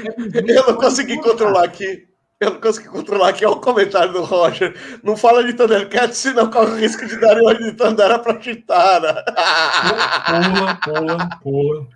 [0.47, 2.07] eu não consegui controlar aqui.
[2.39, 3.45] Eu não consegui controlar aqui.
[3.45, 4.75] Olha o comentário do Roger.
[5.03, 9.23] Não fala de Thundercat, senão corre o risco de dar olho de Tandera pra Chitara.
[10.25, 11.87] Pula, pula, pula.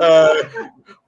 [0.00, 0.48] É,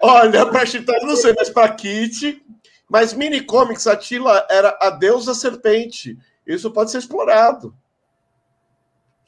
[0.00, 2.42] olha, pra Chitara, não sei, mas pra Kitty.
[2.90, 6.18] Mas mini comics, a Tila era a deusa serpente.
[6.46, 7.74] Isso pode ser explorado.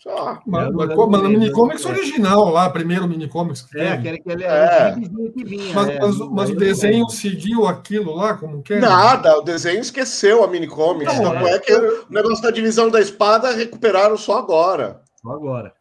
[0.05, 0.39] Só.
[0.47, 4.95] Mas, mas, mas no minicomics original lá, primeiro minicomics que É, aquele, aquele é.
[5.35, 5.75] que vinha.
[5.75, 8.81] Mas, é, mas, mas o desenho seguiu aquilo lá, como que é?
[8.81, 11.19] Nada, o desenho esqueceu a minicomics.
[11.19, 11.55] Não, é.
[11.55, 15.01] é que o negócio da divisão da espada recuperaram só agora.
[15.23, 15.73] Só agora.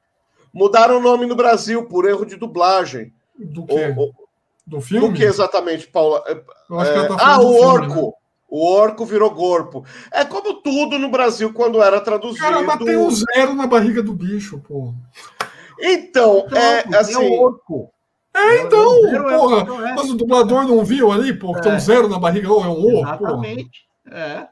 [0.53, 3.11] Mudaram o nome no Brasil por erro de dublagem.
[3.37, 3.93] Do quê?
[3.97, 4.13] O, o,
[4.65, 5.09] do filme?
[5.09, 6.23] Do que exatamente, Paula?
[6.27, 7.87] É, tá ah, o Orco.
[7.89, 8.13] Filme, né?
[8.53, 9.83] O orco virou corpo.
[10.11, 12.45] É como tudo no Brasil quando era traduzido.
[12.45, 14.93] Cara, bateu um zero na barriga do bicho, pô.
[15.81, 17.15] Então, então é assim.
[17.15, 17.91] É o orco.
[18.31, 19.89] É, então, é porra.
[19.89, 19.93] É.
[19.95, 21.79] Mas o dublador não viu ali, pô, que tem um é.
[21.79, 23.23] zero na barriga, ou é um orco.
[23.25, 23.87] Exatamente.
[24.11, 24.47] É.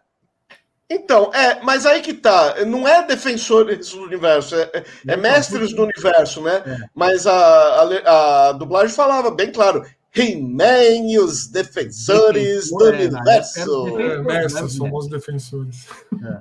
[0.90, 5.76] Então, é, mas aí que tá, não é defensores do universo, é, é, é mestres
[5.76, 6.64] do universo, né?
[6.66, 6.78] É.
[6.96, 13.06] Mas a, a, a, dublagem falava bem claro, He-Man e os defensores Defensor, do é,
[13.06, 14.00] universo.
[14.00, 15.88] É, mestres, famosos defensores.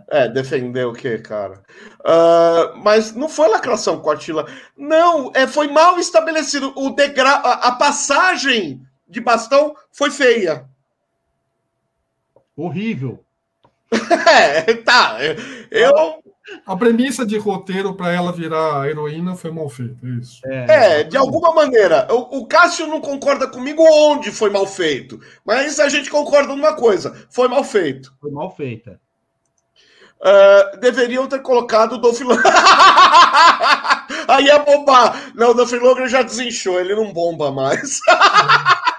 [0.08, 1.62] É, defender o quê, cara?
[2.00, 4.46] Uh, mas não foi lacração com a Tila.
[4.76, 6.72] Não, é, foi mal estabelecido.
[6.76, 7.30] O degra...
[7.30, 10.64] a, a passagem de bastão foi feia.
[12.56, 13.24] Horrível.
[14.28, 15.18] é, tá.
[15.70, 16.22] Eu
[16.66, 20.40] a premissa de roteiro para ela virar heroína foi mal feita, é isso.
[20.46, 22.06] É, é de alguma maneira.
[22.10, 26.74] O, o, Cássio não concorda comigo onde foi mal feito, mas a gente concorda numa
[26.74, 28.12] coisa: foi mal feito.
[28.20, 29.00] Foi mal feita.
[30.20, 32.52] Uh, deveriam ter colocado o Dolph Lundgren.
[34.28, 35.32] Aí ia bombar.
[35.34, 38.00] Não, o Dolph Lundgren já desinchou, ele não bomba mais.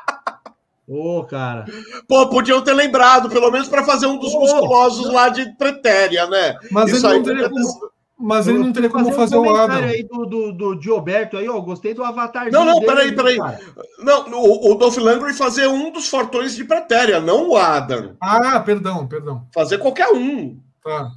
[0.94, 1.64] Ô, oh, cara.
[2.06, 6.28] Pô, podiam ter lembrado, pelo menos para fazer um dos oh, musculosos lá de Pretéria,
[6.28, 6.58] né?
[6.70, 9.56] Mas Isso ele não teria como, mas ele não teria como fazer, fazer um o
[9.56, 9.84] Adam.
[9.86, 12.52] aí do, do, do Gilberto aí, ó, gostei do avatar.
[12.52, 13.38] Não, não, dele, peraí, peraí.
[14.00, 18.18] Não, o, o Dolph Lundgren fazer um dos fortões de Pretéria, não o Adam.
[18.20, 19.48] Ah, perdão, perdão.
[19.54, 20.60] Fazer qualquer um.
[20.84, 21.10] Tá.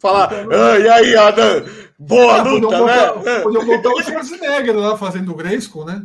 [0.00, 1.64] Falar, ah, e aí, Adam?
[1.96, 3.40] Boa ah, luta, né?
[3.40, 6.02] Podiam botar o Schwarzenegger lá fazendo o Grayskull, né?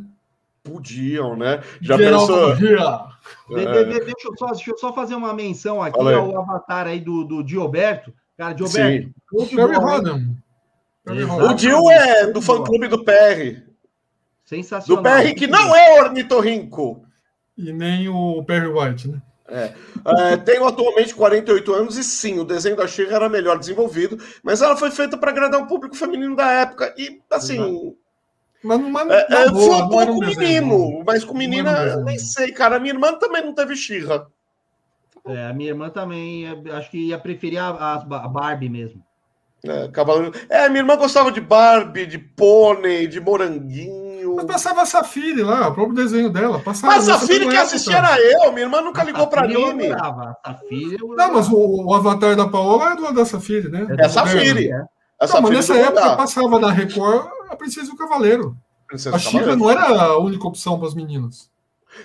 [0.63, 1.61] Podiam, né?
[1.81, 2.51] Já pensou?
[2.51, 3.99] É.
[3.99, 7.43] Deixa, eu só, deixa eu só fazer uma menção aqui ao avatar aí do, do
[7.43, 8.13] Dioberto.
[8.37, 9.11] Cara, Dioberto.
[9.35, 13.63] O Dio é do fã-clube do PR.
[14.45, 15.03] Sensacional.
[15.03, 17.03] Do PR que não é ornitorrinco.
[17.57, 19.21] E nem o Perry White, né?
[19.47, 19.73] É.
[20.05, 24.61] É, tenho atualmente 48 anos e sim, o desenho da Xirra era melhor desenvolvido, mas
[24.61, 26.93] ela foi feita para agradar o público feminino da época.
[26.97, 27.93] E assim,
[28.63, 32.75] mas, mas, é, é, boa, um com menino, mas com menina, nem sei, cara.
[32.75, 34.27] A minha irmã também não teve xirra.
[35.25, 39.03] É, a minha irmã também, acho que ia preferir a, a Barbie mesmo.
[39.63, 40.33] É, cavaleiro.
[40.49, 44.35] É, minha irmã gostava de Barbie, de pônei, de moranguinho.
[44.35, 46.59] Mas passava a Safiri lá, o próprio desenho dela.
[46.59, 49.89] Passava, mas a Safiri que assistia era eu, minha irmã nunca ligou para anime.
[49.89, 53.85] Não, mas o, o, avatar da Paola é do da Safiri, né?
[53.99, 54.71] É, a Safiri.
[54.71, 54.83] É.
[55.21, 58.57] Não, mas nessa época passava na Record a Princesa e o Cavaleiro.
[58.87, 61.49] Princesa a Chica não era a única opção para as meninas.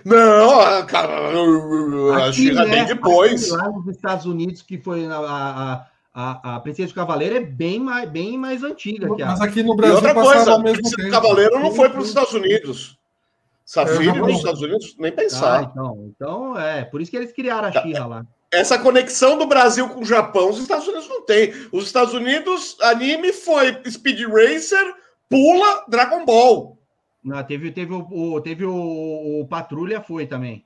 [0.05, 1.31] Não, cara,
[2.17, 3.51] a Chica é, bem depois.
[3.51, 7.41] Lá nos Estados Unidos, que foi a, a, a, a Princesa e o Cavaleiro, é
[7.41, 9.15] bem mais, bem mais antiga.
[9.15, 9.27] Que a...
[9.27, 12.01] Mas aqui no Brasil, e outra coisa, a Princesa e o Cavaleiro não foi para
[12.01, 12.99] os Estados Unidos.
[13.65, 15.61] Safira é, nos Estados Unidos, nem pensar.
[15.61, 17.83] Ah, então, então, é, por isso que eles criaram a tá.
[17.83, 21.53] Xirra lá essa conexão do Brasil com o Japão, os Estados Unidos não tem.
[21.73, 24.95] Os Estados Unidos, anime foi Speed Racer,
[25.29, 26.79] pula Dragon Ball.
[27.25, 30.65] Não, teve, teve, o, teve o, o Patrulha, foi também.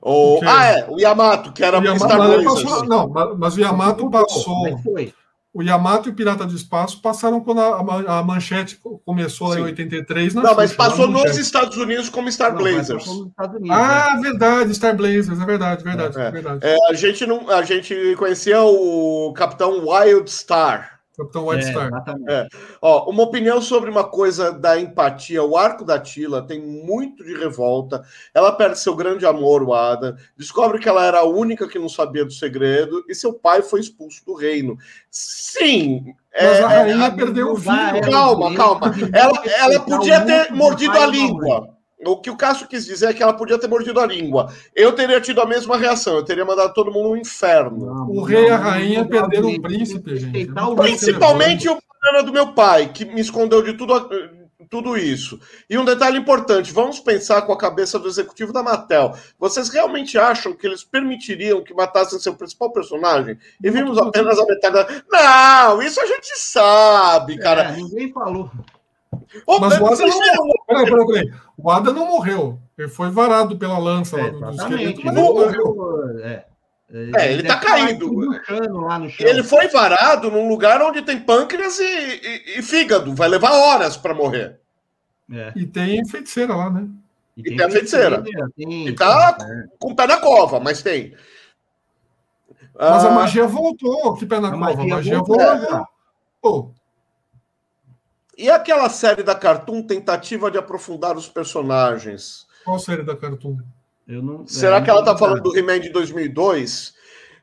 [0.00, 2.44] O, ah, é, o Yamato, que era o Yamato, Star Wars.
[2.44, 4.78] Passou, não, mas o Yamato passou.
[4.78, 5.12] Foi
[5.52, 9.62] o Yamato e o Pirata do Espaço passaram quando a, a manchete começou lá em
[9.62, 10.34] 83.
[10.34, 13.06] Não, mas passou nos Estados Unidos como Star não, Blazers.
[13.06, 13.32] Unidos,
[13.70, 14.22] ah, né?
[14.22, 16.20] verdade, Star Blazers, é verdade, verdade.
[16.20, 16.66] É, verdade.
[16.66, 20.97] É, a, gente não, a gente conhecia o Capitão Wild Star.
[21.18, 21.90] Capitão White é, Star.
[22.28, 22.48] É.
[22.80, 25.42] Ó, uma opinião sobre uma coisa da empatia.
[25.42, 28.02] O arco da Tila tem muito de revolta.
[28.32, 30.16] Ela perde seu grande amor, o Ada.
[30.36, 33.80] Descobre que ela era a única que não sabia do segredo e seu pai foi
[33.80, 34.78] expulso do reino.
[35.10, 36.14] Sim.
[36.32, 38.00] Mas é, a rainha é, perdeu o filho.
[38.08, 38.94] Calma, calma.
[39.12, 41.77] Ela, ela podia ter mordido a língua.
[42.08, 44.52] O que o Cássio quis dizer é que ela podia ter mordido a língua.
[44.74, 47.86] Eu teria tido a mesma reação, eu teria mandado todo mundo no inferno.
[47.86, 50.50] Não, o rei e a rainha não, perderam o príncipe, gente.
[50.76, 54.08] Principalmente o problema do meu pai, que me escondeu de tudo,
[54.68, 55.40] tudo isso.
[55.68, 59.14] E um detalhe importante: vamos pensar com a cabeça do executivo da Mattel.
[59.38, 63.38] Vocês realmente acham que eles permitiriam que matassem seu principal personagem?
[63.62, 65.02] E vimos apenas a metade da.
[65.10, 67.62] Não, isso a gente sabe, cara.
[67.62, 68.50] É, ninguém falou.
[69.60, 70.20] Mas o Ada, não...
[70.66, 71.32] peraí, peraí, peraí.
[71.56, 72.58] o Ada não morreu.
[72.76, 75.00] Ele foi varado pela lança é, lá do, do esqueleto.
[75.04, 76.18] Mas não morreu.
[76.22, 76.44] É.
[76.90, 78.10] É, ele, tá caído.
[79.20, 83.14] Ele foi varado num lugar onde tem pâncreas e, e, e fígado.
[83.14, 84.58] Vai levar horas para morrer.
[85.30, 85.52] É.
[85.54, 86.88] E tem feiticeira lá, né?
[87.36, 88.24] E, tem, tem a feiticeira.
[88.56, 88.88] Tem...
[88.88, 89.64] E tá é.
[89.78, 91.14] com o pé na cova, mas tem.
[92.74, 94.14] Mas a ah, magia voltou.
[94.14, 94.64] Que pé na a cova?
[94.64, 95.86] Magia a magia voltou.
[96.42, 96.74] voltou.
[98.38, 102.46] E aquela série da Cartoon, tentativa de aprofundar os personagens?
[102.64, 103.58] Qual série da Cartoon?
[104.06, 106.94] Não, Será é, que ela tá falando do He-Man de 2002?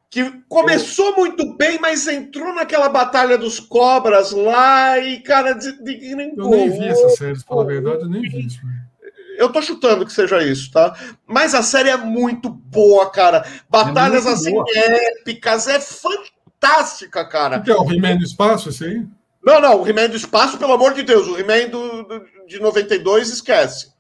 [0.10, 1.16] Que começou eu...
[1.18, 6.70] muito bem, mas entrou naquela batalha dos cobras lá e, cara, de, de, Eu nem
[6.70, 8.62] vi essa série, pra falar a verdade, eu nem vi isso.
[9.38, 10.98] Eu tô chutando que seja isso, tá?
[11.28, 13.46] Mas a série é muito boa, cara.
[13.70, 14.66] Batalhas é assim boa.
[14.74, 17.58] épicas, é fantástica, cara.
[17.58, 19.06] O que é o He-Man do espaço, esse aí?
[19.46, 21.28] Não, não, o He-Man do espaço, pelo amor de Deus.
[21.28, 23.94] O He-Man do, do, de 92, esquece.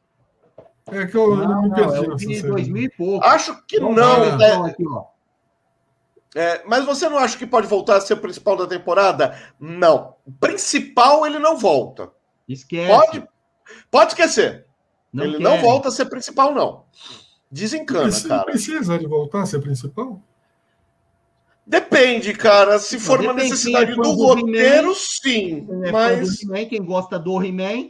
[0.87, 3.25] É que eu não, não me perdi não, é 2000 e pouco.
[3.25, 3.93] Acho que não.
[3.93, 4.69] não é...
[4.69, 4.83] Aqui,
[6.35, 9.39] é, mas você não acha que pode voltar a ser o principal da temporada?
[9.57, 10.15] Não.
[10.25, 12.11] O principal ele não volta.
[12.47, 12.91] Esquece.
[12.91, 13.27] Pode,
[13.89, 14.65] pode esquecer.
[15.13, 15.43] Não ele quer.
[15.43, 16.83] não volta a ser principal, não.
[17.49, 18.43] Desencana, precisa, cara.
[18.43, 20.21] Precisa de voltar a ser principal?
[21.65, 22.77] Depende, cara.
[22.77, 25.67] Se for uma necessidade é do, do roteiro, sim.
[25.83, 26.39] É mas.
[26.69, 27.89] Quem gosta do He-Man,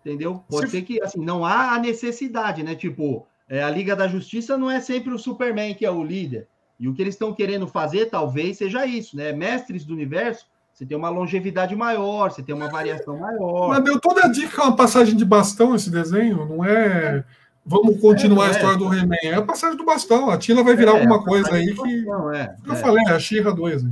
[0.00, 0.44] entendeu?
[0.48, 0.72] Pode Se...
[0.72, 2.74] ser que assim, não há a necessidade, né?
[2.74, 6.48] Tipo, é, a Liga da Justiça não é sempre o Superman que é o líder.
[6.78, 9.32] E o que eles estão querendo fazer, talvez, seja isso, né?
[9.32, 13.68] Mestres do universo, você tem uma longevidade maior, você tem uma variação maior.
[13.68, 17.22] Mas deu toda a dica, é uma passagem de bastão esse desenho, não é.
[17.64, 18.78] Vamos continuar é, a história é.
[18.78, 19.16] do He-Man.
[19.22, 20.30] É a passagem do bastão.
[20.30, 22.04] A Tila vai virar é, alguma coisa aí que.
[22.04, 23.82] Bastão, é, eu falei, é a Xirra 2.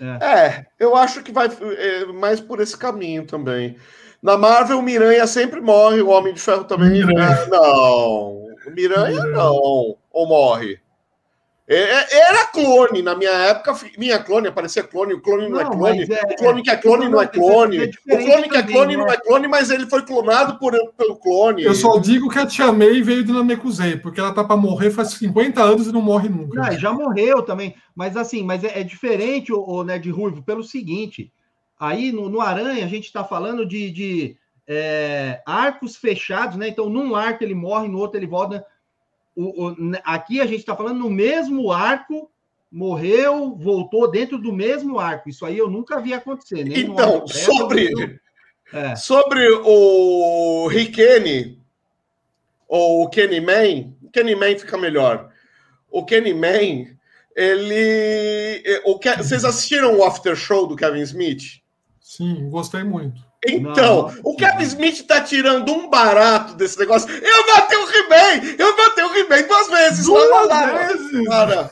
[0.00, 0.66] É.
[0.78, 1.48] eu acho que vai
[2.14, 3.76] mais por esse caminho também.
[4.22, 6.90] Na Marvel, o Miranha sempre morre, o Homem de Ferro também.
[6.90, 7.46] Miranha.
[7.46, 8.44] Não.
[8.66, 9.36] O Miranha, Miranha.
[9.36, 9.96] não.
[10.10, 10.80] Ou morre.
[11.66, 13.74] É, é, era clone na minha época.
[13.96, 16.70] Minha clone aparecia clone, o clone não, é não é clone, é, o clone que
[16.70, 19.70] é clone não é clone, é o clone que é clone não é clone, mas
[19.70, 21.62] ele foi clonado por, pelo clone.
[21.62, 24.90] Eu só digo que a Tia May veio do Namekusei, porque ela tá para morrer
[24.90, 26.60] faz 50 anos e não morre nunca.
[26.60, 30.62] Não, já morreu também, mas assim, mas é, é diferente o, o Nerd Ruivo pelo
[30.62, 31.32] seguinte:
[31.80, 34.36] aí no, no Aranha a gente está falando de, de
[34.66, 36.68] é, arcos fechados, né?
[36.68, 38.66] Então, num arco ele morre, no outro ele volta
[39.36, 42.30] o, o, aqui a gente está falando no mesmo arco,
[42.70, 45.28] morreu, voltou dentro do mesmo arco.
[45.28, 46.66] Isso aí eu nunca vi acontecer.
[46.76, 48.20] então, sobre,
[48.72, 48.96] é.
[48.96, 51.58] sobre o Rikene,
[52.68, 55.30] ou o Kenny Man, Kenny Man fica melhor.
[55.90, 56.94] O Kenny Man,
[57.36, 58.62] ele.
[58.84, 61.60] O, vocês assistiram o After Show do Kevin Smith?
[62.00, 63.20] Sim, gostei muito.
[63.46, 67.10] Então, não, o Kevin Smith tá tirando um barato desse negócio.
[67.10, 68.54] Eu matei o He-Man!
[68.58, 70.06] Eu matei o He-Man duas vezes!
[70.06, 71.28] Duas lá, lá, vezes!
[71.28, 71.70] Cara.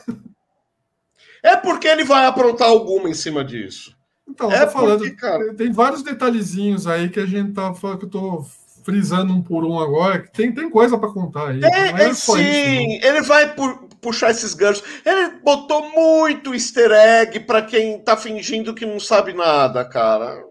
[1.41, 3.95] É porque ele vai aprontar alguma em cima disso.
[4.27, 5.53] Então, é falando, porque, cara...
[5.53, 8.45] tem vários detalhezinhos aí que a gente tá falando que eu tô
[8.83, 11.61] frisando um por um agora, que tem, tem coisa para contar aí.
[11.63, 14.83] É, é sim, isso, ele vai pu puxar esses ganchos.
[15.05, 20.43] Ele botou muito easter egg para quem tá fingindo que não sabe nada, cara.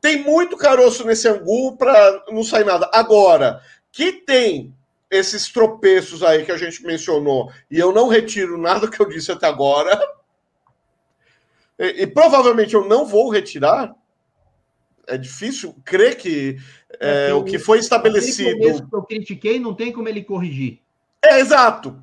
[0.00, 2.88] Tem muito caroço nesse angu para não sair nada.
[2.92, 3.60] Agora,
[3.90, 4.74] que tem
[5.10, 9.30] esses tropeços aí que a gente mencionou, e eu não retiro nada que eu disse
[9.30, 10.00] até agora,
[11.78, 13.94] e, e provavelmente eu não vou retirar.
[15.06, 16.56] É difícil crer que
[17.00, 18.88] é, é, o que foi estabelecido.
[18.88, 20.78] Que eu critiquei, não tem como ele corrigir.
[21.22, 22.00] É exato.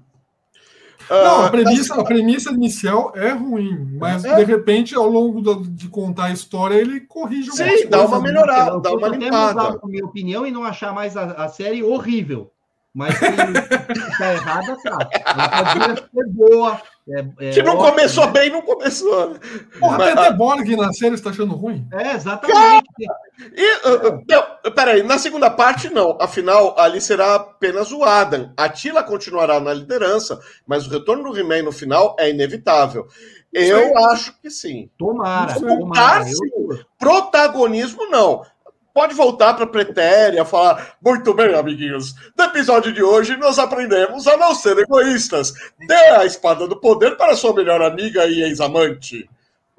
[1.09, 4.35] Não, a ah, premissa, a premissa inicial é ruim, mas é.
[4.35, 8.93] de repente, ao longo de contar a história, ele corrige Sim, dá uma melhorada, dá
[8.93, 9.79] uma limpada.
[9.81, 12.51] a minha opinião e não achar mais a, a série horrível.
[12.93, 15.09] Mas se está errada, tá.
[15.25, 16.81] Ela pode ser boa.
[17.07, 18.31] É, é que não ótimo, começou né?
[18.31, 19.35] bem, não começou.
[19.79, 21.87] Porra, Mas, até Borg na série está achando ruim?
[21.93, 22.87] É, exatamente.
[23.55, 26.17] E, uh, não, peraí, na segunda parte, não.
[26.19, 28.51] Afinal, ali será apenas o Adam.
[28.57, 33.07] A Tila continuará na liderança, mas o retorno do He-Man no final é inevitável.
[33.51, 34.89] Eu acho que sim.
[34.97, 35.59] Tomara.
[35.59, 36.35] tomara sim.
[36.99, 38.43] Protagonismo, não
[38.93, 44.27] pode voltar para a Pretéria, falar, muito bem, amiguinhos, no episódio de hoje nós aprendemos
[44.27, 45.53] a não ser egoístas.
[45.87, 49.29] Dê a espada do poder para sua melhor amiga e ex-amante.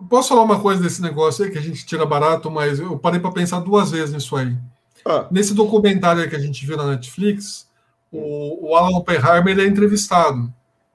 [0.08, 3.20] Posso falar uma coisa desse negócio aí que a gente tira barato, mas eu parei
[3.20, 4.56] para pensar duas vezes nisso aí.
[5.04, 5.26] Ah.
[5.30, 7.68] Nesse documentário que a gente viu na Netflix,
[8.10, 10.52] o, o Alan Oppenheimer é entrevistado,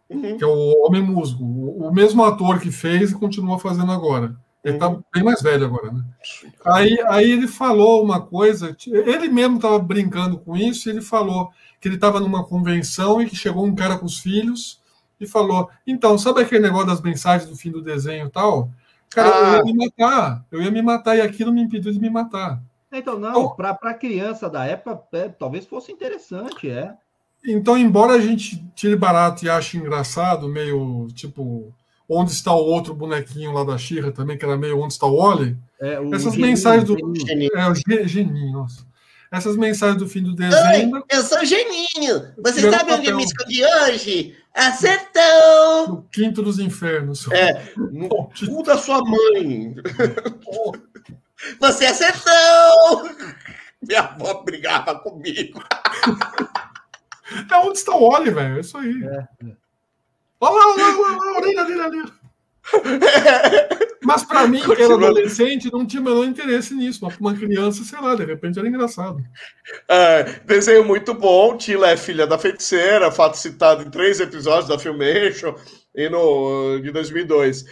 [0.09, 0.37] uhum.
[0.37, 4.35] que é o Homem Musgo, o, o mesmo ator que fez e continua fazendo agora.
[4.65, 6.03] Ele está bem mais velho agora, né?
[6.65, 11.51] Aí, aí ele falou uma coisa, ele mesmo estava brincando com isso, e ele falou
[11.79, 14.81] que ele estava numa convenção e que chegou um cara com os filhos
[15.19, 18.71] e falou: Então, sabe aquele negócio das mensagens do fim do desenho e tal?
[19.11, 19.39] Cara, ah.
[19.39, 19.63] eu ia ah.
[19.63, 22.59] me matar, eu ia me matar e aquilo me impediu de me matar.
[22.91, 26.91] Então, não, então, para criança da época, é, talvez fosse interessante, é.
[27.45, 31.71] Então, embora a gente tire barato e ache engraçado, meio tipo,
[32.07, 35.15] onde está o outro bonequinho lá da Xirra também, que era meio onde está o
[35.15, 37.15] Oli, é, essas geninho, mensagens do.
[37.15, 37.51] Geninho.
[37.55, 38.85] É, o geninho, nossa.
[39.31, 40.95] Essas mensagens do fim do desenho.
[40.95, 42.33] Oi, eu sou o Geninho.
[42.37, 44.37] Você sabe onde eu me escondi hoje?
[44.53, 45.89] Acertou!
[45.89, 47.27] No quinto dos infernos.
[47.31, 49.75] É, no cu da sua mãe.
[51.59, 53.09] Você acertou!
[53.85, 55.61] Minha avó brigava comigo.
[57.51, 58.57] É onde está o Oli, velho.
[58.57, 59.03] É isso aí.
[59.03, 59.27] É.
[60.49, 62.03] Olha lá, olha lá, olha lá, orelha dele ali.
[64.03, 66.99] Mas para mim, que era adolescente, não tinha o menor interesse nisso.
[67.01, 69.17] Mas uma criança, sei lá, de repente era engraçado.
[69.89, 71.57] É, desenho muito bom.
[71.57, 75.55] Tila é filha da feiticeira, fato citado em três episódios da Filmation
[75.93, 77.65] e no, de 2002.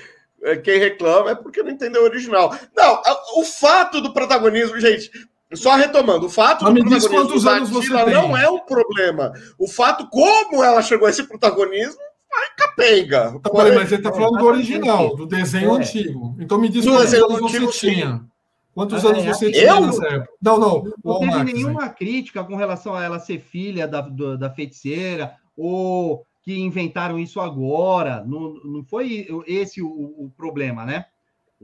[0.44, 2.56] É, quem reclama é porque não entendeu o original.
[2.76, 3.02] Não,
[3.38, 5.12] o fato do protagonismo, gente,
[5.54, 9.32] só retomando, o fato Mas do protagonismo da Tila não é um problema.
[9.58, 12.02] O fato como ela chegou a esse protagonismo
[12.36, 13.40] Ai, capenga.
[13.40, 15.80] Tá, peraí, mas ele tá falando do original, do desenho é.
[15.80, 16.36] antigo.
[16.40, 18.26] Então me diz quantos anos você tinha.
[18.74, 20.32] Quantos anos você tinha nessa época?
[20.42, 20.84] Não, não.
[21.04, 21.96] Não teve Max, nenhuma né?
[21.96, 27.40] crítica com relação a ela ser filha da, da, da feiticeira ou que inventaram isso
[27.40, 28.24] agora.
[28.26, 31.06] Não, não foi esse o, o problema, né?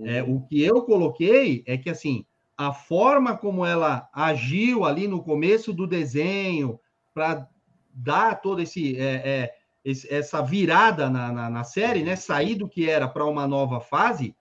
[0.01, 2.25] É, o que eu coloquei é que, assim,
[2.55, 6.79] a forma como ela agiu ali no começo do desenho
[7.13, 7.47] para
[7.93, 8.95] dar todo esse...
[8.97, 12.15] É, é, esse, essa virada na, na, na, série, né?
[12.15, 14.35] Sair do que era para uma nova fase,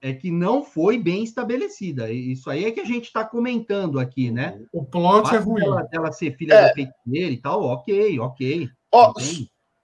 [0.00, 2.10] é que não foi bem estabelecida.
[2.10, 4.60] Isso aí é que a gente está comentando aqui, né?
[4.72, 5.62] O plot é ruim.
[5.62, 6.68] Dela, dela ser filha é.
[6.68, 8.68] da feiticeira e tal, ok, ok.
[8.92, 9.14] Ó,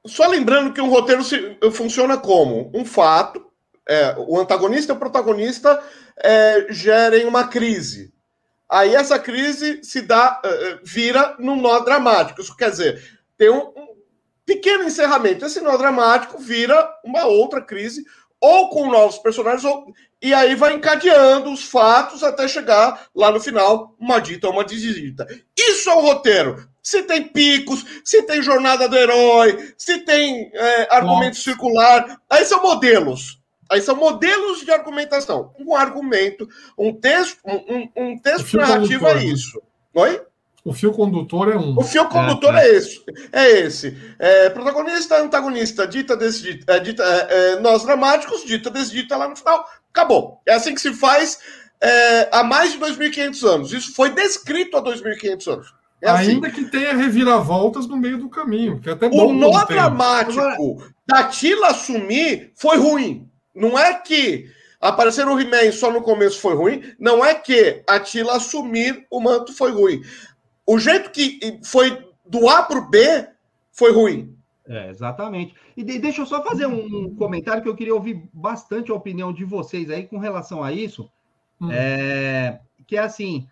[0.06, 3.44] só lembrando que um roteiro se, funciona como um fato,
[3.88, 5.82] é, o antagonista e o protagonista
[6.22, 8.12] é, gerem uma crise.
[8.70, 12.40] Aí essa crise se dá, uh, vira num nó dramático.
[12.40, 13.72] Isso quer dizer, tem um,
[14.50, 15.44] pequeno encerramento.
[15.44, 18.04] Esse nó dramático vira uma outra crise,
[18.40, 19.92] ou com novos personagens, ou...
[20.20, 24.64] e aí vai encadeando os fatos até chegar lá no final, uma dita ou uma
[24.64, 25.24] desdita.
[25.56, 26.68] Isso é o roteiro.
[26.82, 31.42] Se tem picos, se tem jornada do herói, se tem é, argumento Nossa.
[31.42, 33.38] circular, aí são modelos.
[33.70, 35.54] Aí são modelos de argumentação.
[35.60, 39.62] Um argumento, um texto, um, um, um texto narrativo é isso.
[39.94, 40.20] Oi?
[40.64, 41.78] O fio condutor é um.
[41.78, 42.68] O fio condutor é, é.
[42.68, 43.04] é esse.
[43.32, 43.96] É esse.
[44.18, 49.36] É, protagonista, antagonista, dita, desdita, é, dita, é, é, nós dramáticos, dita, desdita lá no
[49.36, 49.64] final.
[49.92, 50.40] Acabou.
[50.46, 51.38] É assim que se faz
[51.80, 53.72] é, há mais de 2.500 anos.
[53.72, 55.74] Isso foi descrito há 2.500 anos.
[56.02, 56.30] É assim.
[56.32, 59.28] Ainda que tenha reviravoltas no meio do caminho, que é até bom.
[59.28, 60.88] O nó dramático Agora...
[61.06, 63.28] da Tila assumir foi ruim.
[63.54, 64.46] Não é que
[64.80, 66.82] aparecer o He-Man só no começo foi ruim.
[66.98, 70.02] Não é que a Tila assumir o manto foi ruim
[70.72, 73.28] o jeito que foi do A para o B
[73.72, 74.36] foi ruim.
[74.68, 75.52] É, exatamente.
[75.76, 79.32] E de, deixa eu só fazer um comentário que eu queria ouvir bastante a opinião
[79.32, 81.10] de vocês aí com relação a isso.
[81.60, 81.72] Hum.
[81.72, 83.48] É, que é assim.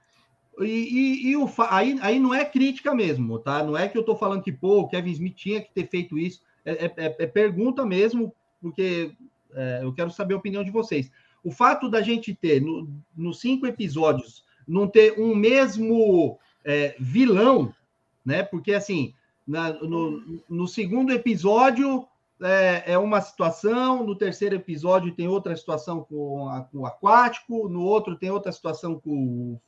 [0.61, 3.65] E, e, e, o, aí, aí não é crítica mesmo, tá?
[3.65, 6.17] Não é que eu estou falando que, pô, o Kevin Smith tinha que ter feito
[6.17, 6.41] isso.
[6.65, 9.11] É, é, é, é pergunta mesmo, porque
[9.55, 11.11] é, eu quero saber a opinião de vocês.
[11.43, 16.39] O fato da gente ter, no, nos cinco episódios, não ter um mesmo
[16.69, 17.75] é, vilão,
[18.23, 18.43] né?
[18.43, 19.15] Porque assim,
[19.47, 22.07] na, no, no, segundo episódio
[22.43, 27.71] é, é, uma situação, no terceiro episódio tem outra situação com, a, com o aquático,
[27.71, 29.59] no outro tem outra situação com,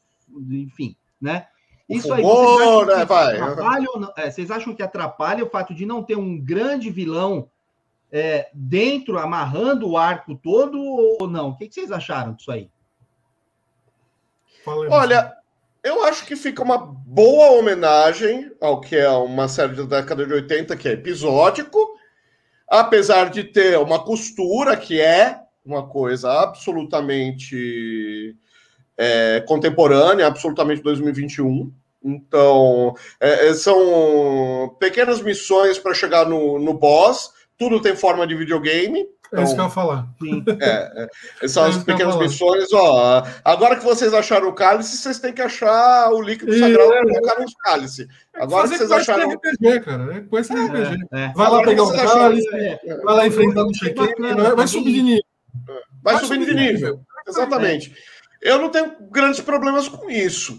[0.50, 1.46] enfim, né?
[1.88, 6.04] Isso aí, vocês acham, que atrapalha, é, vocês acham que atrapalha o fato de não
[6.04, 7.50] ter um grande vilão
[8.12, 11.48] é, dentro, amarrando o arco todo, ou não?
[11.48, 12.70] O que, que vocês acharam disso aí?
[14.66, 15.39] Olha,
[15.82, 20.32] eu acho que fica uma boa homenagem ao que é uma série da década de
[20.32, 21.78] 80, que é episódico,
[22.68, 28.36] apesar de ter uma costura que é uma coisa absolutamente
[28.96, 31.72] é, contemporânea, absolutamente 2021.
[32.02, 38.34] Então, é, é, são pequenas missões para chegar no, no boss, tudo tem forma de
[38.34, 39.06] videogame.
[39.30, 40.06] Então, é isso que eu ia falar.
[40.60, 41.08] É,
[41.42, 42.72] é, são as pequenas missões.
[42.72, 47.04] Ó, agora que vocês acharam o cálice, vocês têm que achar o líquido sagrado para
[47.06, 48.08] colocar nos cálice.
[48.34, 49.30] Agora que vocês acharam.
[49.30, 50.16] RPG, cara.
[50.16, 51.06] É coisa de RPG.
[51.12, 51.32] É, é.
[51.34, 52.48] Vai lá pegar o cálice,
[53.04, 53.96] vai lá enfrentar no check
[54.56, 55.24] vai subir de nível.
[56.02, 57.00] Vai, vai subir de nível.
[57.26, 57.94] Exatamente.
[58.42, 60.58] Eu não tenho grandes problemas com isso.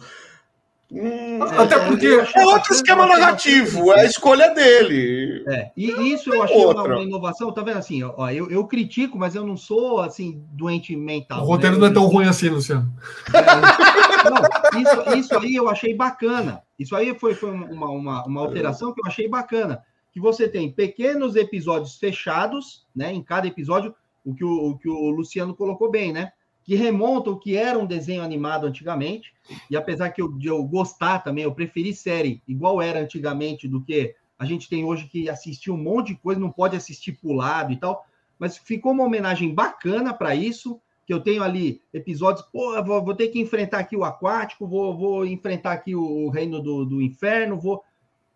[0.94, 5.42] Hum, Até É, porque é outro esquema narrativo, é a escolha dele.
[5.48, 6.96] É, e isso eu achei uma, outra.
[6.96, 10.94] uma inovação, tá vendo assim, ó, eu, eu critico, mas eu não sou assim doente
[10.94, 11.44] mental.
[11.44, 11.82] o roteiro né?
[11.82, 12.94] não é tão ruim assim, Luciano.
[13.34, 16.62] É, não, isso, isso aí eu achei bacana.
[16.78, 19.82] Isso aí foi, foi uma, uma, uma alteração que eu achei bacana.
[20.12, 23.14] Que você tem pequenos episódios fechados, né?
[23.14, 23.96] Em cada episódio,
[24.26, 26.34] o que o, o que o Luciano colocou bem, né?
[26.72, 29.34] Que remontam o que era um desenho animado antigamente.
[29.70, 33.84] E apesar que eu, de eu gostar também, eu preferi série igual era antigamente do
[33.84, 37.74] que a gente tem hoje que assistir um monte de coisa, não pode assistir pulado
[37.74, 38.06] e tal.
[38.40, 43.16] Mas ficou uma homenagem bacana para isso que eu tenho ali episódios, pô, vou, vou
[43.16, 47.02] ter que enfrentar aqui o aquático, vou, vou enfrentar aqui o, o reino do, do
[47.02, 47.84] inferno, vou,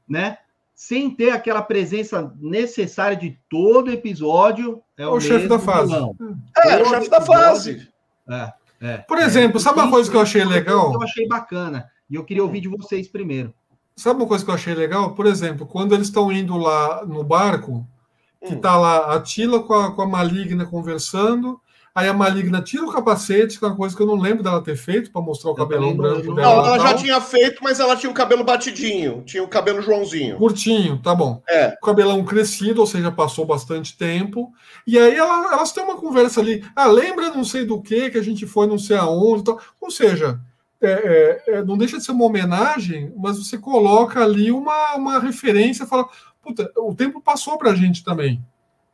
[0.05, 0.39] né?
[0.73, 4.83] Sem ter aquela presença necessária de todo episódio.
[4.97, 5.93] É o chefe da fase.
[5.93, 6.17] vilão.
[6.57, 7.94] É, o chefe da episódio- fase.
[8.29, 8.97] É, é.
[8.99, 10.93] Por exemplo, sabe uma coisa que eu achei isso legal?
[10.93, 11.89] Eu achei bacana.
[12.09, 13.53] E eu queria ouvir de vocês primeiro.
[13.95, 15.13] Sabe uma coisa que eu achei legal?
[15.15, 17.87] Por exemplo, quando eles estão indo lá no barco,
[18.45, 18.59] que Hum.
[18.59, 21.59] tá lá a Tila com a, com a Maligna conversando,
[21.95, 24.61] aí a Maligna tira o capacete, que é uma coisa que eu não lembro dela
[24.61, 26.55] ter feito, para mostrar o cabelão branco não- dela.
[26.57, 26.97] Não, ela já tal.
[26.97, 30.37] tinha feito, mas ela tinha o cabelo batidinho, tinha o cabelo Joãozinho.
[30.37, 31.41] Curtinho, tá bom.
[31.49, 31.69] É.
[31.81, 34.51] O cabelão crescido, ou seja, passou bastante tempo.
[34.85, 36.63] E aí ela- elas têm uma conversa ali.
[36.75, 39.41] Ah, lembra não sei do que, que a gente foi não sei aonde.
[39.41, 39.59] e tal.
[39.79, 40.39] Ou seja,
[40.81, 40.91] é,
[41.47, 45.85] é, é, não deixa de ser uma homenagem, mas você coloca ali uma, uma referência,
[45.87, 46.05] fala,
[46.43, 48.39] puta, o tempo passou pra gente também.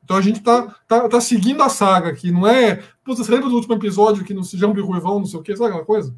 [0.04, 2.82] Então a gente tá, tá, tá seguindo a saga aqui, não é.
[3.04, 5.70] Puta, você lembra do último episódio que no Jambi Ruivão, não sei o que, sabe
[5.70, 6.14] aquela coisa?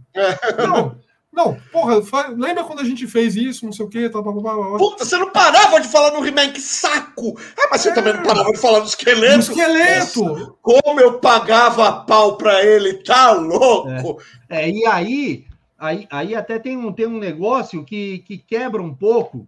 [0.57, 0.97] Não,
[1.31, 1.95] não, porra,
[2.35, 4.77] lembra quando a gente fez isso, não sei o tal, tal, tal, tal, tal.
[4.77, 7.37] Puta, você não parava de falar no He-Man, que saco!
[7.59, 9.39] Ah, mas você também não parava de falar do Um esqueleto.
[9.39, 10.57] esqueleto!
[10.61, 14.21] Como eu pagava pau pra ele, tá louco?
[14.49, 15.45] É, e aí,
[15.77, 19.47] aí, aí até tem um, tem um negócio que, que quebra um pouco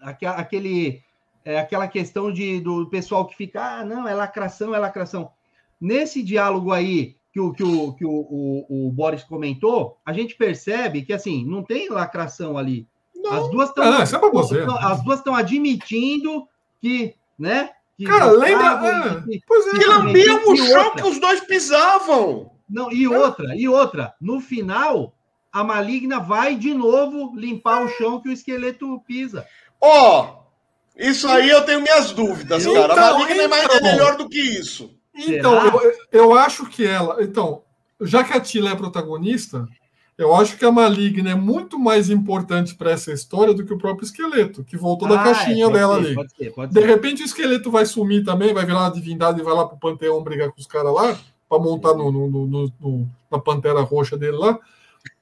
[0.00, 1.00] aque- aquele,
[1.48, 5.30] é, aquela questão de, do pessoal que fica, ah, não, é lacração, é lacração.
[5.80, 10.34] Nesse diálogo aí que o, que o, que o, o, o Boris comentou, a gente
[10.34, 12.86] percebe que, assim, não tem lacração ali.
[13.30, 16.46] As duas estão Ah, é as duas estão admitindo
[16.82, 17.70] que, né?
[17.96, 19.78] Que Cara, lembra- e que- Pois é.
[19.78, 21.02] Que lambiam o chão outra.
[21.02, 22.50] que os dois pisavam.
[22.68, 24.14] Não, e outra, e outra.
[24.20, 25.14] No final,
[25.50, 29.46] a maligna vai de novo limpar o chão que o esqueleto pisa.
[29.80, 30.37] Ó,
[30.98, 33.08] isso aí eu tenho minhas dúvidas, Então, cara.
[33.10, 33.82] A Maligna é, mais- é então.
[33.92, 34.90] melhor do que isso.
[35.14, 37.22] Então, eu, eu acho que ela.
[37.22, 37.62] Então,
[38.00, 39.66] já que a Tila é a protagonista,
[40.16, 43.78] eu acho que a Maligna é muito mais importante para essa história do que o
[43.78, 46.14] próprio esqueleto, que voltou da Ah, caixinha é, pode dela ser, ali.
[46.14, 46.86] Pode ser, pode De ser.
[46.86, 50.22] repente o esqueleto vai sumir também, vai virar uma divindade e vai lá pro Panteão
[50.22, 51.16] brigar com os caras lá,
[51.48, 54.58] para montar no, no- no- no- no- na pantera roxa dele lá.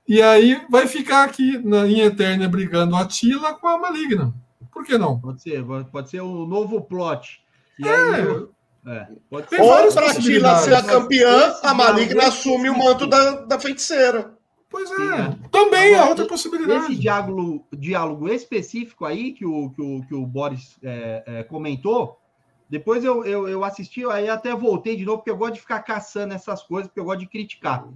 [0.09, 4.33] E aí vai ficar aqui na, em Eterna brigando a Tila com a Maligna.
[4.77, 5.19] Por que não?
[5.19, 7.41] Pode ser, pode ser o novo plot.
[7.79, 7.95] E É.
[7.95, 8.47] aí,
[8.87, 9.59] é, pode ser.
[9.63, 14.35] Ou pra Tila ser a campeã, Esse a Maligna assume o manto da, da feiticeira.
[14.69, 15.21] Pois Sim, é.
[15.21, 15.49] é.
[15.51, 16.95] Também é Agora, outra Esse possibilidade.
[16.95, 22.19] diálogo, diálogo específico aí que o, que o, que o Boris é, é, comentou,
[22.69, 25.81] depois eu, eu, eu assisti, aí até voltei de novo, porque eu gosto de ficar
[25.85, 27.89] caçando essas coisas, porque eu gosto de criticar.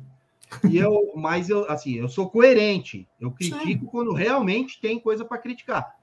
[0.64, 3.06] E eu, mas eu, assim, eu sou coerente.
[3.20, 5.99] Eu critico quando realmente tem coisa para criticar.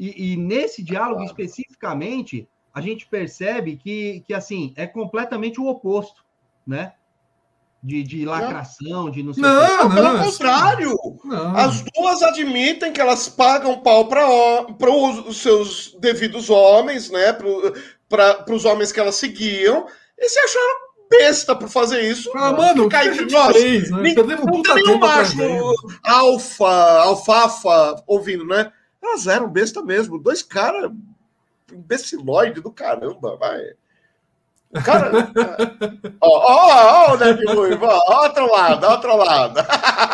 [0.00, 6.24] E, e nesse diálogo especificamente, a gente percebe que, que assim, é completamente o oposto,
[6.66, 6.94] né?
[7.82, 9.42] De, de lacração, de não sei.
[9.42, 10.24] Não, Não, pelo não.
[10.24, 10.96] contrário.
[11.22, 11.54] Não.
[11.54, 17.34] As duas admitem que elas pagam pau para os seus devidos homens, né?
[18.08, 19.86] Para os homens que elas seguiam,
[20.18, 22.30] e se acharam besta por fazer isso.
[22.34, 23.54] Ah, mano, gente entre nós.
[23.54, 24.14] fez, né?
[24.14, 25.36] Perdemos Não tem nenhum macho
[26.04, 28.72] alfa, alfafa ouvindo, né?
[29.02, 30.18] Elas eram besta mesmo.
[30.18, 30.90] Dois caras
[31.72, 33.60] imbecilóide do caramba, vai.
[34.70, 35.10] O cara.
[36.20, 39.60] Ó, ó, ó, o Neve Ruivo, ó, outro lado, ó, outro lado.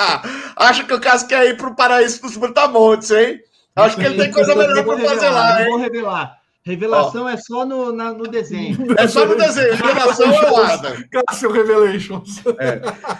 [0.56, 3.40] Acho que o caso quer ir pro paraíso dos Brutamontes, hein?
[3.74, 5.68] Acho que ele tem coisa melhor pra fazer lá, hein?
[5.68, 6.40] vou revelar.
[6.66, 8.76] Revelação é só no, na- no desenho.
[8.98, 10.96] É só no desenho, revelação é o Adam.
[11.28, 12.42] Cássio Revelations.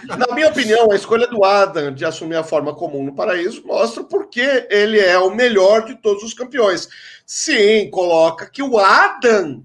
[0.05, 4.03] Na minha opinião, a escolha do Adam de assumir a forma comum no paraíso mostra
[4.03, 6.89] porque ele é o melhor de todos os campeões.
[7.25, 9.63] Sim, coloca que o Adam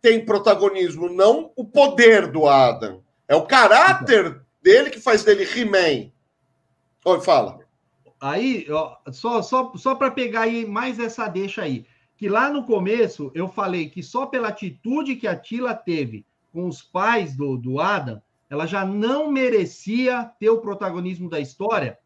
[0.00, 3.00] tem protagonismo, não o poder do Adam.
[3.26, 6.12] É o caráter dele que faz dele He-Man.
[7.04, 7.58] Oi, fala.
[8.20, 11.84] Aí, ó, só, só, só para pegar aí mais essa deixa aí.
[12.24, 16.24] Que lá no começo eu falei que só pela atitude que a Tila teve
[16.54, 21.98] com os pais do, do Adam, ela já não merecia ter o protagonismo da história.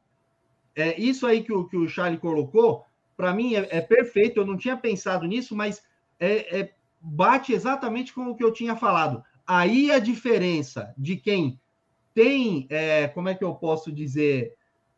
[0.74, 2.84] é, isso aí que o, que o Charlie colocou,
[3.16, 4.40] para mim é, é, perfeito.
[4.40, 5.84] Eu não tinha pensado nisso, mas
[6.18, 9.22] é, é, bate exatamente com o que eu tinha falado.
[9.46, 11.60] Aí a diferença de quem
[12.12, 14.56] tem, é, como é que eu posso dizer?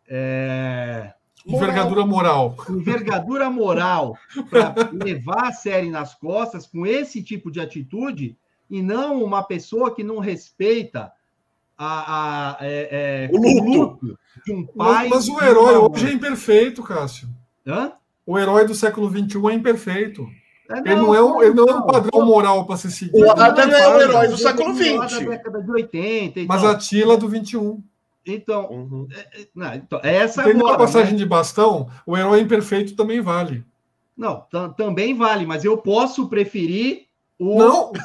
[0.08, 1.12] É,
[1.46, 2.56] envergadura moral.
[2.68, 4.16] Envergadura moral
[4.50, 8.36] para levar a série nas costas com esse tipo de atitude
[8.70, 11.12] e não uma pessoa que não respeita
[11.76, 13.64] a, a é, é, o luto.
[13.64, 14.18] luto.
[14.44, 15.08] de um pai.
[15.08, 17.28] Mas, mas o herói hoje é imperfeito, Cássio.
[17.66, 17.92] Hã?
[18.26, 20.26] O herói do século XXI é imperfeito.
[20.70, 23.18] É, não, ele, não é um, ele não é um padrão moral para ser seguido.
[23.18, 25.24] O Adam é o herói do século XX.
[25.24, 26.40] Da década de 80.
[26.40, 26.44] Então.
[26.46, 27.82] Mas a Tila do 21.
[28.26, 29.08] Então, uhum.
[29.12, 31.18] é, é não, então é essa Tem agora, passagem né?
[31.18, 33.64] de bastão, o herói imperfeito também vale.
[34.16, 34.44] Não,
[34.76, 37.06] também vale, mas eu posso preferir
[37.38, 37.58] o...
[37.58, 37.92] Não!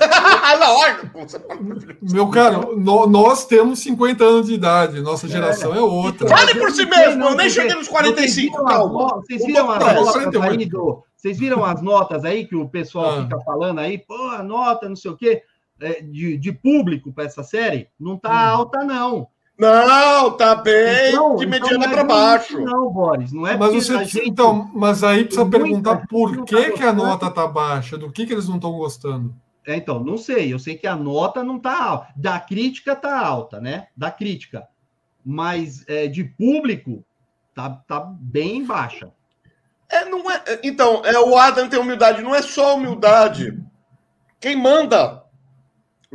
[2.02, 6.30] Meu caro, no, nós temos 50 anos de idade, nossa geração é, é outra.
[6.30, 9.16] Fale por si mesmo, não, eu nem cheguei nos 45, calma.
[9.16, 13.24] Vocês viram as notas aí do, Vocês viram as notas aí que o pessoal ah.
[13.24, 15.44] fica falando aí, pô, a nota, não sei o quê,
[15.82, 17.90] é, de, de público para essa série?
[18.00, 18.60] Não tá hum.
[18.60, 19.28] alta, não.
[19.58, 22.60] Não, tá bem então, de mediana então para baixo.
[22.60, 24.28] Não, Boris, não é mas você, gente...
[24.28, 28.34] então, mas aí precisa perguntar por que, que a nota tá baixa, do que, que
[28.34, 29.34] eles não estão gostando.
[29.66, 33.18] É, então, não sei, eu sei que a nota não tá alta, da crítica tá
[33.18, 33.88] alta, né?
[33.96, 34.68] Da crítica.
[35.26, 37.04] Mas é, de público
[37.56, 39.12] tá, tá bem baixa.
[39.90, 43.58] É, não é, então, é, o Adam tem humildade, não é só humildade.
[44.40, 45.25] Quem manda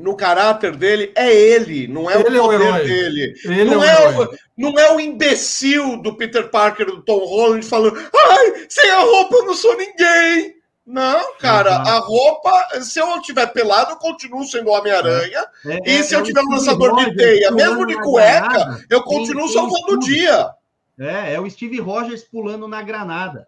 [0.00, 3.34] no caráter dele é ele, não é ele o poder é o dele.
[3.44, 7.64] Ele não, é, é o, não é o imbecil do Peter Parker, do Tom Holland,
[7.64, 10.60] falando: ai, sem a roupa eu não sou ninguém.
[10.86, 11.88] Não, cara, uhum.
[11.88, 15.44] a roupa, se eu tiver pelado, eu continuo sendo Homem-Aranha.
[15.64, 18.84] É, e é, se eu é tiver um lançador de teia, mesmo de cueca, granada,
[18.90, 20.50] eu continuo tem, salvando o dia.
[20.98, 23.46] É, é o Steve Rogers pulando na granada.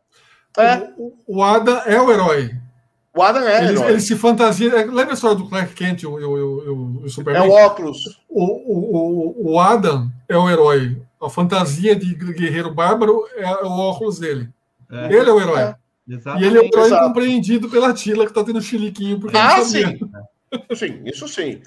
[0.57, 0.89] É.
[0.97, 2.55] O, o Ada é o herói.
[3.15, 3.69] O Adam é.
[3.69, 4.71] Ele, ele, se fantasia.
[4.71, 7.45] É, lembra a história do Clark Kent, o, o, o, Superman?
[7.45, 8.19] É o óculos.
[8.29, 10.97] O, o, o, Adam é o herói.
[11.21, 14.49] A fantasia de guerreiro bárbaro é, o óculos dele.
[14.91, 15.07] É.
[15.15, 15.61] Ele é o herói.
[15.61, 15.77] É.
[16.09, 17.05] E ele é o herói Exato.
[17.05, 19.21] incompreendido pela Tila, que está tendo chiliquinho.
[19.21, 19.99] Porque ah, sim.
[20.75, 21.61] sim, isso sim.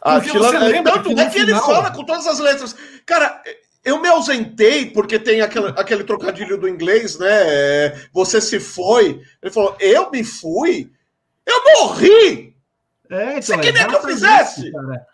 [0.00, 1.48] A Tila, é, tanto é que final...
[1.48, 2.76] ele fala com todas as letras.
[3.04, 3.42] Cara,
[3.86, 7.28] eu me ausentei porque tem aquele, aquele trocadilho do inglês, né?
[7.30, 9.22] É, você se foi.
[9.40, 10.90] Ele falou: Eu me fui?
[11.46, 12.56] Eu morri!
[13.08, 14.72] É, então, Você queria que eu fizesse?
[14.72, 15.06] Cara.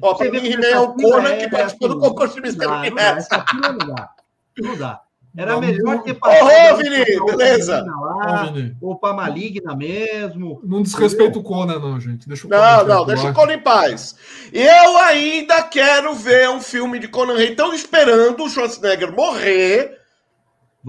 [0.00, 2.66] Ó, pra mim, é o Conan que participou do concurso de Mr.
[2.66, 3.28] Universo.
[3.60, 4.10] Não dá.
[4.58, 5.02] Não dá.
[5.38, 6.74] Era não, melhor ter passado.
[6.74, 7.84] Ô, Vini, beleza.
[7.86, 10.60] Lá, ou para Maligna mesmo.
[10.64, 12.26] Não desrespeita o Conan, não, gente.
[12.26, 14.16] Deixa o não, não, deixa o Conan em paz.
[14.52, 17.50] Eu ainda quero ver um filme de Conan Rei.
[17.50, 19.97] Estão esperando o Schwarzenegger morrer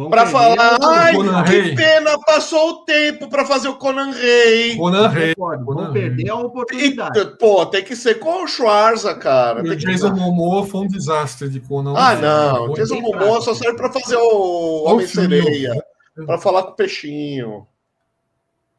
[0.07, 1.13] para falar, ai,
[1.45, 4.77] que pena, passou o tempo para fazer o Conan Rei.
[4.77, 5.33] Conan Rei.
[5.35, 7.19] Vão perder a oportunidade.
[7.19, 9.61] E, pô, tem que ser com o Schwarza, cara.
[9.61, 10.19] o Jason que...
[10.19, 11.93] Momoa foi um desastre de Conan.
[11.97, 12.71] Ah, não.
[12.71, 15.83] O Jason Momoa só serve para fazer o Homem-Sereia.
[16.25, 17.67] Para falar com o peixinho.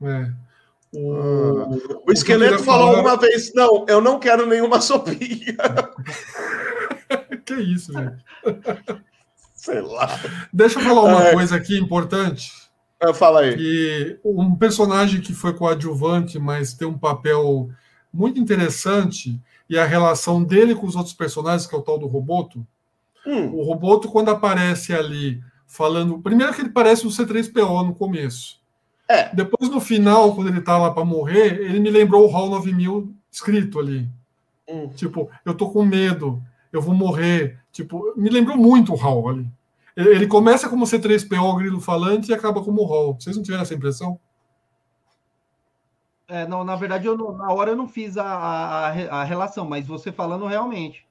[0.03, 0.31] É.
[0.93, 2.01] O, ah.
[2.07, 3.01] o esqueleto falou falar...
[3.01, 5.57] uma vez: não, eu não quero nenhuma sopinha.
[7.45, 8.25] que isso, gente.
[9.61, 10.09] Sei lá.
[10.51, 11.33] Deixa eu falar uma é...
[11.35, 12.51] coisa aqui importante.
[12.99, 13.57] É, fala aí.
[13.57, 17.69] Que um personagem que foi coadjuvante, mas tem um papel
[18.13, 22.07] muito interessante, e a relação dele com os outros personagens, que é o tal do
[22.07, 22.67] Roboto.
[23.27, 23.55] Hum.
[23.55, 26.19] O Roboto, quando aparece ali, falando.
[26.19, 28.61] Primeiro que ele parece um C3PO no começo.
[29.09, 29.35] É.
[29.35, 33.15] Depois, no final, quando ele tá lá para morrer, ele me lembrou o HAL 9000
[33.31, 34.09] escrito ali.
[34.69, 34.89] Hum.
[34.89, 36.43] Tipo, eu tô com medo,
[36.73, 37.59] eu vou morrer.
[37.73, 39.47] Tipo, me lembrou muito o Hall ali.
[39.97, 43.17] Ele começa como C3PO, grilo falante, e acaba como Hall.
[43.19, 44.19] Vocês não tiveram essa impressão?
[46.31, 49.67] É, não, na verdade, eu não, na hora eu não fiz a, a, a relação,
[49.69, 51.05] mas você falando realmente.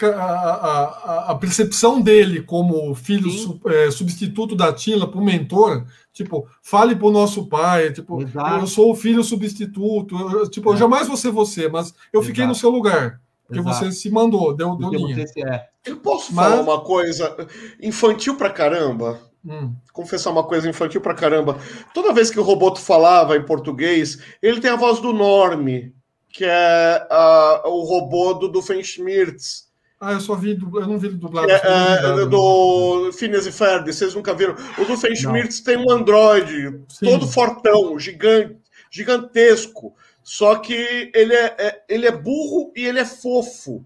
[0.00, 5.86] A, a, a percepção dele como filho su, é, substituto da Tila para o mentor,
[6.12, 8.60] tipo, fale para o nosso pai, tipo, Exato.
[8.60, 10.72] eu sou o filho substituto, eu, tipo, é.
[10.72, 12.26] eu jamais vou ser você, mas eu Exato.
[12.26, 13.20] fiquei no seu lugar.
[13.48, 13.86] Porque Exato.
[13.86, 15.24] você se mandou, deu, deu linha.
[15.46, 15.66] É.
[15.86, 16.50] Eu posso Mas...
[16.50, 17.34] falar uma coisa
[17.80, 19.18] infantil pra caramba?
[19.44, 19.74] Hum.
[19.90, 21.58] Confessar uma coisa infantil pra caramba.
[21.94, 25.94] Toda vez que o Roboto falava em português, ele tem a voz do Norme,
[26.28, 29.66] que é uh, o robô do, do Fenschmirtz.
[29.98, 31.50] Ah, eu só vi, eu não vi dublado.
[31.50, 34.54] É, é, do Phineas e Ferb, vocês nunca viram.
[34.76, 38.58] O do Fenschmirtz tem um androide, todo fortão, gigante,
[38.90, 39.94] gigantesco.
[40.28, 43.82] Só que ele é, é, ele é burro e ele é fofo.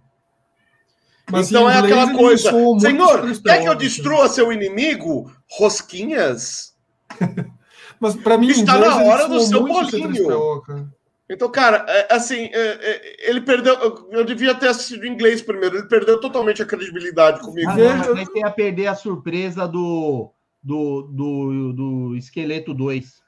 [1.30, 2.50] Mas então é aquela coisa.
[2.80, 3.78] Senhor, C3PO, quer que eu assim.
[3.78, 5.32] destrua seu inimigo?
[5.48, 6.74] Rosquinhas?
[8.00, 10.10] Mas pra mim, Está inglês, na hora do seu bolinho.
[10.10, 10.88] C3PO, cara.
[11.30, 13.74] Então, cara, é, assim, é, é, ele perdeu.
[14.10, 15.76] eu- devia ter assistido em inglês primeiro.
[15.76, 17.70] Ele perdeu totalmente a credibilidade comigo.
[17.70, 23.22] Ah, não, mas tem a perder a surpresa do, do, do, do Esqueleto 2.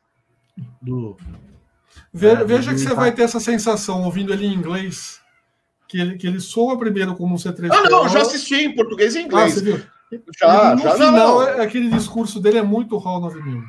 [0.82, 1.16] Do,
[2.14, 5.20] É, veja que ele você tá- vai ter essa sensação ouvindo ele em inglês.
[5.88, 7.70] Que ele, que ele soa primeiro como um C3PO.
[7.72, 9.54] Ah, não, eu já assisti em português e Ah, inglês.
[9.54, 9.82] você viu?
[10.38, 11.42] já, no já final, não.
[11.42, 13.62] é- aquele discurso dele é muito HAL 9000.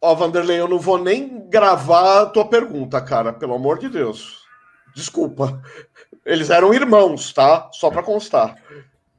[0.00, 4.42] Ó, Vanderlei, eu não vou nem gravar a tua pergunta, cara, pelo amor de Deus.
[4.94, 5.62] Desculpa.
[6.24, 7.68] Eles eram irmãos, tá?
[7.72, 8.54] Só pra constar.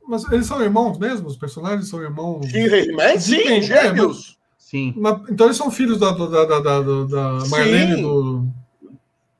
[0.07, 1.27] Mas eles são irmãos mesmo?
[1.27, 2.45] Os personagens são irmãos?
[2.49, 3.19] Sim, He-Man?
[3.19, 4.34] Sim, Sim, gêmeos.
[4.65, 4.93] Sim.
[4.97, 8.01] Mas- então eles são filhos da, da, da, da, da- Marlene Sim.
[8.01, 8.47] do.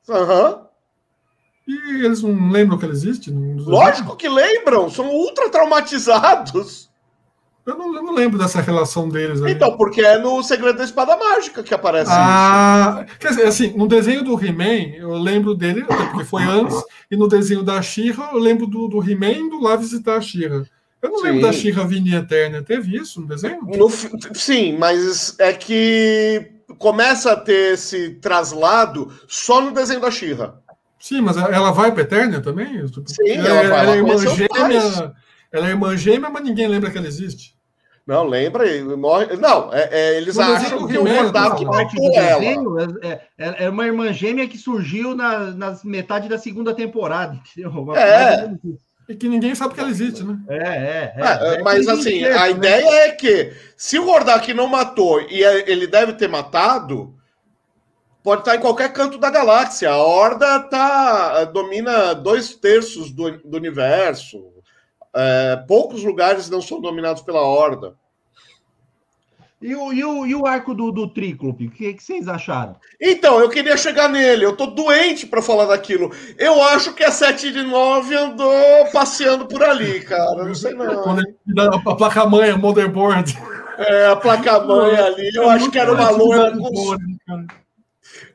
[0.09, 0.61] Aham.
[1.67, 3.31] E eles não lembram que ela existe?
[3.31, 6.85] Lógico que lembram, são ultra traumatizados.
[7.65, 9.53] Eu não, eu não lembro dessa relação deles aí.
[9.53, 12.19] Então, porque é no Segredo da Espada Mágica que aparece isso.
[12.21, 16.79] Ah, quer dizer, assim, no desenho do He-Man, eu lembro dele, até porque foi antes,
[17.09, 20.63] e no desenho da She-Ra, eu lembro do, do He-Man indo lá visitar a She-Ra.
[21.05, 21.45] Eu não lembro Sim.
[21.45, 22.61] da She-Ra vindo em Eterna.
[22.63, 23.61] Teve isso no desenho?
[23.61, 23.89] No
[24.33, 30.59] sim, mas é que começa a ter esse traslado só no desenho da Xirra.
[30.99, 32.83] Sim, mas ela vai pra Eterna também?
[33.05, 35.13] Sim, ela, ela vai lá ela é irmã gêmea.
[35.51, 37.55] Ela é irmã gêmea, mas ninguém lembra que ela existe.
[38.07, 38.67] Não, lembra?
[38.67, 39.35] Ele morre.
[39.37, 42.39] Não, é- é, eles desenho acham que o do matou ela.
[42.39, 47.35] desenho é, é, é uma irmã gêmea que surgiu na, nas metade da segunda temporada,
[47.35, 47.71] entendeu?
[47.71, 48.51] Uma- É.
[49.07, 50.37] E que ninguém sabe que ela existe, né?
[50.49, 51.21] É, é, é.
[51.21, 52.51] Ah, É mas assim, a né?
[52.51, 57.13] ideia é que se o Hordak não matou e é- ele deve ter matado,
[58.23, 59.91] pode estar em qualquer canto da galáxia.
[59.91, 64.43] A Horda tá, domina dois terços do, do universo.
[65.15, 67.95] É, poucos lugares não são dominados pela Horda.
[69.61, 72.75] E o, e o, e o arco do, do Tríclope, o que, que vocês acharam?
[73.01, 74.45] Então, eu queria chegar nele.
[74.45, 76.11] Eu tô doente para falar daquilo.
[76.37, 80.43] Eu acho que a 7 de 9 andou passeando por ali, cara.
[80.43, 81.01] Não sei não.
[81.01, 81.23] Quando
[81.87, 83.35] a placa-mãe, a motherboard.
[83.77, 86.97] É, a placa-mãe ali, eu acho que era uma loira com.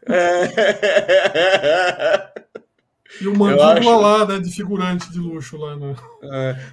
[0.09, 2.31] É...
[3.21, 4.01] E o mandíbula acho.
[4.01, 5.77] lá, né, de figurante de luxo lá.
[5.77, 5.95] Né?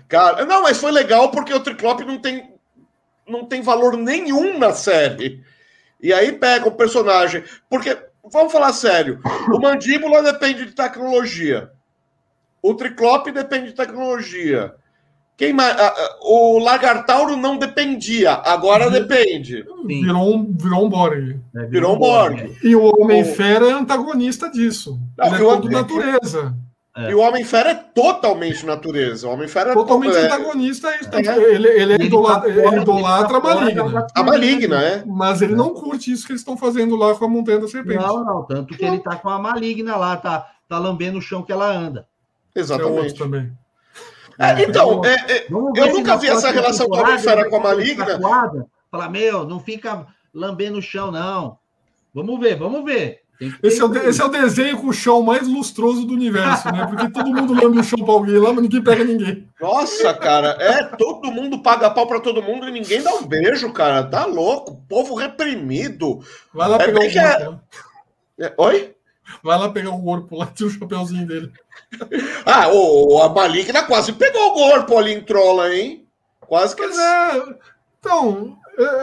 [0.08, 2.57] Cara, não, mas foi legal porque o Triclope não tem,
[3.28, 5.44] não tem valor nenhum na série.
[6.02, 7.44] E aí pega o personagem.
[7.70, 7.98] Porque,
[8.32, 9.20] vamos falar sério,
[9.54, 11.72] o Mandíbula depende de tecnologia.
[12.62, 14.74] O Triclope depende de tecnologia.
[15.38, 15.80] Quem mais?
[15.80, 19.64] a- a- O Lagartauro não dependia, agora depende.
[19.64, 20.02] Sim.
[20.04, 21.40] Virou um, virou um Borg.
[21.56, 22.58] É, Virou um Borg.
[22.64, 25.00] E o Homem-Fera é antagonista disso.
[25.16, 26.56] Não, ele é todo natureza.
[26.98, 27.12] É.
[27.12, 29.28] E o Homem-Fera é totalmente natureza.
[29.28, 30.90] O Homem-Fera é Totalmente é, antagonista.
[30.90, 31.54] É, É.
[31.54, 33.90] Ele, ele, é ele idolatra ele tá a fora maligna.
[33.90, 35.04] da- a maligna, é.
[35.06, 38.04] Mas ele não curte isso que eles estão fazendo lá com a Montanha da Serpente.
[38.04, 41.44] Não, não, tanto que ele tá com a maligna lá, tá, tá lambendo o chão
[41.44, 42.08] que ela anda.
[42.52, 43.14] Que é Exatamente.
[43.14, 43.52] também.
[44.40, 48.20] É, então, é, é, Vamos Eu nunca vi essa relação do Homem-Fera com a Maligna.
[48.90, 51.60] Falar, meu, não fica lambendo o chão, não.
[52.14, 53.22] Vamos ver, vamos ver.
[53.62, 56.88] Esse é, o, esse é o desenho com o chão mais lustroso do universo, né?
[56.88, 59.48] Porque todo mundo lambe o chão pra alguém lá, mas ninguém pega ninguém.
[59.62, 63.72] Nossa, cara, é todo mundo paga pau pra todo mundo e ninguém dá um beijo,
[63.72, 64.04] cara.
[64.04, 66.20] Tá louco, povo reprimido.
[66.54, 67.52] Vai lá É pegar o que é- corpo.
[67.52, 68.48] lá.
[68.48, 68.96] É, Oi?
[69.44, 71.52] Vai lá pegar o corpo lá, tira o chapeuzinho dele.
[72.46, 76.06] Ah, o, a Maligna quase pegou o corpo ali em Trolla, hein?
[76.40, 77.06] Quase que Mas eles.
[77.06, 77.56] é.
[78.00, 78.58] Então,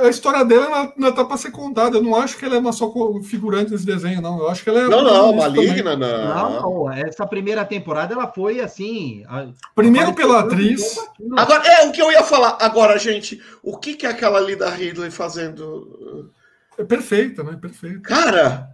[0.04, 1.96] a história dela ainda- ainda tá pra ser contada.
[1.96, 2.92] Eu não acho que ela é uma só
[3.24, 4.38] figurante nesse desenho, não.
[4.38, 4.88] Eu acho que ela é.
[4.88, 5.34] Não, não.
[5.34, 6.60] Maligna, Não, não.
[6.84, 9.24] não, essa primeira temporada ela foi assim.
[9.28, 10.96] a- Primeiro pela atriz.
[11.36, 12.56] Agora, é o que eu ia falar.
[12.60, 16.30] Agora, gente, o que, que é aquela ali da Ridley fazendo?
[16.78, 17.56] É perfeita, né?
[17.60, 18.00] Perfeita.
[18.00, 18.68] Cara,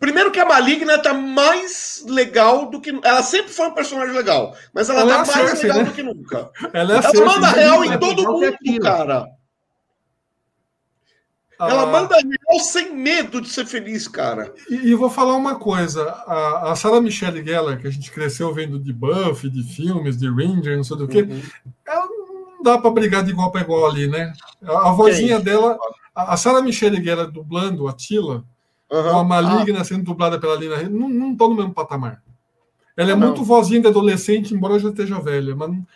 [0.00, 2.96] primeiro que a Maligna tá mais legal do que.
[3.04, 5.78] Ela sempre foi um personagem legal, mas ela, Ela é tá a mais Cersei, legal
[5.78, 5.84] né?
[5.84, 6.50] do que nunca.
[6.72, 7.52] Ela é a Ela Cersei, manda né?
[7.62, 8.80] real é em todo legal que mundo, aquilo.
[8.84, 9.26] cara.
[11.58, 14.52] Ah, Ela manda real sem medo de ser feliz, cara.
[14.68, 18.52] E, e vou falar uma coisa: a, a Sarah Michelle Gellar, que a gente cresceu
[18.52, 21.42] vendo de Buffy, de filmes, de Ranger, não sei do que, Uhum.
[21.86, 24.32] ela não dá pra brigar de igual para igual ali, né?
[24.64, 25.78] A, a vozinha dela,
[26.14, 28.44] a, a Sarah Michelle Gellar dublando a Tila,
[28.92, 29.10] Aham.
[29.12, 32.22] com a Maligna sendo dublada pela Lina Rey, não, não estão no mesmo patamar.
[32.96, 33.28] Ela é Ah, não.
[33.28, 35.86] muito vozinha de adolescente, embora já esteja velha, mas não,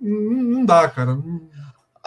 [0.00, 1.14] não, não dá, cara.
[1.14, 1.48] Não-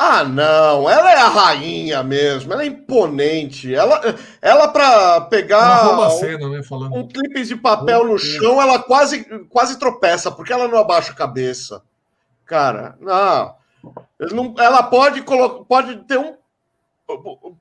[0.02, 3.76] Ah, não, ela é a rainha mesmo, ela é imponente.
[3.76, 4.00] Ela,
[4.42, 6.96] ela para pegar a cena, né, falando.
[6.96, 11.16] um clipe de papel no chão, ela quase, quase tropeça, porque ela não abaixa a
[11.16, 11.82] cabeça.
[12.46, 13.54] Cara, não.
[14.32, 15.22] Não- Ela pode,
[15.68, 16.34] pode ter um.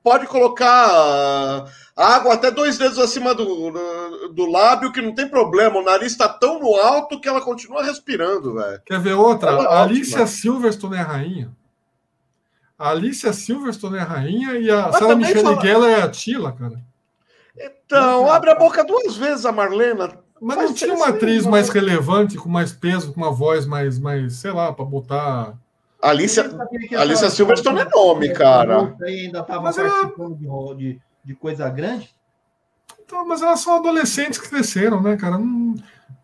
[0.01, 3.71] Pode colocar água até dois dedos acima do,
[4.31, 5.79] do, lábio, que não tem problema.
[5.79, 8.81] O nariz está tão no alto que ela continua respirando, velho.
[8.85, 9.51] Quer ver outra?
[9.51, 10.25] É Alicia.
[10.27, 11.58] Silverstone é rainha.
[12.79, 16.09] A Alicia Silverstone é a rainha e a Mas Sarah Michelle fala- Gellar é a
[16.09, 16.79] Tila, cara.
[17.57, 20.17] Então, abre a boca duas vezes a Marlena.
[20.41, 21.51] Mas não tinha uma atriz não.
[21.51, 25.53] mais relevante, com mais peso, com uma voz mais, mais sei lá, pra botar.
[26.01, 26.49] Alicia,
[26.97, 28.95] Alicia Silverstone é nome, cara.
[29.03, 32.09] Ainda estava Mas ela- participando de ro- de, de coisa grande.
[33.03, 35.37] Então, mas elas são adolescentes que cresceram, né, cara?
[35.37, 35.75] Não-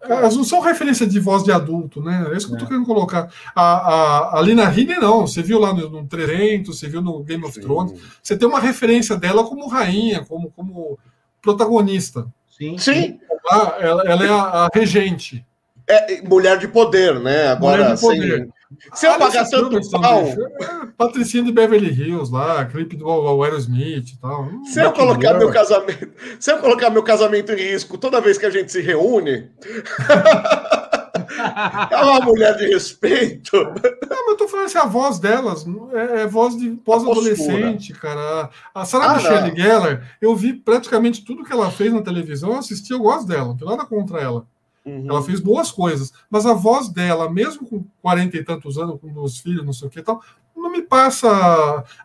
[0.09, 2.27] elas não são referência de voz de adulto, né?
[2.31, 2.67] É isso que eu tô É.
[2.67, 3.29] querendo colocar.
[3.55, 5.25] A, a, a Lina Headey, não.
[5.27, 7.99] Você viu lá no, no 300, você viu no Game of Thrones.
[8.21, 10.97] Você tem uma referência dela como rainha, como, como
[11.41, 12.25] protagonista.
[12.57, 12.77] Sim.
[12.77, 13.19] Sim,
[13.51, 15.45] Lá, ela, ela é a, a regente.
[15.87, 17.47] é mulher de poder, né?
[17.49, 18.37] Agora, Mulher de poder.
[18.39, 18.53] sem,
[18.93, 24.09] sem eu Alice pagar tanto pau, é Patricinha de Beverly Hills lá, clipe do Aerosmith
[24.13, 24.43] e tal.
[24.43, 26.09] Hum, se eu colocar meu casamento,
[26.39, 29.49] se eu colocar meu casamento em risco toda vez que a gente se reúne,
[31.91, 33.55] é uma mulher de respeito.
[33.57, 38.49] Não, mas eu tô falando assim, a voz delas é, é voz de pós-adolescente, cara.
[38.73, 39.55] A Sarah Ah, Michelle.
[39.55, 43.45] Gellar, eu vi praticamente tudo que ela fez na televisão, eu assisti, eu gosto dela,
[43.45, 44.45] não tem nada contra ela.
[44.85, 45.05] Uhum.
[45.09, 49.11] Ela fez boas coisas, mas a voz dela, mesmo com 40 e tantos anos, com
[49.23, 50.21] os filhos, não sei o que e tal,
[50.55, 51.27] não me passa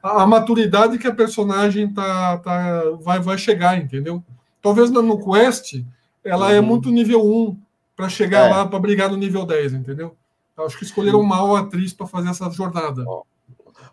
[0.02, 4.24] a, a maturidade que a personagem tá, tá, vai, vai chegar, entendeu?
[4.62, 5.82] Talvez no, Quest
[6.24, 6.66] ela é Uhum.
[6.66, 7.56] muito nível 1
[7.94, 8.50] para chegar É.
[8.50, 10.16] lá para brigar no nível 10, entendeu?
[10.56, 13.04] Eu acho que escolheram mal a atriz para fazer essa jornada.
[13.06, 13.22] Ó,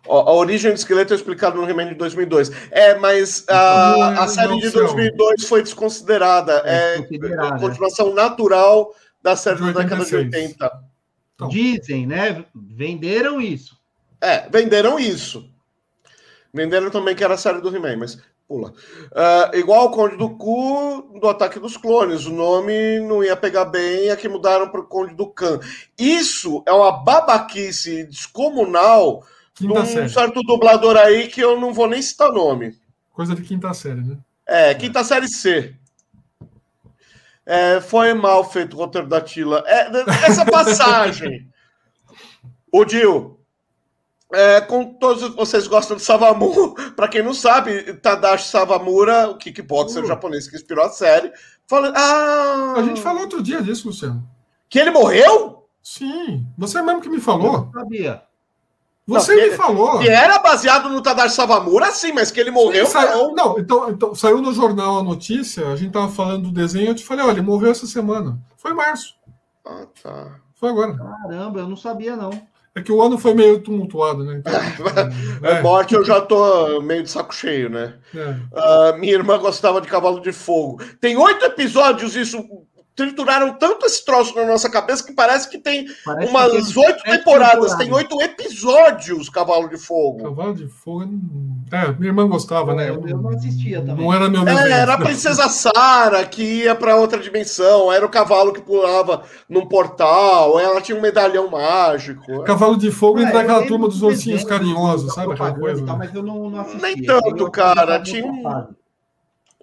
[0.06, 2.50] A origem do esqueleto é explicada no He-Man de 2002.
[2.70, 4.84] É, mas a, é- a série de oficial.
[4.86, 6.62] 2002 foi desconsiderada.
[6.64, 7.54] É É, desconsiderada.
[7.56, 10.44] a continuação natural da série da década de 86.
[10.50, 10.82] 80.
[11.34, 11.48] Então.
[11.48, 12.44] Dizem, né?
[12.54, 13.76] Venderam isso.
[14.20, 15.48] É, venderam isso.
[16.52, 18.18] Venderam também que era a série do He-Man, mas
[18.48, 18.72] pula.
[19.14, 22.24] Ah, igual o Conde do Cu do Ataque dos Clones.
[22.24, 25.60] O nome não ia pegar bem, aqui mudaram para o Conde do Khan.
[25.98, 29.28] Isso é uma babaquice descomunal de
[29.58, 30.08] Quinta um série.
[30.08, 32.76] certo dublador aí que eu não vou nem citar nome.
[33.12, 34.16] Coisa de quinta série, né?
[34.46, 35.74] É, quinta série C.
[37.44, 39.64] É, foi mal feito o roteiro da Tila.
[39.66, 39.88] É,
[40.26, 41.48] essa passagem.
[42.72, 43.40] o Dil,
[44.32, 50.04] é, com todos vocês gostam de Savamu, para quem não sabe, Tadashi Savamura, o kickboxer
[50.04, 50.06] Uh.
[50.06, 51.32] japonês que inspirou a série,
[51.66, 54.28] fala, ah, A gente falou outro dia disso, Luciano.
[54.68, 55.66] que ele morreu?
[55.82, 57.52] Sim, você mesmo que me Eu falou.
[57.64, 58.22] não sabia.
[59.08, 59.98] Você Não, me que- falou.
[60.00, 63.58] Que era baseado no Tadashi Savamura, sim, mas que ele morreu, Sim, saiu- não.
[63.58, 67.04] então, então saiu no jornal a notícia, a gente tava falando do desenho, eu te
[67.04, 68.38] falei, olha, ele morreu essa semana.
[68.58, 69.14] Foi em março,
[69.64, 70.26] Ah, tá.
[70.54, 70.94] foi agora.
[70.94, 72.30] Caramba, eu não sabia, não.
[72.74, 74.40] É que o ano foi meio tumultuado, né?
[74.40, 74.52] Então,
[75.42, 75.62] É.
[75.62, 77.94] Morte eu já tô meio de saco cheio, né?
[78.14, 78.36] é.
[78.54, 80.80] Ah, minha irmã gostava de Cavalo de Fogo.
[81.00, 82.44] Tem oito episódios, isso
[82.98, 86.84] trituraram tanto esse troço na nossa cabeça que parece que tem Parece que umas tem
[86.84, 90.24] oito temporadas, tem oito episódios Cavalo de Fogo.
[90.24, 91.08] Cavalo de Fogo.
[91.70, 92.88] É, minha irmã gostava, né?
[92.88, 94.04] Eu- eu não assistia também.
[94.04, 94.46] Não era meu.
[94.48, 99.22] É, era a princesa Sara que ia para outra dimensão, era o cavalo que pulava
[99.48, 102.42] num portal, ela tinha um medalhão mágico.
[102.42, 105.32] Cavalo de Fogo É, entra eu aquela lembro turma do dos ursinhos carinhosos, da sabe
[105.32, 105.82] aquela propaganda coisa?
[105.82, 106.04] e tal, né?
[106.06, 106.80] mas eu não, não assistia.
[106.82, 108.66] Nem tanto, Eu- cara, eu- tinha um-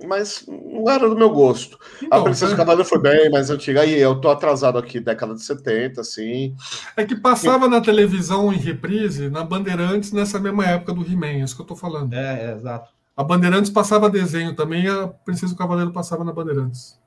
[0.03, 1.79] Mas não era do meu gosto.
[2.03, 3.81] Então, a Princesa é- Cavaleiro foi bem mais antiga.
[3.81, 6.53] Aí eu tô atrasado aqui, década de 70, assim.
[6.97, 11.39] É que passava na televisão em reprise, na Bandeirantes, nessa mesma época do He-Man, é
[11.39, 12.13] isso que eu tô falando.
[12.13, 12.89] É, é, exato.
[13.15, 16.99] A Bandeirantes passava desenho também, e a Princesa e o Cavaleiro passava na Bandeirantes.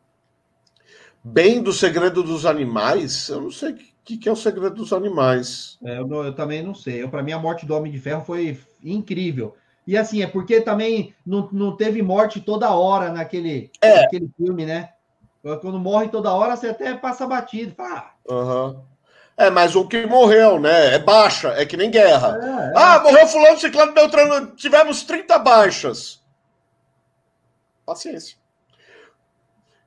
[1.23, 4.93] Bem do segredo dos animais, eu não sei o que, que é o segredo dos
[4.95, 5.77] animais.
[5.85, 7.07] É, eu, não- eu também não sei.
[7.09, 9.55] Para mim, a morte do Homem de Ferro foi incrível.
[9.89, 14.03] E assim, é porque também não, não teve morte toda hora naquele, É.
[14.03, 14.91] naquele filme, né?
[15.63, 17.75] Quando morre toda hora, você até passa batido.
[17.75, 18.83] Fala, Aham.
[19.35, 20.97] É, mas o que morreu, né?
[20.97, 22.39] É baixa, é que nem guerra.
[22.39, 22.73] ah, é, é.
[22.77, 26.21] Ah, morreu fulano, ciclano, beltrano, tivemos 30 baixas.
[27.87, 28.37] Paciência.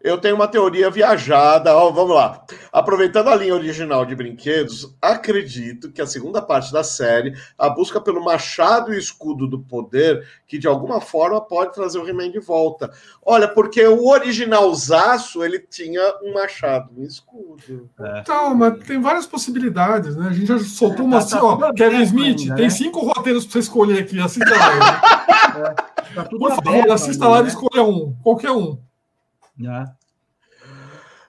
[0.04, 1.76] Eu tenho uma teoria viajada.
[1.76, 2.44] Ó, vamos lá.
[2.72, 8.00] Aproveitando a linha original de brinquedos, acredito que a segunda parte da série, a busca
[8.00, 12.40] pelo machado e escudo do poder, que de alguma forma pode trazer o He-Man de
[12.40, 12.92] volta.
[13.24, 17.90] Olha, porque o original Zaço, ele tinha um machado e um escudo.
[18.00, 18.20] É.
[18.20, 20.28] Então, mas tem várias possibilidades, né?
[20.30, 21.72] A gente já soltou uma assim, ó.
[21.74, 22.70] Kevin Smith, ainda, tem né?
[22.70, 24.20] cinco roteiros para você escolher aqui.
[24.20, 25.02] Assista lá.
[25.58, 27.48] é, tá Por favor, assista lá e né?
[27.50, 28.16] escolha um.
[28.24, 28.78] Qualquer um.
[29.68, 30.02] É.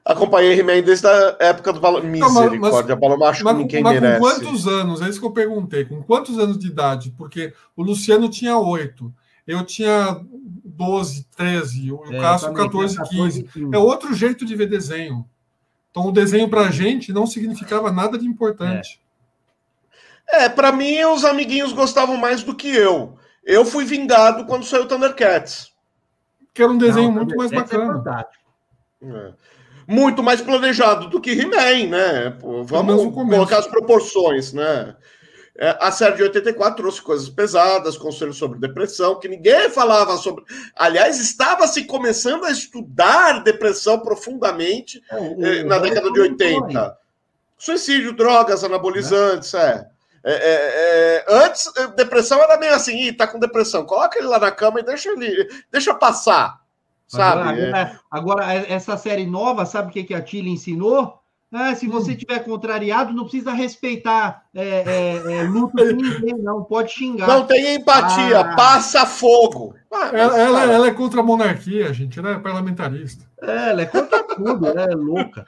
[0.04, 2.02] Acompanhei He-Man desde a época do Valor.
[2.02, 4.20] Misericórdia, Macho mas, ninguém mas merece.
[4.20, 5.00] Com quantos anos?
[5.00, 5.84] É isso que eu perguntei.
[5.84, 7.14] Com quantos anos de idade?
[7.16, 9.14] Porque o Luciano tinha oito,
[9.46, 10.20] eu tinha
[10.64, 13.42] 12, 13, o é, Cássio 14, 15.
[13.44, 13.74] 15.
[13.74, 15.24] É outro jeito de ver desenho.
[15.90, 19.00] Então o desenho pra gente não significava nada de importante.
[20.28, 23.16] É, é para mim os amiguinhos gostavam mais do que eu.
[23.44, 25.71] Eu fui vingado quando saiu Thundercats
[26.52, 28.26] que era um desenho não, muito mais é bacana.
[29.02, 29.32] É
[29.86, 32.30] muito mais planejado do que He-Man, né?
[32.30, 34.96] Pô, vamos colocar as proporções, né?
[35.58, 40.44] É, a série de 84 trouxe coisas pesadas, conselhos sobre depressão, que ninguém falava sobre.
[40.74, 46.96] Aliás, estava se começando a estudar depressão profundamente é, eh, na década de 80.
[47.58, 49.58] Suicídio, drogas, anabolizantes, é.
[49.58, 49.86] É,
[50.24, 54.50] é, é, antes, depressão era meio assim, Ih, tá com depressão, coloca ele lá na
[54.50, 56.60] cama e deixa ele, deixa passar,
[57.08, 57.40] sabe?
[57.40, 61.22] Agora, agora, agora essa série nova, sabe o que, que a Tilly ensinou?
[61.54, 66.64] Ah, se você tiver contrariado, não precisa respeitar é, é, é, luta de ninguém, não
[66.64, 67.26] pode xingar.
[67.26, 68.56] Não tem empatia, ah.
[68.56, 69.74] passa fogo.
[69.92, 73.26] Ah, ela, ela, ela, é contra a monarquia, gente, ela é parlamentarista.
[73.42, 75.44] É, ela é contra tudo, ela é louca.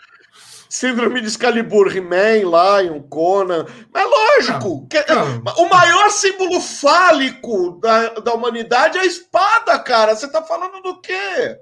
[0.75, 3.65] Síndrome de Excalibur, He-Man, Lion, Conan.
[3.93, 10.17] Mas lógico, ah, que, o maior símbolo fálico da, da humanidade é a espada, cara.
[10.17, 11.61] Você tá falando do quê?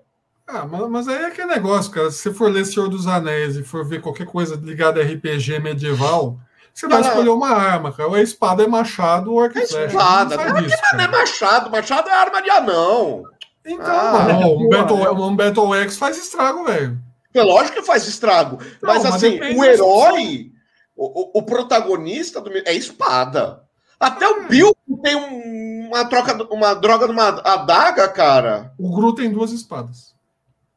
[0.48, 2.10] Ah, mas, mas aí é que é negócio, cara.
[2.10, 5.58] Se você for ler Senhor dos Anéis e for ver qualquer coisa ligada a RPG
[5.58, 6.38] medieval,
[6.72, 8.08] você vai escolher uma arma, cara.
[8.08, 10.38] Ou é espada, é machado, ou arco é espada.
[10.38, 11.70] Não, não, isso, que não é machado.
[11.70, 13.24] Machado é arma de anão.
[13.62, 17.11] Então, ah, não, um, Battle, um Battle X faz estrago, velho.
[17.34, 18.58] É lógico que faz estrago.
[18.82, 20.52] Não, mas, mas assim, o herói,
[20.96, 23.62] o, o, protagonista do, é espada.
[23.98, 28.72] Até o Bill tem um, uma troca, uma droga numa adaga, cara.
[28.78, 30.14] O Gru tem duas espadas.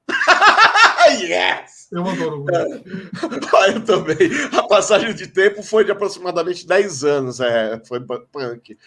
[1.22, 1.88] yes!
[1.92, 2.56] Eu adoro o Gru.
[3.56, 4.18] Ah, eu também.
[4.58, 7.40] A passagem de tempo foi de aproximadamente 10 anos.
[7.40, 8.78] É, foi punk.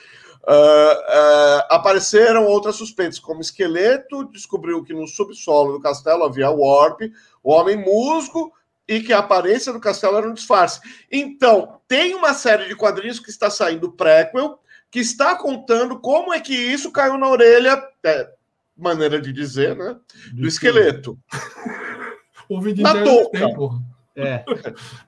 [0.48, 7.02] Uh, uh, apareceram outras suspeitas, como esqueleto, descobriu que no subsolo do castelo havia warp,
[7.48, 8.52] o homem musgo
[8.86, 10.80] e que a aparência do castelo era um disfarce.
[11.10, 14.58] Então, tem uma série de quadrinhos que está saindo prequel,
[14.90, 18.30] que está contando como é que isso caiu na orelha, é,
[18.76, 19.96] maneira de dizer, né?
[20.34, 21.18] Do esqueleto.
[22.50, 23.82] ouvido interno tem, porra.
[24.14, 24.44] É.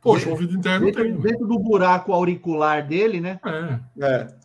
[0.01, 1.13] Poxa, ouvido interno dentro, tem.
[1.13, 3.39] Dentro do buraco auricular dele, né?
[3.45, 4.07] É.
[4.07, 4.40] é.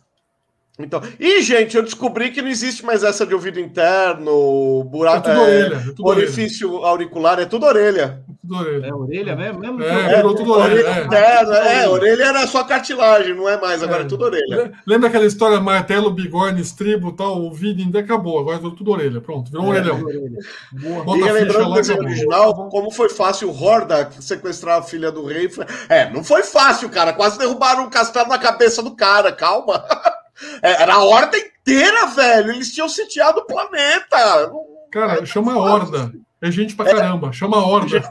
[0.78, 5.32] Então, e gente, eu descobri que não existe mais essa de ouvido interno, buraco, é
[5.32, 6.86] tudo é, orelha, é tudo orifício orelha.
[6.88, 8.22] auricular, é tudo orelha.
[8.42, 8.86] Tudo orelha.
[8.86, 9.58] É orelha mesmo?
[9.58, 11.06] mesmo é, é, tudo orelha.
[11.08, 11.82] orelha é.
[11.82, 14.70] é, orelha era só cartilagem, não é mais, agora é, tudo orelha.
[14.86, 19.50] Lembra aquela história martelo, bigorne, estribo, tal, ouvido ainda acabou, agora é tudo orelha, pronto,
[19.50, 20.02] virou é, orelhão.
[20.02, 20.38] Orelha.
[20.72, 21.16] Boa.
[21.16, 25.48] E lembrando do desenho original, como foi fácil o Hordak sequestrar a filha do rei,
[25.48, 25.64] foi...
[25.88, 29.82] é, não foi fácil, cara, quase derrubaram um castelo na cabeça do cara, calma.
[30.62, 32.52] É, era a horda inteira, velho.
[32.52, 34.52] Eles tinham sitiado o planeta.
[34.90, 36.12] Cara, chama a horda.
[36.40, 37.32] É gente pra caramba.
[37.32, 38.02] Chama a horda.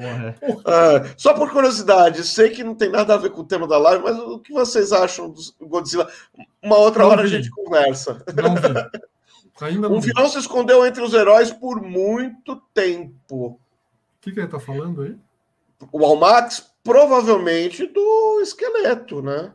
[0.00, 3.76] Uh, só por curiosidade, sei que não tem nada a ver com o tema da
[3.76, 6.10] live, mas o que vocês acham do Godzilla?
[6.62, 7.28] Uma outra não hora vi.
[7.28, 8.24] a gente conversa.
[8.34, 9.00] Não vi.
[9.60, 13.46] Ainda não um vilão se escondeu entre os heróis por muito tempo.
[13.46, 13.58] O
[14.22, 15.16] que, que ele tá falando aí?
[15.92, 19.52] O Almax, provavelmente do esqueleto, né?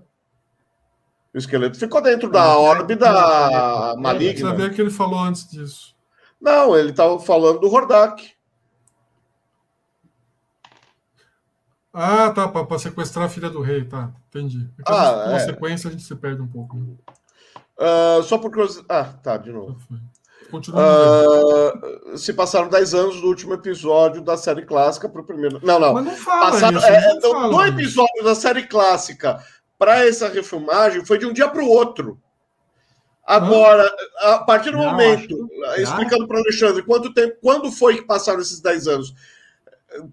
[1.36, 4.40] O esqueleto ficou dentro da é, órbita é, maligna.
[4.40, 5.94] Eu sabia que ele falou antes disso.
[6.40, 8.32] Não, ele estava falando do Hordak.
[11.94, 14.70] Ah, tá, para sequestrar a filha do rei, tá, entendi.
[14.80, 15.40] É ah, é.
[15.40, 16.78] sequência a gente se perde um pouco.
[16.78, 18.88] Uh, só por curiosidade.
[18.88, 19.78] Ah, tá, de novo.
[20.53, 25.60] Uh, se passaram 10 anos do último episódio da série clássica para o primeiro.
[25.62, 25.95] Não, não.
[25.95, 29.44] Mas não fala passaram, isso, é, não fala, do episódio da série clássica
[29.77, 32.19] para essa refilmagem foi de um dia para o outro.
[33.26, 35.81] Agora, a partir do não, momento, acho...
[35.81, 39.15] explicando para o Alexandre quanto tempo, quando foi que passaram esses 10 anos?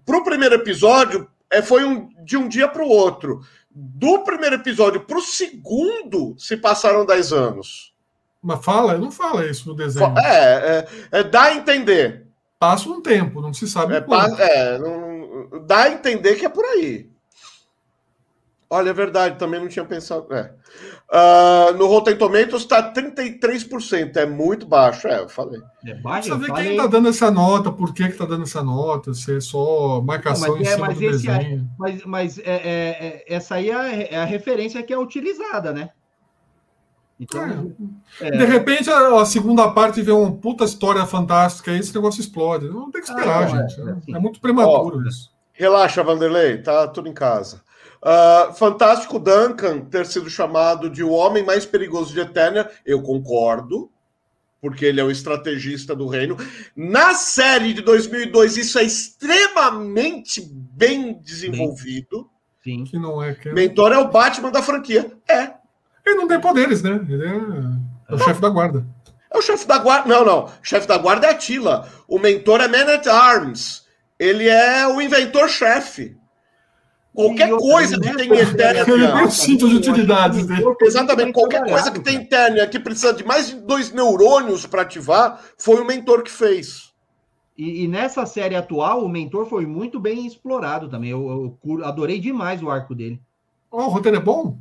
[0.05, 3.41] Para o primeiro episódio, é, foi um, de um dia para o outro.
[3.69, 7.93] Do primeiro episódio para o segundo, se passaram 10 anos.
[8.41, 10.13] Mas fala, não fala isso no desenho.
[10.17, 12.25] É, é, é dá a entender.
[12.59, 16.49] passa um tempo, não se sabe É, pa- é, não- dá a entender que é
[16.49, 17.12] por aí.
[18.73, 20.33] Olha, é verdade, também não tinha pensado.
[20.33, 20.51] é.
[21.11, 25.61] Ah, no Rotten Tomatoes está 33%, é muito baixo, é, eu falei.
[25.85, 28.25] É baixo, Precisa eu ver falei- quem tá dando essa nota, por que que tá
[28.25, 31.11] dando essa nota, se é só marcação Não, mas em é- cima mas do aí-
[31.11, 31.69] desenho.
[31.77, 35.71] Mas, mas é, é- é- essa aí é a, é a referência que é utilizada,
[35.71, 35.89] né?
[37.19, 37.71] Então,
[38.19, 42.19] é, De repente, a, a segunda parte vê uma puta história fantástica e esse negócio
[42.19, 42.67] explode.
[42.67, 43.81] Não tem que esperar, Ah, não, é, gente.
[43.81, 44.15] É, é assim.
[44.15, 45.31] é muito prematuro isso.
[45.53, 47.61] Relaxa, Vanderlei, tá tudo em casa.
[48.05, 53.89] Ah, fantástico Duncan ter sido chamado de o homem mais perigoso de Eternia, eu concordo,
[54.61, 56.35] porque ele é o estrategista do reino.
[56.75, 62.29] Na série de 2002, isso é extremamente bem desenvolvido.
[62.63, 62.83] sim.
[62.85, 63.33] Que não é.
[63.35, 65.11] Que é- Mentor é o Batman da franquia.
[65.27, 65.51] É.
[66.05, 66.99] Ele não tem poderes, né?
[67.09, 68.85] Ele é, é o chefe da guarda.
[69.31, 70.07] É o chefe da guarda.
[70.07, 70.45] Não, não.
[70.45, 71.89] O chefe da guarda é Atila.
[72.07, 73.83] O mentor é Man at Arms.
[74.19, 76.15] Ele é o inventor-chefe.
[77.13, 79.25] Qualquer E coisa que né, tem em pô, Ele tem Eternia.
[79.25, 80.63] o cinto de utilidades dele.
[80.81, 84.81] Exatamente, qualquer coisa que tem em Eternia que precisa de mais de dois neurônios para
[84.81, 86.91] ativar, foi o mentor que fez.
[87.55, 91.11] E, e nessa série atual, o mentor foi muito bem explorado também.
[91.11, 93.21] Eu, eu adorei demais o arco dele.
[93.71, 94.57] Ó, o roteiro é bom?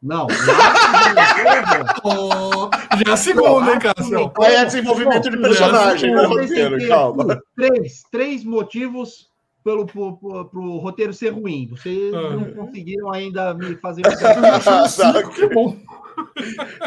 [0.00, 4.32] Não, o arco do mentor, Ó, já é a segunda, hein, Cássio?
[4.42, 7.40] Aí é desenvolvimento de personagem, né, roteiro, calma.
[7.56, 9.27] Três, três motivos
[9.68, 11.66] pelo pro, pro- pro roteiro ser ruim.
[11.70, 12.30] Vocês Ah.
[12.30, 14.00] não conseguiram ainda me fazer.
[15.34, 15.76] Que bom.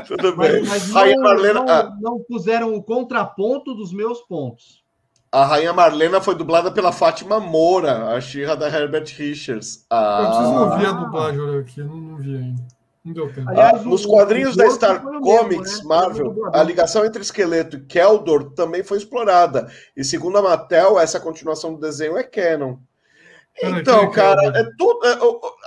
[0.08, 0.62] Tudo bem.
[0.62, 4.82] mas mas Rainha não, Marlena, não- ah, não puseram o contraponto dos meus pontos.
[5.32, 9.86] a Rainha Marlena foi dublada pela Fátima Moura, a Xirra da Herbert Richards.
[9.92, 12.62] Eu preciso Ah, ouvir a dublagem aqui, não, não vi ainda.
[13.48, 15.86] Aliás, Ah, nos quadrinhos da Star o mesmo, Comics, né?
[15.86, 19.72] Marvel, a ligação entre Esqueleto e Keldor também foi explorada.
[19.98, 22.78] E segundo a Mattel, essa continuação do desenho é canon.
[23.64, 24.58] Então, cara, Keldor?
[24.62, 25.18] é tudo, é,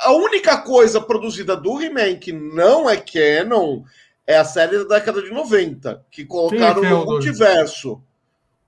[0.07, 3.83] a única coisa produzida do He-Man que não é canon
[4.27, 7.07] é a série da década de 90, que colocaram é no Keldor?
[7.07, 8.01] multiverso.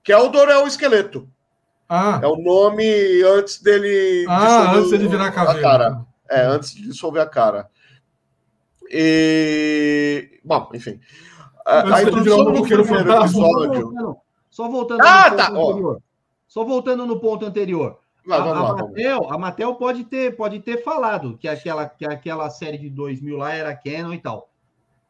[0.03, 1.27] Keldor é o esqueleto.
[1.89, 2.85] Ah, É o nome
[3.23, 4.25] antes dele.
[4.27, 6.01] ah antes dele virar a cara.
[6.29, 7.69] É, antes de dissolver a cara.
[8.91, 10.39] E.
[10.43, 10.99] Bom, enfim.
[11.65, 13.91] A, Antes a introdução um do primeiro episódio.
[13.91, 14.17] voltando,
[14.49, 15.69] só voltando Ah, no tá, ponto ó.
[15.71, 16.01] anterior.
[16.47, 17.99] Só voltando no ponto anterior.
[18.25, 18.73] Vai, a, lá.
[18.75, 23.37] Mattel, a Mattel pode ter, pode ter falado que aquela, que aquela série de 2000
[23.37, 24.49] lá era canon e tal.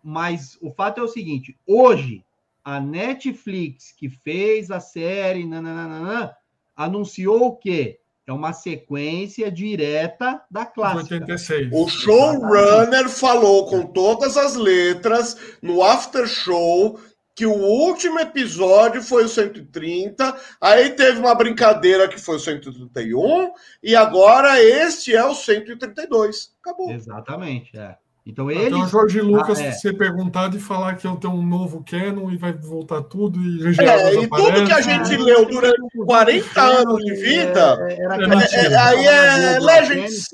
[0.04, 2.24] Mas o fato é o seguinte: hoje,
[2.64, 6.36] a Netflix que fez a série nananana,
[6.76, 8.00] anunciou o quê?
[8.28, 11.16] É uma sequência direta da clássica.
[11.16, 11.70] 86.
[11.72, 17.00] O showrunner falou com todas as letras no after show
[17.34, 23.54] que o último episódio foi o 130, aí teve uma brincadeira que foi o 131,
[23.82, 26.52] e agora este é o 132.
[26.60, 26.92] Acabou.
[26.92, 27.96] Exatamente, é.
[28.30, 28.76] Então ele.
[28.76, 29.72] o Jorge Lucas Ah, é.
[29.72, 33.60] ser perguntado e falar que eu tenho um novo canon e vai voltar tudo e
[33.72, 38.16] GG É, e tudo que a gente leu durante 40 anos de vida, É, era
[38.16, 38.84] é mentira.
[38.84, 40.28] aí é Legends.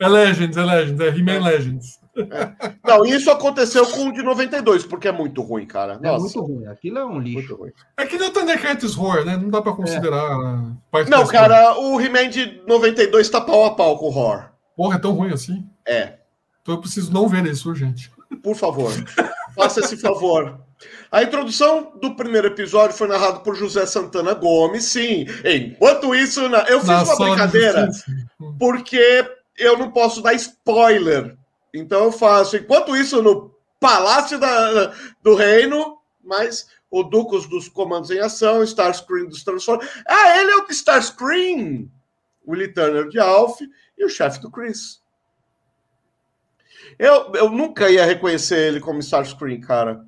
[0.00, 2.00] É Legends, é Legends, é He-Man Legends.
[2.84, 5.98] Não, isso aconteceu com o de 92, porque é muito ruim, cara.
[6.02, 6.66] É Nossa, muito ruim.
[6.66, 7.54] Aquilo é um lixo.
[7.54, 7.70] ruim.
[7.96, 9.36] É que nem o Thundercats Horror, né?
[9.36, 10.26] Não dá pra considerar
[11.08, 14.46] Não, cara, o He-Man de 92 tá pau a pau com o Horror.
[14.76, 15.64] Porra, é tão ruim assim?
[15.86, 16.14] É.
[16.70, 18.12] Então eu preciso não ver isso, urgente.
[18.44, 18.92] Por favor,
[19.56, 20.60] faça esse favor.
[21.10, 25.26] A introdução do primeiro episódio foi narrado por José Santana Gomes, sim.
[25.44, 27.88] Enquanto isso, eu fiz Na uma brincadeira
[28.56, 29.28] porque
[29.58, 31.36] eu não posso dar spoiler.
[31.74, 32.56] Então eu faço.
[32.56, 34.94] Enquanto isso, no Palácio da-
[35.24, 39.90] do Reino, mas o Ducos dos Comandos em Ação, Starscream dos Transformers.
[40.08, 41.90] Ah, ele é o Starscream!
[42.46, 43.60] Willie Turner de Alf
[43.98, 44.99] e o chefe do Chris.
[47.00, 50.04] Eu, eu nunca ia reconhecer ele como Starscream, cara.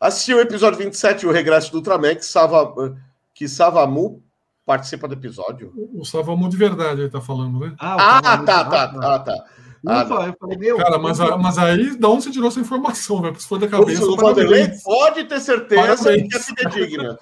[0.00, 2.96] Assisti o episódio 27, o Regresso do Ultraman, que, Sava,
[3.34, 4.22] que Savamu
[4.64, 5.72] participa do episódio.
[5.94, 7.74] O Savamu de verdade ele tá falando, né?
[7.78, 9.44] Ah, o Savamu- tá, tá, tá, tá.
[9.86, 10.76] Ah, Ufa, eu falei, meu.
[10.78, 13.38] Cara, mas, a- mas aí, da onde você tirou essa informação, velho?
[13.38, 16.28] Se for da cabeça, O Vanderlei pode ter certeza Parabéns.
[16.28, 17.18] que é fidedigna.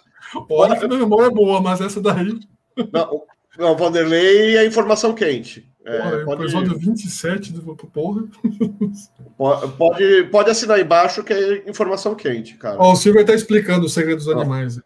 [0.50, 2.38] Olha que minha memória é boa, mas essa daí.
[2.92, 3.22] Não,
[3.58, 5.69] não, Vanderlei é informação quente.
[5.84, 8.22] É, Porra, pode, episódio 27 do porra.
[9.36, 12.76] po- pode, pode assinar embaixo que é informação quente, cara.
[12.78, 14.78] Ó, o Silver tá explicando o segredo dos animais.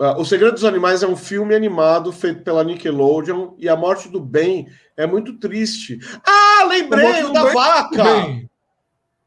[0.00, 4.08] Ah, O Segredo dos Animais é um filme animado feito pela Nickelodeon e a morte
[4.08, 5.98] do Ben é muito triste.
[6.24, 8.04] Ah, lembrei o da Ben- vaca!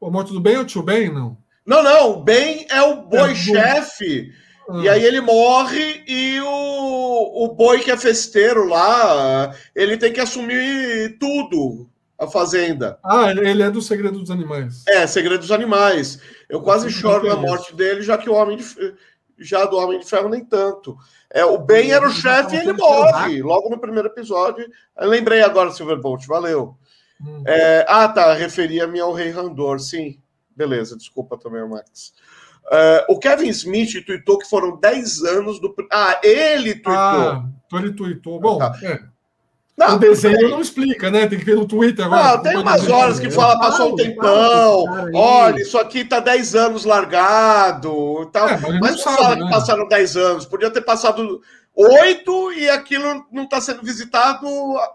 [0.02, 1.36] A morte do bem é o tio Ben, não?
[1.66, 4.32] Não, não, o Ben é o É,
[4.66, 10.12] boi-chefe E aí ele morre e o, o boi que é festeiro lá, ele tem
[10.12, 12.98] que assumir tudo, a fazenda.
[13.04, 14.84] Ah, ele é do Segredo dos Animais.
[14.86, 16.20] É, Segredo dos Animais.
[16.48, 18.64] Eu quase não choro na morte dele, já que o Homem de
[19.42, 20.96] já do Homem de Ferro nem tanto.
[21.30, 24.66] É, o Ben era o chefe e ele morre logo no primeiro episódio.
[24.96, 26.76] Eu lembrei agora, Silverbolt, valeu.
[27.20, 27.42] Hum.
[27.46, 30.20] É, ah, tá, referia-me ao Rei Randor, sim.
[30.54, 32.12] Beleza, desculpa também, Max.
[32.70, 35.74] É, o Kevin Smith tweetou que foram 10 anos do.
[35.92, 36.92] Ah, ele tweetou.
[36.94, 38.40] Ah, então ele tweetou.
[38.40, 38.72] Bom, Tá.
[38.82, 39.00] é.
[39.76, 41.26] não, o desenho não explica, né?
[41.26, 42.36] Tem que ver no Twitter agora.
[42.36, 44.84] Não, tem umas horas que fala, passou um tempão.
[45.14, 48.26] Olha, isso aqui tá 10 anos largado.
[48.32, 48.48] Tal.
[48.48, 49.44] É, mas mas não fala né?
[49.44, 50.46] que passaram 10 anos.
[50.46, 51.42] Podia ter passado
[51.74, 54.46] 8 e aquilo não está sendo visitado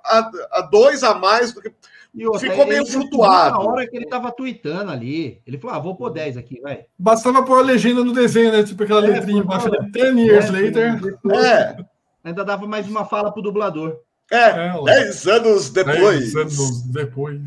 [0.06, 1.72] a, a dois a mais do que.
[2.16, 3.52] E outra, Ficou meio flutuado.
[3.58, 6.86] Na hora que ele tava tweetando ali, ele falou: ah, vou pôr 10 aqui, vai.
[6.98, 8.64] Bastava pôr a legenda no desenho, né?
[8.64, 9.82] Tipo aquela É, letrinha embaixo favor.
[9.82, 11.02] ali, 10 years É, later.
[11.02, 11.78] depois, É,
[12.24, 13.98] Ainda dava mais uma fala pro dublador.
[14.32, 16.34] é, É, ó, 10 anos depois.
[16.34, 17.40] 10 anos depois.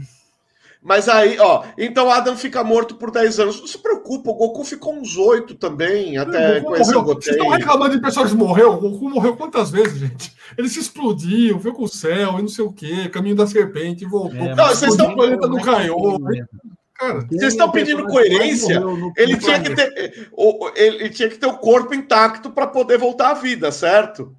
[0.82, 3.60] Mas aí, ó, então Adam fica morto por 10 anos.
[3.60, 7.14] Não se preocupa, o Goku ficou uns 8 também, até conhecer o morreu.
[7.16, 8.72] Vocês estão reclamando de pessoas que morreu?
[8.72, 10.32] O Goku morreu quantas vezes, gente?
[10.56, 14.06] Ele se explodiu, veio com o céu e não sei o quê, caminho da serpente,
[14.06, 14.38] voltou.
[14.40, 16.16] É, Não, vocês estão- o planeta Kaiô.
[16.30, 16.44] Ele
[16.94, 18.80] Cara, Vocês estão é o pedindo coerência?
[18.80, 22.98] morreu Ele tinha que ter, o- ele tinha que ter o corpo intacto para poder
[22.98, 24.34] voltar à vida, certo?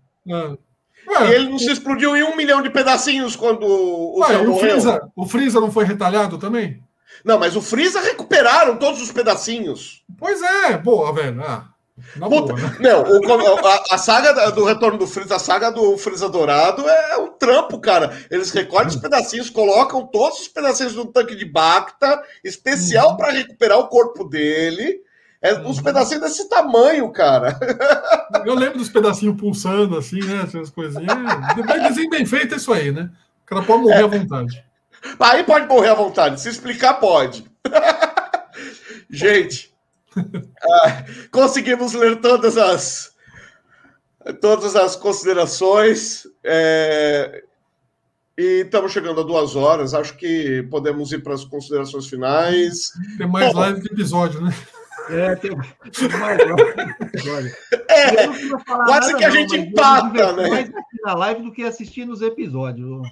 [1.10, 1.24] Ah.
[1.26, 4.58] E Ué, ele não se explodiu em um milhão de pedacinhos quando o ué, o.
[4.58, 6.82] Freeza, o Freeza não foi retalhado também?
[7.24, 10.04] Não, mas o Freeza recuperaram todos os pedacinhos.
[10.18, 11.42] Pois é, boa, velho.
[11.44, 11.66] Ah,
[12.16, 12.78] na Puta, boa, né?
[12.80, 17.18] Não, o- a, a saga do retorno do Freeza, a saga do Freeza Dourado é
[17.18, 18.18] um trampo, cara.
[18.32, 23.18] Eles recolhem os pedacinhos, colocam todos os pedacinhos no tanque de Bacta, especial Uhum.
[23.18, 25.02] para recuperar o corpo dele.
[25.42, 25.84] É, Uns Uhum.
[25.84, 27.58] pedacinhos desse tamanho, cara.
[28.46, 30.44] Eu lembro dos pedacinhos pulsando, assim, né?
[30.44, 31.08] Essas coisinhas.
[31.66, 33.10] Bem, desenho bem feito é isso aí, né?
[33.44, 34.64] O cara pode morrer à vontade.
[35.20, 36.40] Aí pode morrer à vontade.
[36.40, 37.44] Se explicar, pode.
[39.10, 39.74] Gente,
[40.16, 43.12] ah, conseguimos ler todas as
[44.40, 46.28] todas as considerações.
[46.44, 47.44] é,
[48.38, 49.94] e estamos chegando a duas horas.
[49.94, 52.92] Acho que podemos ir para as considerações finais.
[53.18, 53.60] Tem mais Bom.
[53.60, 54.54] live que episódio, né?
[55.10, 56.40] É, tem, tem mais
[57.90, 58.28] É,
[58.66, 60.50] quase que a não, gente empata, né?
[60.50, 63.08] Mais aqui na live do que assistir nos episódios.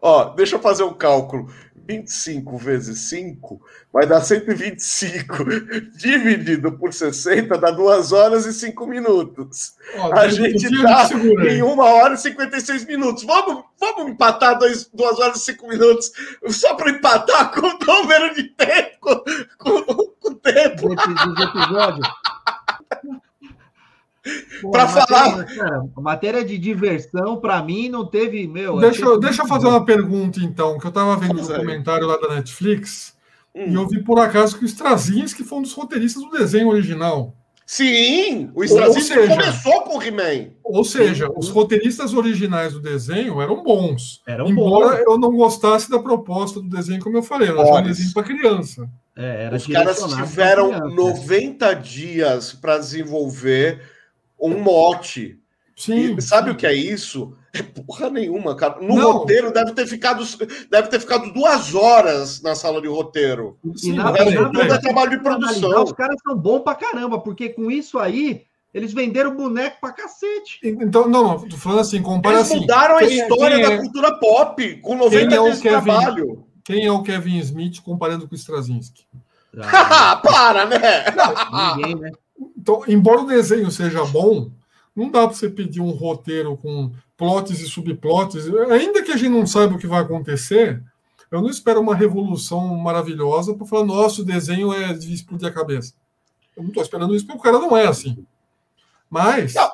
[0.00, 1.52] ó, deixa eu fazer um cálculo.
[1.88, 3.60] 25 vezes 5
[3.90, 5.36] vai dar 125.
[5.96, 9.74] Dividido por 60 dá 2 horas e 5 minutos.
[9.96, 11.58] Ó, A gente tá aí.
[11.58, 13.24] em 1 hora e 56 minutos.
[13.24, 16.12] Vamos, vamos empatar 2 horas e 5 minutos
[16.48, 19.24] só para empatar com o número de tempo,
[19.58, 20.94] com, com, o tempo.
[24.28, 24.60] Epi- dos episódios.
[24.62, 28.46] Pô, Pra a matéria- falar- cara, matéria de diversão, pra mim, não teve.
[28.46, 29.70] Meu, Deixa, achei eu- deixa eu fazer bom.
[29.70, 31.58] uma pergunta, então, que eu estava vendo aí.
[31.58, 33.14] comentário lá da Netflix
[33.54, 33.74] e Hum.
[33.74, 37.34] eu vi por acaso que o Straczynski foi um dos roteiristas do desenho original.
[37.70, 40.52] Sim, o Ou Straczynski seja- começou com o He-Man.
[40.64, 44.22] Ou seja, os roteiristas originais do desenho eram bons.
[44.26, 45.04] Eram embora bons.
[45.06, 48.88] eu não gostasse da proposta do desenho, como eu falei, era um desenho para criança.
[49.14, 50.94] É, era Os caras tiveram criança.
[50.94, 53.82] 90 dias para desenvolver
[54.40, 55.38] um mote.
[55.76, 56.16] Sim.
[56.16, 57.32] E sabe o que é isso?
[57.54, 58.80] É porra nenhuma, cara.
[58.80, 59.12] No Não.
[59.12, 60.24] roteiro deve ter ficado
[60.68, 63.56] deve ter ficado duas horas na sala de roteiro.
[63.64, 65.84] E Sim, na tudo é trabalho de produção.
[65.84, 68.42] Os caras são bons pra caramba, porque com isso aí,
[68.74, 70.58] eles venderam boneco pra cacete.
[70.64, 72.60] Então, não, não, tô falando assim, compara Eles assim.
[72.60, 76.44] mudaram a é- história é- da cultura pop com 90 quem é dias de trabalho.
[76.64, 79.04] Quem é o Kevin Smith comparando com o Straczynski?
[79.58, 81.04] Haha, Para, né?
[81.76, 82.10] Ninguém, né?
[82.58, 84.50] Então, embora o desenho seja bom,
[84.94, 88.46] não dá para você pedir um roteiro com plots e subplots.
[88.70, 90.82] Ainda que a gente não saiba o que vai acontecer,
[91.30, 95.52] eu não espero uma revolução maravilhosa para falar, nossa, o desenho é de explodir a
[95.52, 95.94] cabeça.
[96.56, 98.24] Eu não estou esperando isso porque o cara não é assim.
[99.08, 99.70] Mas, Não.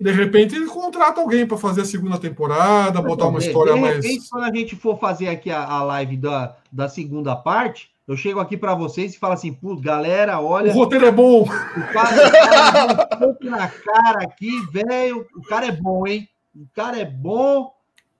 [0.00, 3.80] de repente, ele contrata alguém para fazer a segunda temporada, botar uma De- história de
[3.80, 3.96] mais.
[3.96, 8.16] repente, quando a gente for fazer aqui a, a live da, da segunda parte, eu
[8.16, 11.42] chego aqui pra vocês e falo assim, putz, galera, O olha, roteiro é bom.
[11.42, 16.28] o cara, o um soco na cara aqui, velho, o cara é bom, hein?
[16.52, 17.70] O cara é bom,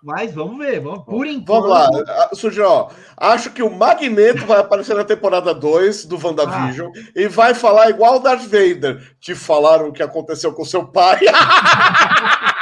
[0.00, 1.68] mas vamos ver, vamos, por enquanto.
[1.68, 2.88] Vamos lá, Ah, Sujo, ó.
[3.16, 8.16] Acho que o Magneto vai aparecer na temporada 2 do WandaVision e vai falar igual
[8.16, 9.16] o Darth Vader.
[9.20, 11.18] Te falaram o que aconteceu com seu pai.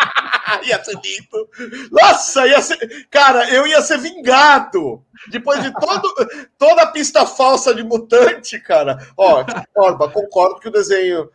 [0.64, 1.48] ia ser lindo.
[1.90, 3.06] Nossa, ia ser.
[3.10, 5.04] Cara, eu ia ser vingado.
[5.28, 6.14] Depois de todo,
[6.56, 8.98] toda a pista falsa de mutante, cara.
[9.16, 9.44] Ó,
[9.76, 11.30] Orba, concordo que o desenho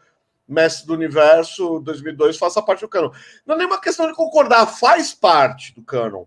[0.47, 3.11] Mestre do Universo 2002 faça parte do canon.
[3.45, 6.25] Não é nenhuma questão de concordar, faz parte do canon.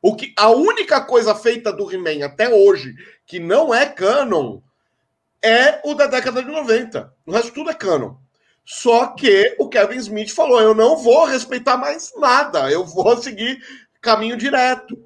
[0.00, 2.94] O que, a única coisa feita do He-Man até hoje
[3.26, 4.60] que não é canon
[5.42, 7.12] é o da década de 90.
[7.26, 8.14] O resto tudo é canon.
[8.70, 13.58] Só que o Kevin Smith falou: eu não vou respeitar mais nada, eu vou seguir
[13.98, 15.02] caminho direto.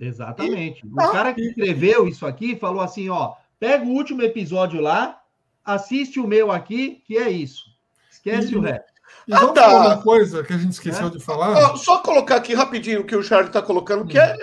[0.00, 0.84] Exatamente.
[0.84, 1.12] E, o tá.
[1.12, 5.16] cara que escreveu isso aqui falou assim: ó, pega o último episódio lá,
[5.64, 7.66] assiste o meu aqui, que é isso.
[8.10, 8.92] Esquece e, o resto.
[9.28, 9.70] E ah, tá.
[9.70, 11.10] falar uma coisa que a gente esqueceu é?
[11.10, 11.76] de falar?
[11.76, 14.08] Só colocar aqui rapidinho o que o Charlie está colocando, hum.
[14.08, 14.36] que, é,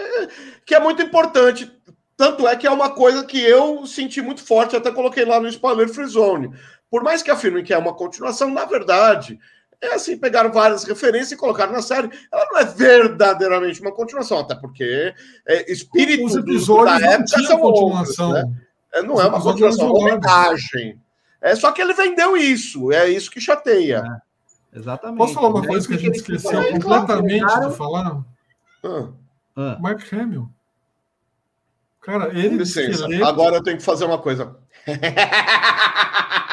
[0.65, 1.69] que é muito importante.
[2.15, 5.49] Tanto é que é uma coisa que eu senti muito forte, até coloquei lá no
[5.49, 6.49] Spoiler Free Zone
[6.90, 9.40] por mais que afirmem que é uma continuação, na verdade,
[9.82, 12.10] é assim, pegaram várias referências e colocaram na série.
[12.32, 15.14] Ela não é verdadeiramente uma continuação, até porque
[15.48, 18.28] é, espírito Os episódios da época são continuação.
[18.30, 18.62] Outros, né?
[18.94, 20.99] é, não é uma continuação, é uma homenagem.
[21.41, 24.03] É só que ele vendeu isso, é isso que chateia.
[24.74, 25.18] É, exatamente.
[25.18, 27.70] Posso falar uma é coisa que a gente esqueceu é, completamente claro.
[27.70, 28.26] de falar?
[28.84, 29.10] Ah.
[29.56, 29.78] Ah.
[29.80, 30.49] Mark Hamill.
[32.02, 32.57] Cara, ele.
[32.57, 34.56] Licença, agora eu tenho que fazer uma coisa.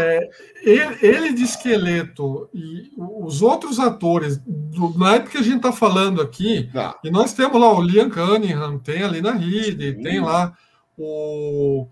[0.00, 0.30] É,
[0.62, 5.72] ele, ele, de esqueleto e os outros atores, do, na época que a gente está
[5.72, 6.96] falando aqui, ah.
[7.04, 10.52] e nós temos lá o Liam Cunningham, tem ali na Ride, tem lá
[10.96, 11.86] o.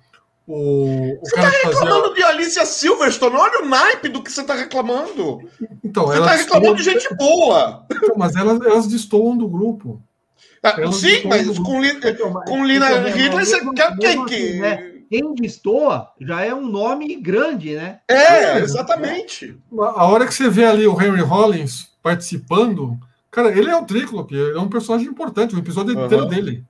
[0.51, 2.14] O, você está reclamando fazia...
[2.14, 3.36] de Alicia Silverstone?
[3.36, 5.40] Olha o naipe do que você está reclamando.
[5.85, 7.85] Então, você está reclamando de gente boa.
[7.93, 10.02] Então, mas elas, elas destoam do grupo.
[10.62, 14.35] Ah, sim, mas com, Li, então, com Lina Ridley, você quer quem que.
[14.35, 14.97] Assim, né?
[15.09, 18.01] Quem destoa já é um nome grande, né?
[18.06, 19.59] É, exatamente.
[19.72, 22.98] A hora que você vê ali o Henry Rollins participando,
[23.30, 26.06] cara, ele é o Tríclope, ele é um personagem importante, o episódio uhum.
[26.06, 26.64] inteiro dele.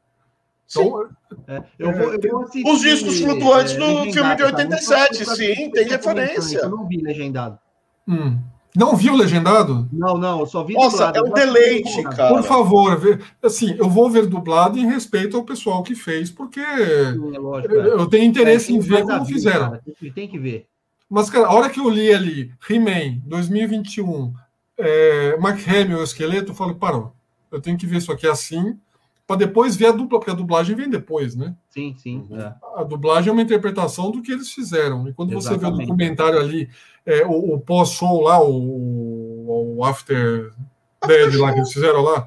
[0.70, 1.08] Então,
[1.46, 5.34] é, eu vou, eu vou assistir, Os discos flutuantes é, no filme de 87, tá?
[5.34, 6.58] sim, tem referência.
[6.58, 7.58] Eu não vi legendado.
[8.06, 8.38] Hum.
[8.76, 9.88] Não viu legendado?
[9.92, 11.18] Não, não, eu só vi Nossa, dublado.
[11.18, 12.28] é um deleite, cara.
[12.28, 17.34] Por favor, assim, eu vou ver dublado em respeito ao pessoal que fez, porque Sim,
[17.34, 17.86] é lógico, é.
[17.88, 19.70] eu tenho interesse é, em ver como fizeram.
[19.70, 19.82] Cara,
[20.14, 20.66] tem que ver.
[21.08, 24.32] Mas, cara, a hora que eu li ali, He-Man, 2021,
[24.76, 27.14] é, Mark Hamill, o esqueleto, eu falei, parou,
[27.50, 28.78] eu tenho que ver isso aqui assim,
[29.28, 31.54] para depois ver a dupla, porque a dublagem vem depois, né?
[31.68, 32.26] Sim, sim.
[32.30, 32.40] Uhum.
[32.40, 32.54] É.
[32.76, 35.06] A dublagem é uma interpretação do que eles fizeram.
[35.06, 35.60] E quando Exatamente.
[35.60, 36.70] você vê o documentário ali,
[37.04, 40.50] é, o, o pós-show lá, o, o After
[41.06, 42.26] Dead lá que eles fizeram lá,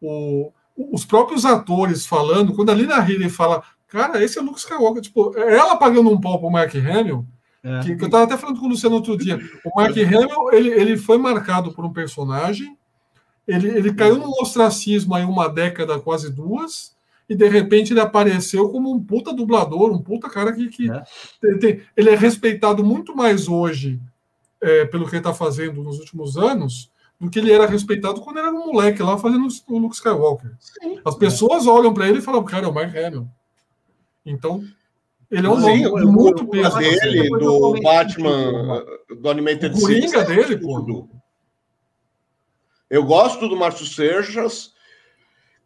[0.00, 4.60] o, os próprios atores falando, quando a Lina Headey fala, cara, esse é o Luke
[4.60, 7.26] Skywalker, tipo, é ela pagando um pau pro Mark Hamill,
[7.64, 7.80] é.
[7.80, 9.40] que, que, eu tava até falando com o Luciano outro dia.
[9.64, 12.78] O Mark Hamill, ele, ele foi marcado por um personagem
[13.46, 16.94] ele, ele caiu no ostracismo aí uma década, quase duas,
[17.28, 21.02] e de repente ele apareceu como um puta dublador, um puta cara que, que é.
[21.40, 24.00] Tem, tem, ele é respeitado muito mais hoje
[24.60, 28.38] é, pelo que ele está fazendo nos últimos anos do que ele era respeitado quando
[28.38, 30.50] era um moleque lá fazendo o Luke Skywalker.
[30.58, 30.98] Sim.
[31.04, 33.28] As pessoas olham para ele e falam, cara, é o Mark Hamill.
[34.26, 34.64] Então,
[35.30, 36.76] ele é um Sim, nome muito peso.
[36.76, 38.84] dele, do Batman,
[39.20, 40.10] do Animated Series.
[40.10, 41.08] O Coringa dele, pô.
[42.92, 44.74] Eu gosto do Márcio Seixas,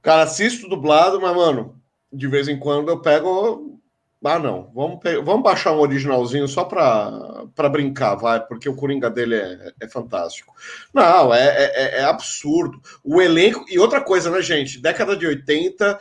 [0.01, 1.83] cara, assisto dublado, mas, mano,
[2.13, 3.81] de vez em quando eu pego.
[4.25, 9.35] Ah, não, vamos, vamos baixar um originalzinho só para brincar, vai, porque o Coringa dele
[9.35, 10.55] é, é fantástico.
[10.95, 12.81] Não, é, é, é, absurdo.
[13.03, 13.65] O elenco.
[13.69, 14.81] E outra coisa, né, gente?
[14.81, 15.99] Década de 80,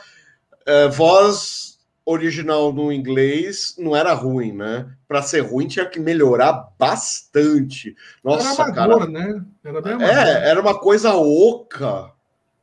[0.63, 1.74] é, voz
[2.05, 4.87] original no inglês não era ruim, né?
[5.07, 7.95] Para ser ruim tinha que melhorar bastante.
[8.23, 9.11] Nossa, era amador, cara.
[9.11, 9.45] Né?
[9.63, 12.11] Era bem é, era uma coisa oca,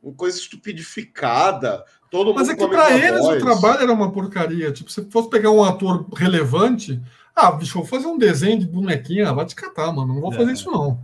[0.01, 1.85] uma coisa estupidificada.
[2.09, 3.43] Todo Mas é que para eles voz.
[3.43, 4.71] o trabalho era uma porcaria.
[4.71, 7.01] Tipo, se fosse pegar um ator relevante,
[7.35, 10.15] ah, bicho, vou fazer um desenho de bonequinha, vai te catar, mano.
[10.15, 10.37] Não vou é.
[10.37, 11.01] fazer isso não.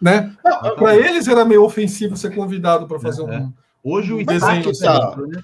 [0.00, 0.34] Né?
[0.76, 3.38] Para eles era meio ofensivo ser convidado para fazer é.
[3.38, 3.52] um.
[3.84, 4.72] Hoje o desenho.
[4.78, 5.40] Tá, né?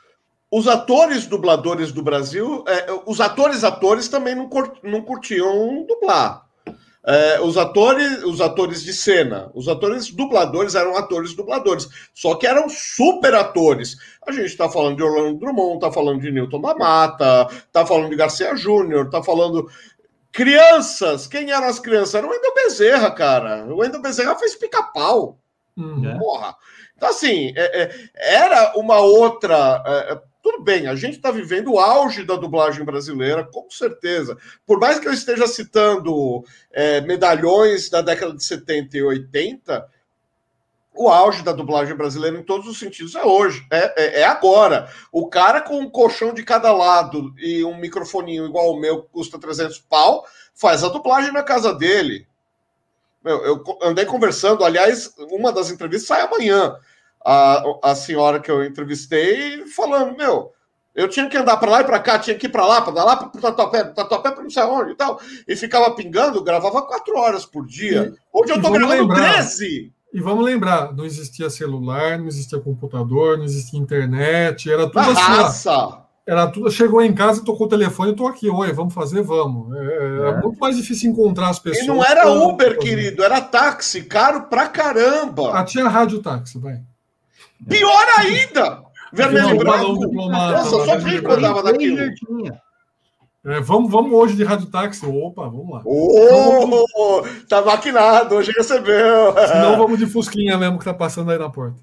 [0.52, 6.44] Os atores dubladores do Brasil, é, os atores atores também não, cur, não curtiam dublar.
[7.04, 12.46] É, os atores, os atores de cena, os atores dubladores eram atores dubladores, só que
[12.46, 13.96] eram super atores.
[14.26, 18.10] A gente está falando de Orlando Drummond, está falando de Newton da Mata, está falando
[18.10, 19.66] de Garcia Júnior, está falando
[20.30, 21.26] crianças.
[21.26, 22.14] Quem eram as crianças?
[22.14, 23.64] Era o Wendel Bezerra, cara.
[23.64, 25.38] O Wendel Bezerra fez pica-pau.
[25.76, 26.18] Uhum.
[26.18, 26.54] Porra.
[26.94, 30.20] Então, assim, é, é, era uma outra é,
[30.52, 34.36] tudo bem, a gente está vivendo o auge da dublagem brasileira, com certeza.
[34.66, 39.88] Por mais que eu esteja citando é, medalhões da década de 70 e 80,
[40.94, 44.90] o auge da dublagem brasileira em todos os sentidos é hoje, é, é, é, agora.
[45.10, 49.08] O cara com um colchão de cada lado e um microfoninho igual o meu, que
[49.08, 52.26] custa 300 pau, faz a dublagem na casa dele.
[53.24, 56.76] Meu, eu andei conversando, aliás, uma das entrevistas sai amanhã.
[57.24, 60.52] A, a senhora que eu entrevistei falando, meu,
[60.94, 63.04] eu tinha que andar para lá e para cá, tinha que ir para lá, para
[63.04, 65.20] lá, para o Tatuapé, Tatuapé para não sei onde e tal.
[65.48, 68.12] E ficava pingando, gravava quatro horas por dia.
[68.14, 69.92] E, Hoje eu estou gravando lembrar, 13.
[70.12, 75.14] E vamos lembrar, não existia celular, não existia computador, não existia internet, era tudo assim.
[75.14, 75.98] Raça.
[76.24, 79.74] Era tudo, chegou em casa, tocou o telefone, estou aqui, oi, vamos fazer, vamos.
[79.74, 81.84] É, é, é, muito mais difícil encontrar as pessoas.
[81.84, 85.58] E não era Uber, querido, era táxi, caro pra caramba.
[85.58, 86.80] Ah, tinha rádio táxi, vai.
[87.68, 88.82] Pior ainda!
[89.12, 90.06] Vermelho e branco.
[90.12, 91.98] Nossa, só rico andava daquilo.
[93.44, 95.04] É, vamos, vamos hoje de rádio táxi.
[95.04, 95.82] Opa, vamos lá.
[95.84, 99.34] Oh, tá maquinado, hoje recebeu.
[99.48, 101.80] Senão vamos de Fusquinha mesmo que tá passando aí na porta.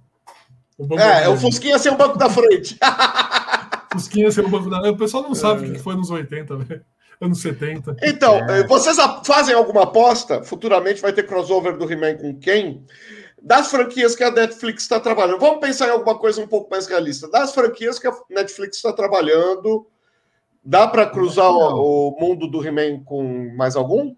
[0.78, 2.78] O é, é o Fusquinha sem o banco da frente.
[3.92, 4.94] Fusquinha sem o banco da frente.
[4.94, 6.82] O pessoal não sabe o que foi nos 80, velho.
[7.22, 7.98] Anos 70.
[8.02, 8.66] Então, é.
[8.66, 8.96] vocês
[9.26, 10.42] fazem alguma aposta?
[10.42, 12.86] Futuramente vai ter crossover do He-Man com quem?
[13.42, 15.40] Das franquias que a Netflix está trabalhando.
[15.40, 17.30] Vamos pensar em alguma coisa um pouco mais realista.
[17.30, 19.88] Das franquias que a Netflix está trabalhando,
[20.64, 24.16] dá para cruzar o, o, mundo do He-Man com mais algum?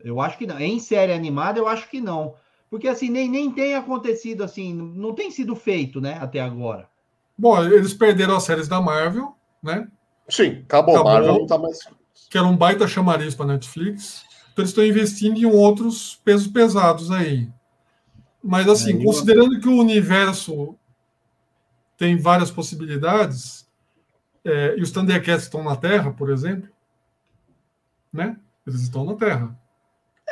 [0.00, 0.58] Eu acho que não.
[0.58, 2.34] Em série animada, eu acho que não.
[2.70, 6.88] Porque assim, nem, nem tem acontecido assim, não tem sido feito, né, até agora.
[7.36, 9.86] Bom, eles perderam as séries da Marvel, né?
[10.28, 10.94] Sim, acabou.
[10.94, 11.78] acabou Marvel não tá mais.
[12.30, 14.24] Que era um baita chamariz para Netflix.
[14.52, 17.48] Então eles estão investindo em outros pesos pesados aí.
[18.42, 20.76] Mas, assim, é, considerando que o universo
[21.96, 23.66] tem várias possibilidades,
[24.44, 26.68] é, e os Thundercats estão na Terra, por exemplo,
[28.12, 28.36] né?
[28.66, 29.56] Eles estão na Terra.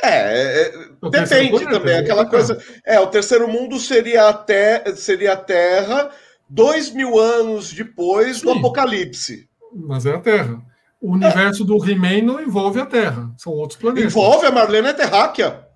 [0.03, 0.73] É, é
[1.11, 1.99] depende também.
[1.99, 2.61] Aquela coisa.
[2.85, 6.11] É, o terceiro mundo seria a, te, seria a Terra
[6.49, 9.49] dois mil anos depois Sim, do Apocalipse.
[9.73, 10.61] Mas é a Terra.
[11.01, 11.66] O universo é.
[11.66, 14.12] do He-Man não envolve a Terra, são outros planetas.
[14.12, 15.66] Envolve, a Marlene é terráquea.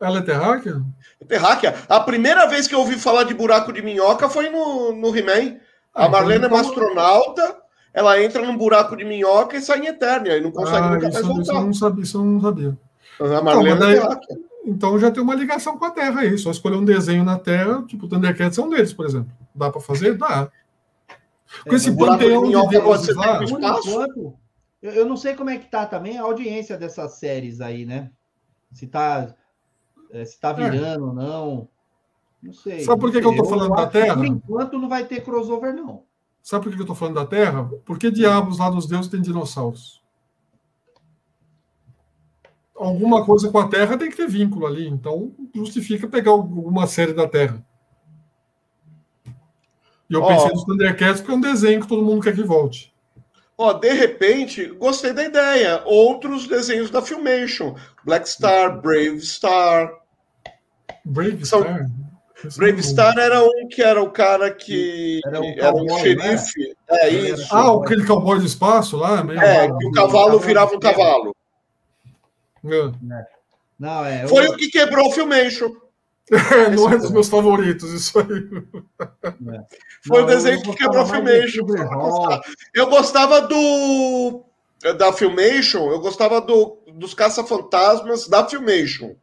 [0.00, 0.82] Ela é terráquea?
[1.26, 1.74] Terráquea.
[1.88, 5.56] A primeira vez que eu ouvi falar de buraco de minhoca foi no, no He-Man.
[5.94, 6.58] A ah, Marlene então...
[6.58, 7.56] é uma astronauta,
[7.92, 11.08] ela entra num buraco de minhoca e sai em Eternia, e não consegue ah, nunca
[11.08, 11.42] isso, mais voltar.
[11.42, 12.02] Isso eu não sabia.
[12.02, 12.78] Isso eu não sabia.
[13.20, 14.36] A Marlene então, daí, é terráquea.
[14.66, 16.36] Então já tem uma ligação com a Terra aí.
[16.36, 19.30] Só escolher um desenho na Terra, tipo o Thundercats é um deles, por exemplo.
[19.54, 20.16] Dá para fazer?
[20.16, 20.50] Dá.
[21.64, 23.40] Com é, esse panteão de, de deuses lá...
[24.82, 28.10] Eu, eu não sei como é que tá também a audiência dessas séries aí, né?
[28.70, 29.34] Se tá
[30.14, 30.70] é, se está é.
[30.70, 31.68] virando ou não.
[32.42, 32.80] Não sei.
[32.80, 34.14] Sabe por que, que eu estou falando da Terra?
[34.14, 36.04] Por enquanto não vai ter crossover, não.
[36.42, 37.70] Sabe por que eu estou falando da Terra?
[37.84, 40.02] Porque diabos lá dos deuses tem dinossauros.
[42.76, 44.86] Alguma coisa com a Terra tem que ter vínculo ali.
[44.86, 47.64] Então, justifica pegar alguma série da Terra.
[50.10, 50.26] E eu oh.
[50.26, 52.92] pensei nos Thundercats porque é um desenho que todo mundo quer que volte.
[53.56, 55.82] Ó, de repente, gostei da ideia.
[55.86, 57.74] Outros desenhos da Filmation.
[58.04, 60.03] Black Star, Brave Star.
[61.04, 61.60] Brave São...
[61.60, 61.86] Star?
[62.56, 66.60] Brave Star era um que era o cara que era, um, era um xerife.
[66.60, 66.74] Né?
[66.90, 67.54] É isso.
[67.54, 69.24] Ah, aquele cowboy do espaço lá?
[69.24, 71.34] Meio é, que o cavalo virava um cavalo.
[72.64, 73.26] É.
[73.78, 75.70] Não, é, Foi o que quebrou o Filmation.
[76.32, 78.26] É, não é dos meus favoritos, isso aí.
[78.98, 79.60] É.
[80.08, 81.66] Foi não, o desenho que quebrou a Filmation.
[82.72, 84.42] Eu gostava do.
[84.96, 89.14] Da Filmation, eu gostava do, dos Caça-Fantasmas da Filmation.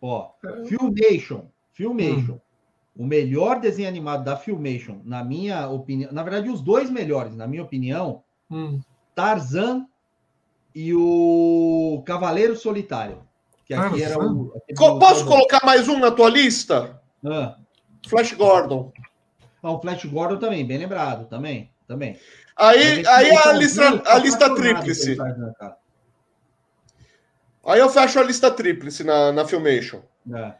[0.00, 0.30] Ó,
[0.66, 1.46] Filmation.
[1.72, 2.34] Filmation.
[2.34, 2.40] Hum.
[2.96, 7.46] O melhor desenho animado da Filmation, na minha opinião, na verdade, os dois melhores, na
[7.46, 8.80] minha opinião, hum.
[9.14, 9.86] Tarzan
[10.74, 13.22] e o Cavaleiro Solitário.
[13.64, 14.52] Que aqui era o.
[14.98, 17.00] Posso colocar mais um na tua lista?
[17.24, 17.56] Ah.
[18.08, 18.92] Flash Gordon.
[19.62, 21.70] Ah, o Flash Gordon também, bem lembrado, também.
[21.86, 22.18] também.
[22.56, 25.16] Aí, aí a, lista, a lista tríplice.
[27.68, 30.00] Aí eu fecho a lista tríplice na, na Filmation.
[30.34, 30.54] É.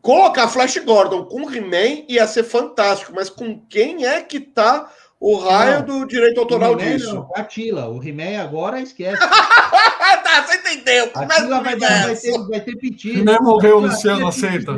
[0.00, 5.36] Colocar Flash Gordon com He-Man ia ser fantástico, mas com quem é que tá o
[5.36, 7.14] raio não, do direito autoral disso?
[7.14, 7.88] Não, Atila.
[7.88, 9.18] O He-Man agora esquece.
[9.26, 11.10] tá, você entendeu.
[11.12, 13.18] Atila vai, vai, ter, vai ter piti.
[13.18, 14.72] He-Man morreu, Luciano, aceita.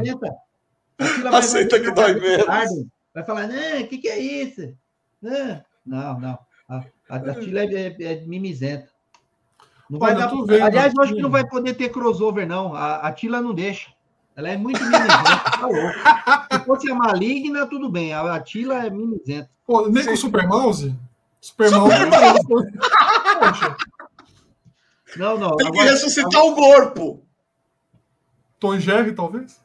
[1.30, 2.46] Aceita que dói menos.
[3.14, 4.74] Vai falar, não, o que, que é isso?
[5.20, 6.18] Não, não.
[6.18, 6.38] não.
[6.66, 8.91] A, a, Atila é, é, é mimizenta.
[9.92, 10.32] Não vai dar...
[10.64, 12.74] Aliás, eu acho que não vai poder ter crossover, não.
[12.74, 13.90] A, a Tila não deixa.
[14.34, 15.42] Ela é muito mimizenta.
[16.48, 18.14] Tá Se fosse a maligna, tudo bem.
[18.14, 19.50] A Tila é mimizenta.
[19.66, 20.94] Pô, nem com o Super Mouse?
[21.42, 21.92] Super, Mouse.
[22.48, 23.76] Poxa.
[25.18, 25.56] Não, não.
[25.56, 26.52] Tem agora, que ressuscitar agora...
[26.52, 27.22] o corpo.
[28.58, 29.60] Tom Jerry, talvez?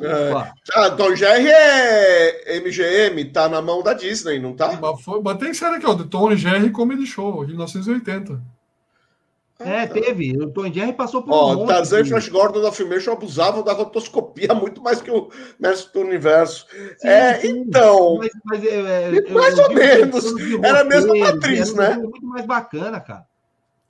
[0.00, 0.32] É.
[0.74, 4.76] Ah, Tom Jerry é MGM, tá na mão da Disney, não tá?
[4.80, 8.59] Mas, foi, mas tem série aqui, ó, Tom Jerry Comedy Show, de 1980.
[9.60, 10.36] É, teve.
[10.38, 13.12] O Tom Jerry passou por Ó, um monte Tarzan e de- Flash Gordon da Filmation
[13.12, 15.28] abusavam da rotoscopia muito mais que o
[15.58, 16.66] Mestre do Universo.
[17.02, 17.48] é, sim.
[17.60, 18.16] então...
[18.18, 20.24] Mas, mas, é, é, Mais eu ou menos.
[20.62, 21.96] Era a mesma um né?
[21.98, 23.26] muito mais bacana, cara.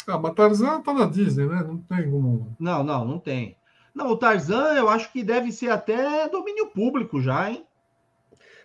[0.06, 1.62] Ah, mas Tarzan tá na Disney, né?
[1.66, 2.56] Não tem como.
[2.58, 3.56] Não, não, não tem.
[3.94, 7.64] Não, o Tarzan eu acho que deve ser até domínio público já, hein?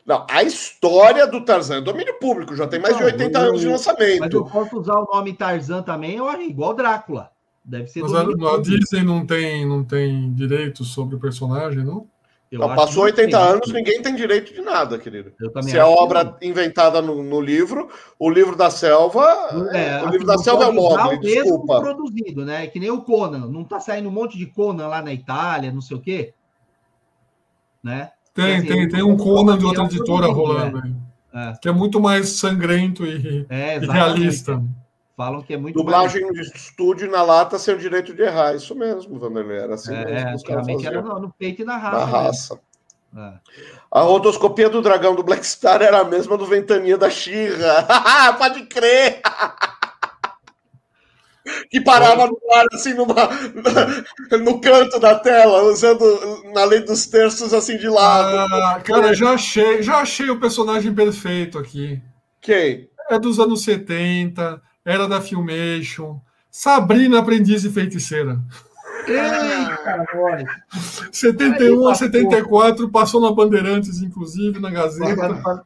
[0.05, 3.47] Não, a história do Tarzan é domínio público, já tem mais de Não, 80 eu-
[3.49, 4.45] anos de Mas eu lançamento.
[4.45, 7.31] posso usar o nome Tarzan também, eu acho igual Drácula.
[7.63, 8.61] Deve ser Mas a, a.
[8.61, 12.07] Disney não tem, não tem direito sobre o personagem, não?
[12.53, 13.47] Acho passou que não 80 tem.
[13.47, 15.33] anos, ninguém tem direito de nada, querido.
[15.41, 19.49] Eu também Se é obra inventada no, no livro, o livro da selva.
[19.51, 19.71] não.
[19.73, 21.81] É, o assim, livro da selva é o Mogli, desculpa.
[21.81, 22.67] produzido, né?
[22.67, 23.47] Que nem o Conan.
[23.49, 26.33] Não tá saindo um monte de Conan lá na Itália, não sei o quê.
[27.83, 28.11] Né?
[28.35, 30.93] Tem, Assim, tem, tem o- um Conan de outra é um editora rolando aí.
[31.33, 34.61] É, Que é muito mais sangrento e, é e realista.
[35.17, 38.53] Falam que é muito Dublagem de estúdio na lata sem o direito de errar.
[38.53, 39.57] Isso mesmo, Vanderlei.
[39.59, 40.05] Era assim mais...
[40.07, 41.95] É, antigamente era no, no peito e na Na raça.
[42.05, 42.11] mesmo.
[42.17, 42.59] raça.
[43.17, 43.33] É.
[43.89, 47.87] A rotoscopia do dragão do Black Star era a mesma do Ventania da Xirra.
[48.37, 49.21] Pode crer!
[51.69, 53.13] que parava no ar, assim, numa,
[54.43, 56.03] no canto da tela, usando
[56.53, 58.35] na lei dos terços, assim, de lado.
[58.53, 62.01] Ah, cara, já achei, já achei o personagem perfeito aqui.
[62.41, 62.89] Quem?
[63.09, 66.19] É dos anos 70, era da Filmation.
[66.49, 68.39] Sabrina Aprendiz de Feiticeira.
[69.07, 70.43] Eita, nós.
[71.11, 75.15] 71 a Aí, 74, passou na Bandeirantes, inclusive, na Gazeta.
[75.35, 75.63] pra-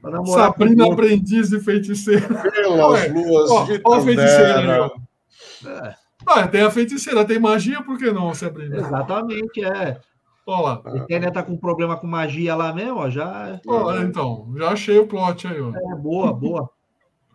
[0.00, 0.86] pra namorar Sabrina.
[0.90, 2.26] Aprendiz de Feiticeira.
[2.26, 4.82] Pelas Ué, luas Ó, de ó a feiticeira aí, Tandera.
[4.86, 4.90] ó.
[5.66, 5.94] É,
[6.26, 8.76] Ah, tem a feiticeira, tem magia, por que não, Sabrina?
[8.76, 9.98] exatamente, é.
[10.46, 10.82] Olha lá.
[10.94, 14.98] O Tênia tá com problema com magia lá mesmo, ó, já Ó, então, já achei
[14.98, 15.70] o plot aí, ó.
[15.70, 16.70] é boa, boa.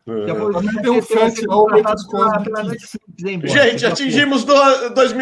[0.08, 0.36] É.
[0.36, 0.96] Foi- Também tem um.
[0.96, 1.40] Netflix,
[3.26, 3.50] hein, boy?
[3.50, 5.14] Gente, atingimos duas, dois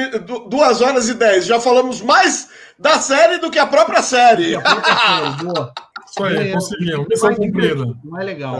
[0.50, 1.46] duas horas e dez.
[1.46, 4.54] Já falamos mais da série do que a própria série.
[4.56, 5.74] Foi pra série, boa.
[6.10, 7.06] Isso aí, É, conseguimos.
[7.06, 7.86] é Missão cumprida.
[8.04, 8.58] Mais legal.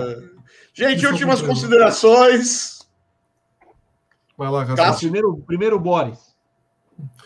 [0.74, 2.73] Gente, Isso últimas eu considerações.
[4.38, 4.84] Vai lá, Cássio.
[4.84, 5.00] Cássio.
[5.10, 6.36] Primeiro, primeiro Boris.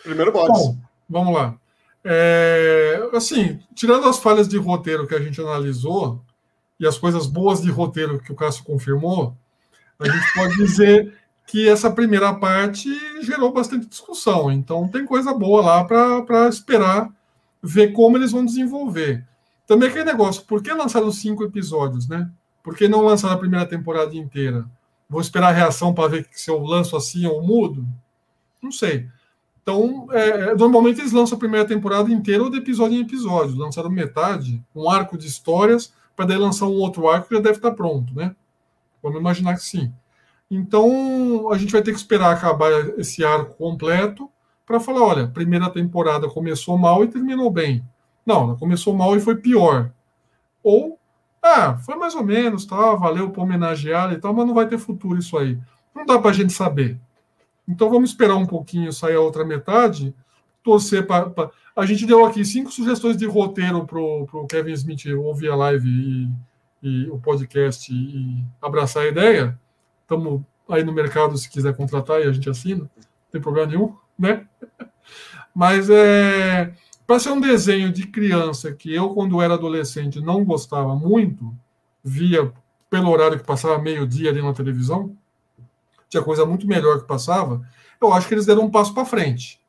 [0.04, 0.58] Primeiro Boris.
[0.58, 0.78] Bom,
[1.10, 1.56] vamos lá.
[2.04, 6.24] É, assim, tirando as falhas de roteiro que a gente analisou
[6.80, 9.36] e as coisas boas de roteiro que o Cássio confirmou,
[10.00, 11.14] a gente pode dizer
[11.46, 12.90] que essa primeira parte
[13.22, 14.52] gerou bastante discussão.
[14.52, 17.10] Então, tem coisa boa lá para esperar
[17.64, 19.26] ver como eles vão desenvolver.
[19.66, 22.30] Também aquele negócio, por que lançaram cinco episódios, né?
[22.64, 24.66] Por que não lançaram a primeira temporada inteira?
[25.10, 27.86] Vou esperar a reação para ver se eu lanço assim ou mudo?
[28.62, 29.08] Não sei.
[29.62, 33.58] Então, é, normalmente eles lançam a primeira temporada inteira ou de episódio em episódio.
[33.58, 37.58] Lançaram metade, um arco de histórias, para daí lançar um outro arco que já deve
[37.58, 38.36] estar pronto, né?
[39.04, 39.94] Vamos imaginar que sim.
[40.50, 44.30] Então, a gente vai ter que esperar acabar esse arco completo
[44.66, 47.84] para falar: olha, primeira temporada começou mal e terminou bem.
[48.26, 49.92] Não, ela começou mal e foi pior.
[50.64, 50.97] Ou,
[51.48, 54.78] ah, foi mais ou menos, tá, valeu para homenagear e tal, mas não vai ter
[54.78, 55.58] futuro isso aí.
[55.96, 57.00] Não dá para a gente saber.
[57.68, 60.14] Então vamos esperar um pouquinho sair a outra metade,
[60.64, 61.32] torcer para.
[61.76, 65.88] A gente deu aqui cinco sugestões de roteiro para o Kevin Smith ouvir a live
[65.88, 66.30] e,
[66.82, 69.60] e o podcast e, e abraçar a ideia.
[70.02, 72.90] Estamos aí no mercado se quiser contratar e a gente assina, não
[73.32, 74.46] tem problema nenhum, né?
[75.54, 76.74] Mas é
[77.08, 81.56] para ser um desenho de criança que eu, quando era adolescente, não gostava muito,
[82.04, 82.52] via
[82.90, 85.16] pelo horário que passava meio-dia ali na televisão,
[86.10, 87.66] tinha coisa muito melhor que passava,
[88.02, 89.60] eu acho que eles deram um passo para frente.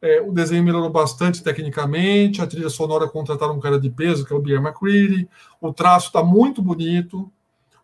[0.00, 4.32] É, o desenho melhorou bastante tecnicamente, a trilha sonora contrataram um cara de peso, que
[4.32, 5.28] é o Pierre McCready,
[5.60, 7.30] o traço está muito bonito,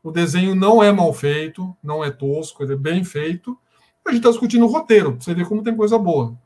[0.03, 3.57] o desenho não é mal feito, não é tosco, ele é bem feito.
[4.05, 6.37] A gente está discutindo o roteiro, para você ver como tem coisa boa.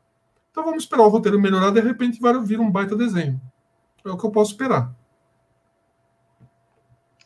[0.53, 3.41] Então vamos esperar o roteiro melhorar, de repente vai vir um baita desenho.
[4.05, 4.93] É o que eu posso esperar.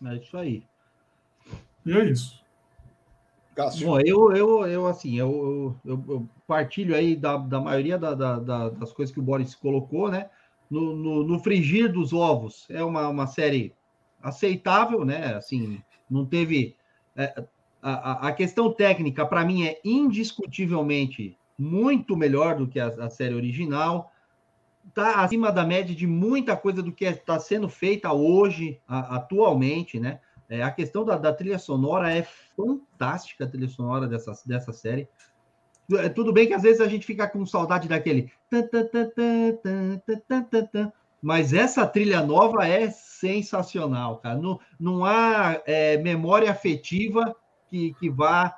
[0.06, 0.64] É isso aí.
[1.86, 2.42] E é isso.
[3.54, 3.86] Cássio.
[3.88, 8.40] Bom, eu, eu, eu assim, eu, eu, eu partilho aí da, da maioria da, da-
[8.40, 10.30] da- das coisas que o Boris colocou, né?
[10.72, 13.74] No, no, no frigir dos ovos é uma, uma série
[14.24, 15.34] aceitável, né?
[15.36, 16.78] Assim, não teve.
[17.14, 17.44] é,
[17.82, 23.10] a, a- a questão técnica, para mim, é indiscutivelmente muito melhor do que a, a
[23.10, 24.12] série original.
[24.88, 30.00] Está acima da média de muita coisa do que está sendo feita hoje, a- atualmente,
[30.00, 30.20] né?
[30.50, 32.24] É, a questão da, da trilha sonora é
[32.56, 35.10] fantástica, a trilha sonora dessa, dessa série.
[35.94, 38.32] É, tudo bem que às vezes a gente fica com saudade daquele.
[41.22, 44.38] Mas essa trilha nova é sensacional, cara.
[44.38, 47.36] Não, não há é, memória afetiva
[47.68, 48.58] que, que vá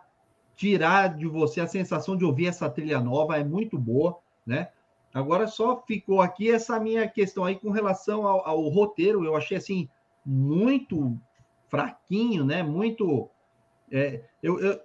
[0.60, 4.68] tirar de você a sensação de ouvir essa trilha nova, é muito boa, né?
[5.14, 9.56] Agora só ficou aqui essa minha questão aí com relação ao, ao roteiro, eu achei
[9.56, 9.88] assim
[10.26, 11.18] muito
[11.70, 12.62] fraquinho, né?
[12.62, 13.30] Muito.
[13.90, 14.82] É, eu, eu,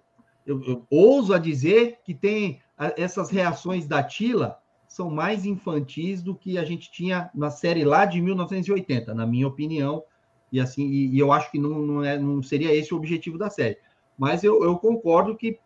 [0.46, 2.62] eu, eu, ouso a dizer que tem
[2.96, 8.04] essas reações da Tila são mais infantis do que a gente tinha na série lá
[8.04, 10.04] de 1980, na minha opinião.
[10.52, 13.36] E assim, e, e eu acho que não, não, é, não seria esse o objetivo
[13.36, 13.76] da série.
[14.16, 15.58] Mas eu, eu concordo que,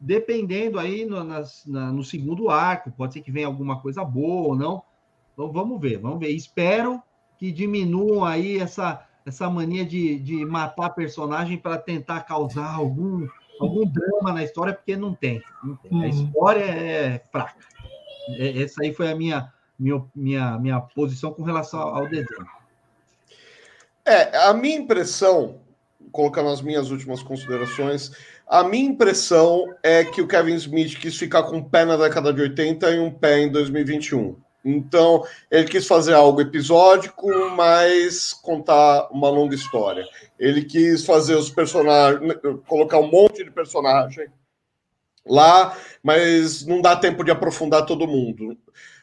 [0.00, 4.48] dependendo aí no, nas, na, no segundo arco, pode ser que venha alguma coisa boa
[4.48, 4.82] ou não.
[5.32, 6.30] Então vamos ver, vamos ver.
[6.30, 7.02] Espero
[7.38, 13.26] que diminuam aí essa, essa mania de, de matar personagem para tentar causar algum,
[13.60, 15.42] algum drama na história, porque não tem.
[15.62, 15.90] Não tem.
[15.92, 16.08] A uhum.
[16.08, 17.64] história é fraca.
[18.30, 22.46] É, essa aí foi a minha, minha, minha, minha posição com relação ao desenho.
[24.04, 25.60] É, a minha impressão,
[26.10, 28.12] colocando as minhas últimas considerações,
[28.50, 32.32] a minha impressão é que o Kevin Smith quis ficar com um pé na década
[32.32, 34.36] de 80 e um pé em 2021.
[34.64, 40.04] Então, ele quis fazer algo episódico, mas contar uma longa história.
[40.36, 42.34] Ele quis fazer os personagens,
[42.66, 44.26] colocar um monte de personagem
[45.24, 48.58] lá, mas não dá tempo de aprofundar todo mundo.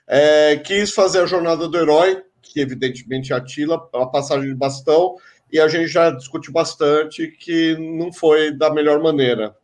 [0.06, 4.56] É, quis fazer a jornada do herói, que evidentemente é a Tila, a passagem de
[4.56, 5.16] bastão,
[5.52, 9.56] e a gente já discutiu bastante que não foi da melhor maneira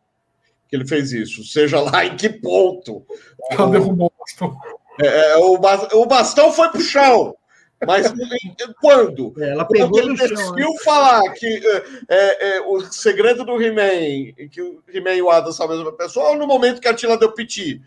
[0.68, 3.04] que ele fez isso, seja lá em que ponto.
[3.50, 4.56] Ela derrubou o bastão.
[5.00, 7.36] É, é o, bastão foi pro chão.
[7.86, 8.12] Mas
[8.80, 9.34] quando?
[9.38, 10.78] É, ela pegou quando ele decidiu né?
[10.82, 15.52] falar que é, é, é, o segredo do He-Man, que o He-Man e o Adam
[15.52, 17.82] são a mesma pessoa, ou no momento que a Tila deu piti?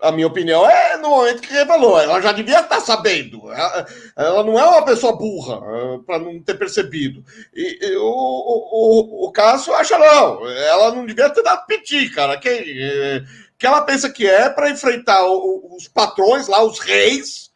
[0.00, 1.98] A minha opinião é no momento que revelou.
[1.98, 3.50] Ela já devia estar sabendo.
[3.50, 7.24] Ela, ela não é uma pessoa burra é, para não ter percebido.
[7.54, 10.46] E, e o, o, o, Cássio acha não.
[10.48, 12.36] Ela não devia ter dado piti, cara.
[12.36, 13.24] Quem, é,
[13.58, 17.50] que ela pensa que é para enfrentar os patrões lá, os reis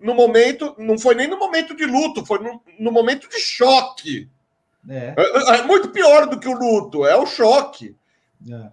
[0.00, 4.28] no momento, não foi nem no momento de luto, foi no, no momento de choque.
[4.88, 5.14] É.
[5.16, 5.62] É, é.
[5.62, 7.96] muito pior do que o luto, é o choque.
[8.50, 8.70] É.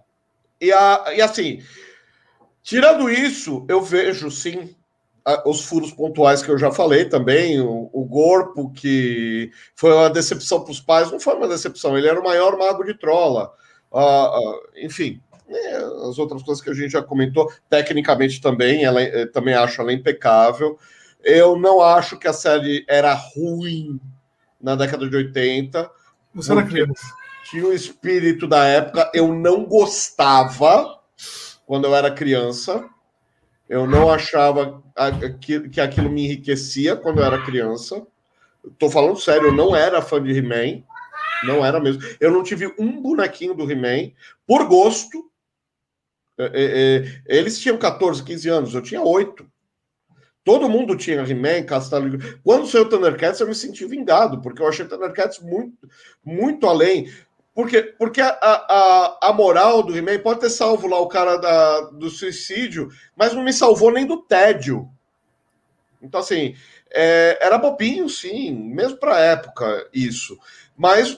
[0.60, 1.62] E, a, e assim,
[2.64, 4.74] tirando isso, eu vejo sim
[5.46, 7.60] os furos pontuais que eu já falei também.
[7.60, 12.08] O, o Corpo, que foi uma decepção para os pais, não foi uma decepção, ele
[12.08, 13.52] era o maior mago de trola.
[13.92, 15.76] Uh, uh, enfim, né,
[16.08, 19.92] as outras coisas que a gente já comentou, tecnicamente também, ela, eh, também acho ela
[19.92, 20.78] impecável.
[21.22, 24.00] Eu não acho que a série era ruim
[24.60, 25.90] na década de 80.
[26.34, 27.06] Você era criança.
[27.50, 29.10] Tinha o espírito da época.
[29.14, 30.98] Eu não gostava
[31.66, 32.88] quando eu era criança.
[33.68, 34.82] Eu não achava
[35.40, 38.06] que aquilo me enriquecia quando eu era criança.
[38.78, 40.82] Tô falando sério, eu não era fã de He-Man.
[41.44, 42.02] Não era mesmo.
[42.20, 44.12] Eu não tive um bonequinho do He-Man
[44.46, 45.30] por gosto.
[46.38, 49.46] É, é, é, eles tinham 14, 15 anos, eu tinha 8.
[50.42, 52.18] Todo mundo tinha He-Man, Castelo.
[52.42, 55.88] Quando saiu Thundercats, eu me senti vingado, porque eu achei Thundercats muito,
[56.22, 57.10] muito além.
[57.54, 61.82] Porque, porque a, a, a moral do He-Man pode ter salvo lá o cara da,
[61.82, 64.88] do suicídio, mas não me salvou nem do tédio.
[66.02, 66.56] Então, assim,
[66.92, 70.36] é, era bobinho, sim, mesmo para a época, isso.
[70.76, 71.16] Mas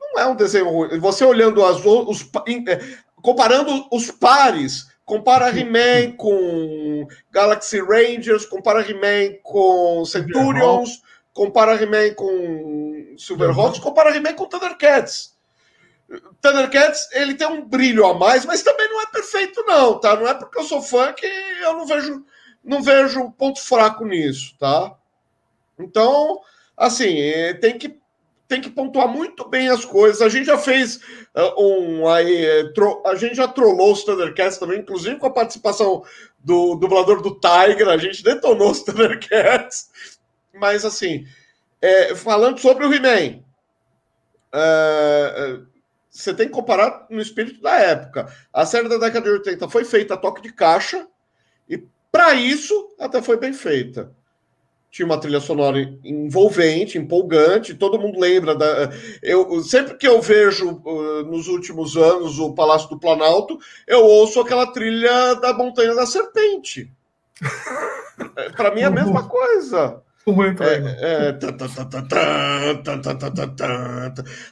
[0.00, 0.98] não é um desenho ruim.
[1.00, 2.22] Você olhando as, os,
[2.68, 12.14] é, comparando os pares Compara He-Man com Galaxy Rangers, compara He-Man com Centurions, compara He-Man
[12.14, 15.33] com Silverhawks, compara He-Man com Thundercats.
[16.40, 20.16] Thundercats, ele tem um brilho a mais, mas também não é perfeito não, tá?
[20.16, 22.24] Não é porque eu sou fã que eu não vejo
[22.62, 24.94] não vejo um ponto fraco nisso, tá?
[25.78, 26.40] Então,
[26.76, 27.16] assim,
[27.60, 27.98] tem que
[28.46, 30.20] tem que pontuar muito bem as coisas.
[30.20, 30.96] A gente já fez
[31.34, 35.32] uh, um aí, eh, tro, a gente já trollou os Thundercats também, inclusive com a
[35.32, 36.04] participação
[36.38, 39.90] do dublador do Tiger, a gente detonou os Thundercats.
[40.52, 41.26] Mas assim,
[41.80, 43.42] é, falando sobre o He-Man,
[44.52, 45.58] é,
[46.14, 48.32] você tem que comparar no espírito da época.
[48.52, 51.06] A série da década de 80 foi feita a toque de caixa,
[51.68, 54.14] e para isso até foi bem feita
[54.94, 58.92] tinha uma trilha sonora envolvente, empolgante, todo mundo lembra da.
[59.20, 64.38] Eu, sempre que eu vejo uh, nos últimos anos o Palácio do Planalto, eu ouço
[64.38, 66.88] aquela trilha da Montanha da Serpente.
[68.36, 70.00] É, Para mim é a mesma coisa.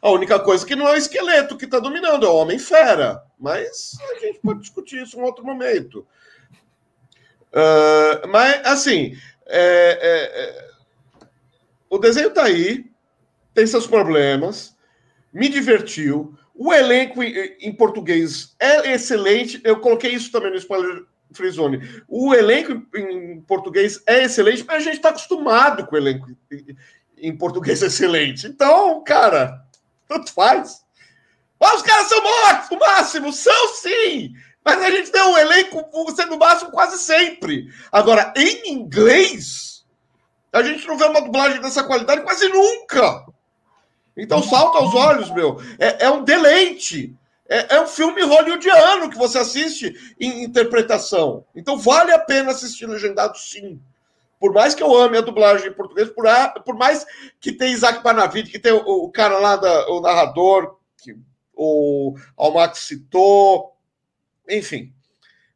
[0.02, 3.22] A única coisa que não é o esqueleto que está dominando, é o homem fera.
[3.38, 6.06] Mas a gente pode discutir isso em outro momento.
[7.52, 10.68] Uh, mas, assim, é, é, é...
[11.88, 12.86] o desenho está aí,
[13.54, 14.76] tem seus problemas,
[15.32, 16.36] me divertiu.
[16.54, 19.60] O elenco em português é excelente.
[19.64, 21.04] Eu coloquei isso também no spoiler
[21.36, 22.04] Free Zone.
[22.08, 26.28] O elenco em, português é excelente, mas a gente está acostumado com o elenco
[27.16, 28.46] em, português excelente.
[28.46, 29.64] Então, cara,
[30.08, 30.82] tanto faz.
[31.60, 34.34] Ah, os caras são mortos, no máximo, são sim!
[34.64, 37.68] Mas a gente tem um elenco sendo máximo quase sempre.
[37.90, 39.84] Agora, em inglês,
[40.52, 43.24] a gente não vê uma dublagem dessa qualidade quase nunca.
[44.16, 45.60] Então salta aos olhos, meu.
[45.78, 47.16] É, é um deleite.
[47.52, 51.44] É, é um filme hollywoodiano que você assiste em interpretação.
[51.54, 53.80] Então vale a pena assistir legendado, sim.
[54.40, 57.06] Por mais que eu ame a dublagem em português, por, a- por mais
[57.40, 61.14] que tem Isaac Panavid, que tem o, o cara lá, da, o narrador, que
[61.54, 63.76] o Almax citou,
[64.48, 64.92] enfim.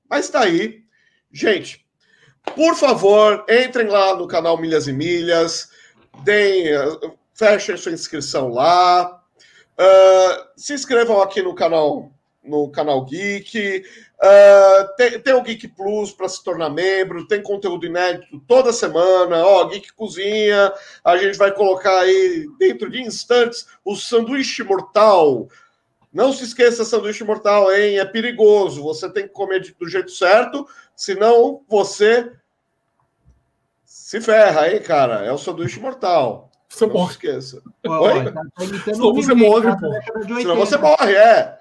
[0.08, 0.84] Mas tá aí.
[1.32, 1.84] Gente,
[2.54, 5.70] por favor, entrem lá no canal Milhas e Milhas,
[6.22, 9.22] deem, eh, fechem sua inscrição lá.
[9.78, 12.10] Ah, se inscrevam aqui no canal
[12.46, 13.84] no canal Geek.
[14.20, 19.44] Ah, tem, tem o Geek Plus para se tornar membro, tem conteúdo inédito toda semana.
[19.44, 20.72] Ó, Geek Cozinha,
[21.04, 25.48] a gente vai colocar aí dentro de instantes o sanduíche mortal.
[26.12, 27.98] Não se esqueça, sanduíche mortal, hein?
[27.98, 28.82] É perigoso.
[28.82, 32.32] Você tem que comer do jeito certo, senão você
[33.84, 35.24] se ferra, hein, cara?
[35.24, 36.50] É o sanduíche mortal.
[36.68, 37.10] Você Não morre.
[37.12, 37.62] esqueça.
[37.86, 38.24] Oi?
[38.24, 39.92] tá- tá Senão você morre, pô.
[40.22, 40.54] Senão 80.
[40.54, 41.58] você morre, é.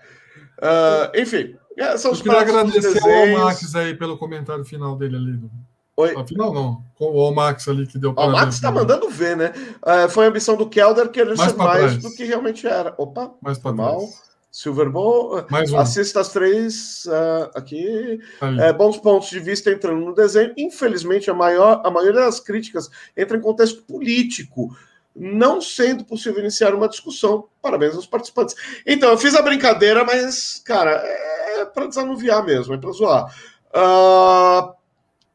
[0.61, 3.27] Ah, enfim, é, são Eu os queria agradecer ao.
[3.45, 5.31] Max aí pelo comentário final dele ali.
[5.33, 5.51] do-
[5.97, 6.13] Oi.
[6.17, 8.91] Ah, Final não, com o Max ali que deu Ó, o Max tá pra ele.
[8.91, 9.53] mandando ver, né?
[9.81, 11.97] Ah, foi a ambição do Kelder querer Mais ser mais trás.
[12.03, 12.93] do que realmente era.
[12.97, 13.99] Opa, Mais pra mal.
[13.99, 14.23] trás.
[14.51, 15.45] Silverbow.
[15.49, 15.77] Mais um.
[15.77, 18.19] Assista as três ah, aqui.
[18.41, 18.59] Aí.
[18.59, 20.53] É, bons pontos de vista entrando no desenho.
[20.57, 24.75] Infelizmente, a, maior, a maioria das críticas entra em contexto político,
[25.15, 27.47] não sendo possível iniciar uma discussão.
[27.61, 28.55] Parabéns aos participantes.
[28.85, 33.33] Então, eu fiz a brincadeira, mas, cara, é para desanuviar mesmo, é para zoar.
[33.73, 34.73] Ah,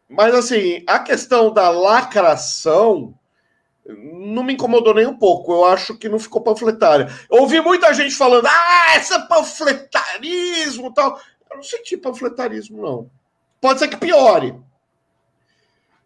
[0.08, 3.14] mas, assim, a questão da lacração
[3.86, 5.52] não me incomodou nem um pouco.
[5.52, 7.08] Eu acho que não ficou panfletária.
[7.30, 11.18] Eu ouvi muita gente falando, ah, esse é panfletarismo e tal.
[11.50, 13.10] Eu não senti panfletarismo, não.
[13.60, 14.54] Pode ser que piore.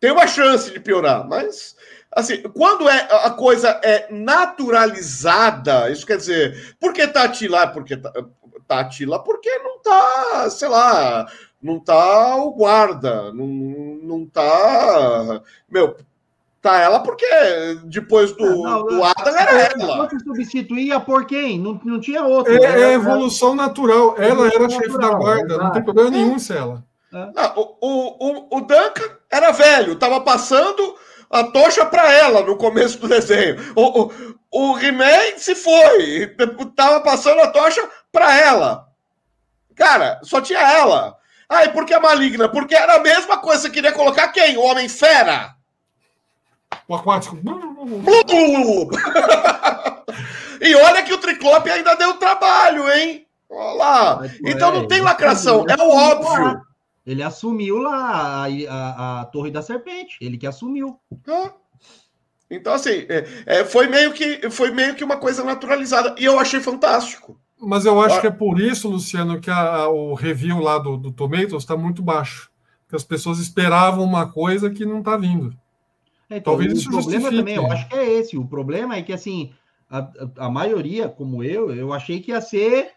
[0.01, 1.77] Tem uma chance de piorar, mas
[2.15, 7.67] assim, quando é a coisa é naturalizada, isso quer dizer, por que Tati lá?
[7.67, 8.13] Porque tá-
[8.67, 11.27] Tati lá, porque não tá, sei lá,
[11.63, 15.43] não tá o guarda, não, não tá.
[15.69, 15.97] Meu,
[16.63, 17.27] tá ela porque
[17.85, 19.05] depois do, Não, do.
[19.05, 20.09] Adam era Se ela.
[20.09, 21.59] fosse substituir, ia por quem?
[21.59, 22.53] Não, não tinha outro.
[22.55, 24.15] É, é evolução natural.
[24.17, 26.83] Ela era Evolução chefe da natural, guarda, não tem problema nenhum em ser ela.
[27.55, 30.97] O, o, o Duncan era velho, tava passando
[31.35, 33.57] a tocha para ela no começo do desenho.
[33.75, 34.13] O, o,
[34.53, 36.33] o He-Man se foi,
[36.77, 37.83] tava passando a tocha
[38.13, 38.87] para ela.
[39.75, 41.17] Cara, só tinha ela.
[41.49, 42.49] Ah, e por que a maligna?
[42.49, 43.63] Porque era a mesma coisa.
[43.63, 44.57] Você queria colocar quem?
[44.57, 45.57] O Homem-Fera?
[46.87, 47.37] O aquático.
[50.61, 53.27] e olha que o Triclope ainda deu trabalho, hein?
[53.51, 54.21] Olha lá.
[54.45, 56.63] Então é, não tem lacração, é o óbvio.
[57.07, 60.17] Ele assumiu lá a, a, a Torre da Serpente.
[60.21, 60.99] Ele que assumiu.
[61.29, 61.53] Ah.
[62.51, 66.15] Então, assim, é, é, foi, meio que, foi meio que uma coisa naturalizada.
[66.19, 67.39] E eu achei fantástico.
[67.61, 68.21] Mas eu acho Ah.
[68.21, 71.77] que é por isso, Luciano, que a- a- o review lá do, do Tomatoes está
[71.77, 72.51] muito baixo.
[72.83, 75.55] Porque as pessoas esperavam uma coisa que não está vindo.
[76.31, 77.37] Então, Talvez o isso problema justifique.
[77.39, 78.37] também, eu acho que é esse.
[78.37, 79.53] O problema é que, assim,
[79.91, 82.91] a, a- a maioria, como eu, eu achei que ia ser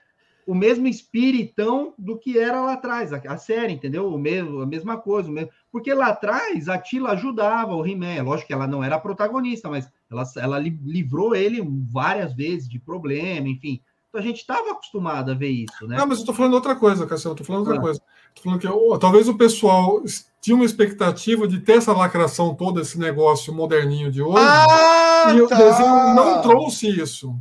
[0.48, 4.08] o mesmo espiritão do que era lá atrás, a, a série, entendeu?
[4.12, 5.30] O mesmo, a mesma coisa.
[5.30, 8.24] O mesmo, porque lá atrás a Tila ajudava o He-Man.
[8.24, 11.62] Lógico que ela não era a protagonista, mas ela, ela li- livrou ele
[11.92, 13.82] várias vezes de problema, enfim.
[14.08, 15.98] Então a gente estava acostumado a ver isso, né?
[15.98, 17.34] Não, mas eu estou falando outra coisa, Cassiano.
[17.34, 17.82] Estou falando outra Ah.
[17.82, 18.02] coisa.
[18.34, 20.02] Tô falando que ó, talvez o pessoal
[20.40, 24.38] tinha uma expectativa de ter essa lacração toda, esse negócio moderninho de hoje.
[24.40, 25.58] Ah, e o tá.
[25.58, 27.36] desenho não trouxe isso.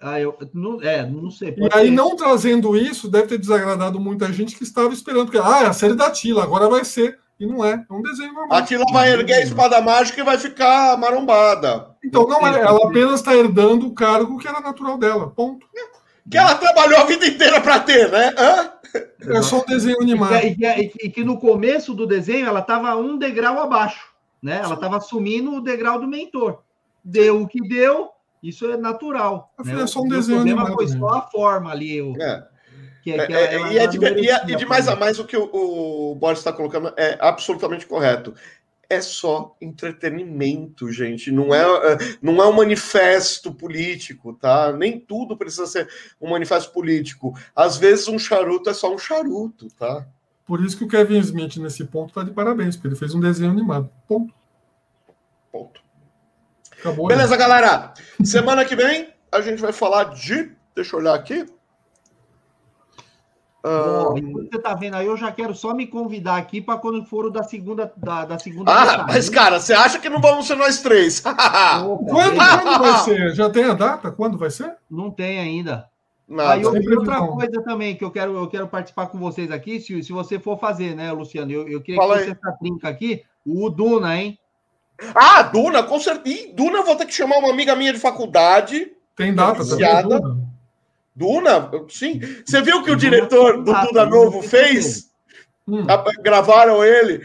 [0.00, 1.54] Ah, eu não, é, não sei.
[1.56, 1.90] E aí, ser.
[1.92, 5.26] não trazendo isso, deve ter desagradado muita gente que estava esperando.
[5.26, 7.18] Porque, ah, é a série da Tila, agora vai ser.
[7.38, 7.84] E não é.
[7.88, 8.58] É um desenho normal.
[8.58, 11.88] A Tila vai erguer a espada mágica e vai ficar marombada.
[12.04, 12.60] Então, não é.
[12.60, 15.30] Ela apenas está herdando o cargo que era natural dela.
[15.30, 15.66] Ponto.
[16.30, 18.32] Que ela trabalhou a vida inteira para ter, né?
[18.38, 18.72] Hã?
[19.36, 20.38] É só um desenho E animado.
[20.40, 23.58] que, e que- e que- e que no começo do desenho ela estava um degrau
[23.60, 24.08] abaixo.
[24.42, 24.60] né?
[24.64, 26.60] Ela estava assumindo o degrau do mentor.
[27.04, 28.08] Deu o que deu,
[28.42, 29.52] isso é natural.
[29.58, 29.82] Eu né?
[29.82, 32.00] é só um O desenho problema animado foi só a forma ali.
[32.00, 32.46] O, É.
[33.02, 35.18] que, É, que é, ela- e, é de, e, é- e de mais a mais
[35.18, 38.34] o que o, o Boris está colocando é absolutamente correto.
[38.88, 41.30] É só entretenimento, gente.
[41.30, 44.72] Não é, é, não é um manifesto político, tá?
[44.72, 45.88] Nem tudo precisa ser
[46.20, 47.32] um manifesto político.
[47.54, 50.06] Às vezes um charuto é só um charuto, tá?
[50.44, 53.20] Por isso que o Kevin Smith, nesse ponto, tá de parabéns, porque ele fez um
[53.20, 53.88] desenho animado.
[54.08, 54.34] Ponto.
[55.52, 55.79] Ponto.
[56.80, 57.06] Acabou.
[57.08, 57.92] Beleza, galera?
[58.24, 60.50] Semana que vem a gente vai falar de.
[60.74, 61.46] Deixa eu olhar aqui.
[63.62, 66.78] Ah, Ó, enquanto você tá vendo aí, eu já quero só me convidar aqui para
[66.78, 67.92] quando for o da segunda.
[67.94, 69.12] Da, da segunda Ah, metade.
[69.12, 71.20] mas cara, você acha que não vamos ser nós três?
[71.20, 73.34] Quando, quando vai ser?
[73.34, 74.10] Já tem a data?
[74.10, 74.74] Quando vai ser?
[74.90, 75.86] Não tem ainda.
[76.26, 76.52] Nada.
[76.52, 77.36] Aí eu- e outra previsão.
[77.36, 80.58] coisa também que eu quero, eu quero participar com vocês aqui, se, se você for
[80.58, 81.50] fazer, né, Luciano?
[81.52, 84.38] Eu, eu queria Fala que você essa trinca aqui, o Duna, hein?
[85.14, 86.48] Ah, Duna, com certeza.
[86.54, 88.88] Duna, eu vou ter que chamar uma amiga minha de faculdade.
[89.16, 90.08] Tem data, tá Viciada.
[90.20, 90.46] vendo?
[91.14, 92.20] Duna, sim.
[92.46, 95.10] Você viu que o Duna diretor do Duna rápido, Novo fez?
[95.68, 95.84] Hum,
[96.22, 97.20] Gravaram ele.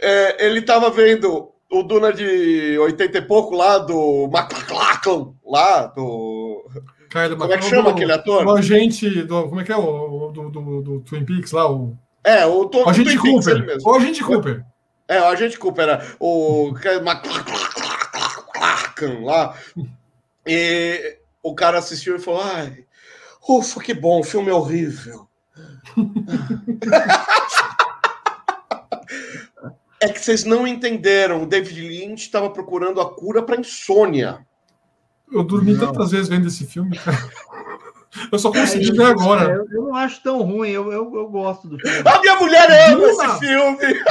[0.00, 6.64] É, ele tava vendo o Duna de 80 e pouco lá, do McLachlan, lá, do.
[7.08, 8.46] Kylie Como é que chama do- aquele ator?
[8.46, 9.48] O agente do.
[9.48, 9.76] Como é que é?
[9.76, 11.70] O, do, do, do Twin Peaks lá?
[11.70, 13.74] O, É, o, Tom, o agente Twin Peaks, ele Cooper.
[13.74, 13.90] mesmo.
[13.90, 14.64] O agente Cooper.
[15.08, 16.98] É, o agente Cooper era o que é
[19.20, 19.56] lá.
[20.46, 22.84] E o cara assistiu e falou: ai,
[23.48, 25.28] ufa, que bom, o filme é horrível.
[30.00, 31.42] É que vocês não entenderam.
[31.42, 34.44] O David Lynch estava procurando a cura para insônia.
[35.30, 35.86] Eu dormi Não.
[35.86, 37.16] tantas vezes vendo esse filme, cara.
[38.30, 39.44] Eu só consegui Aí, ver agora.
[39.44, 42.02] Eu, eu não acho tão ruim, eu, eu, eu gosto do filme.
[42.04, 43.24] A minha mulher ama Duna!
[43.24, 44.02] esse filme.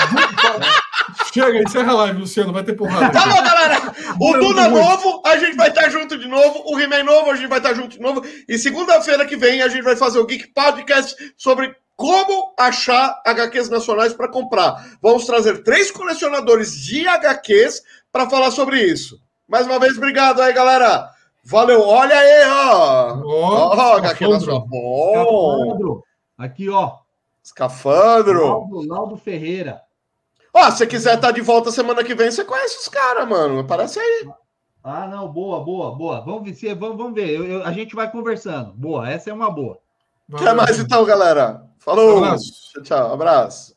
[1.34, 3.12] Chega, encerra a live, Luciano, vai ter porrada.
[3.12, 3.94] Tá bom, galera.
[4.20, 6.64] O Duna novo, a gente vai estar junto de novo.
[6.66, 8.24] O He-Man novo, a gente vai estar junto de novo.
[8.48, 13.70] E segunda-feira que vem, a gente vai fazer o Geek Podcast sobre como achar HQs
[13.70, 14.84] nacionais para comprar.
[15.02, 19.20] Vamos trazer três colecionadores de HQs para falar sobre isso.
[19.48, 21.08] Mais uma vez, obrigado aí, galera.
[21.44, 21.82] Valeu.
[21.82, 23.14] Olha aí, ó.
[23.24, 24.34] Ó, Ó, HQ escafandro.
[24.34, 24.68] nacional.
[24.68, 26.02] Bom.
[26.38, 26.98] Aqui, ó.
[27.44, 28.46] Escafandro.
[28.48, 29.82] Laudo, Laudo Ferreira.
[30.54, 33.60] Ó, se você quiser estar de volta semana que vem, você conhece os caras, mano.
[33.60, 34.30] Aparece aí.
[34.84, 36.22] Ah, não, boa, boa, boa.
[36.22, 37.30] Vamos ver, vamos, vamos ver.
[37.30, 38.74] Eu- eu- a gente vai conversando.
[38.74, 39.78] Boa, essa é uma boa.
[40.34, 41.64] Até mais então, galera.
[41.80, 42.18] Falou.
[42.24, 42.52] Abraço.
[42.74, 43.14] Tchau, tchau.
[43.14, 43.76] Abraço.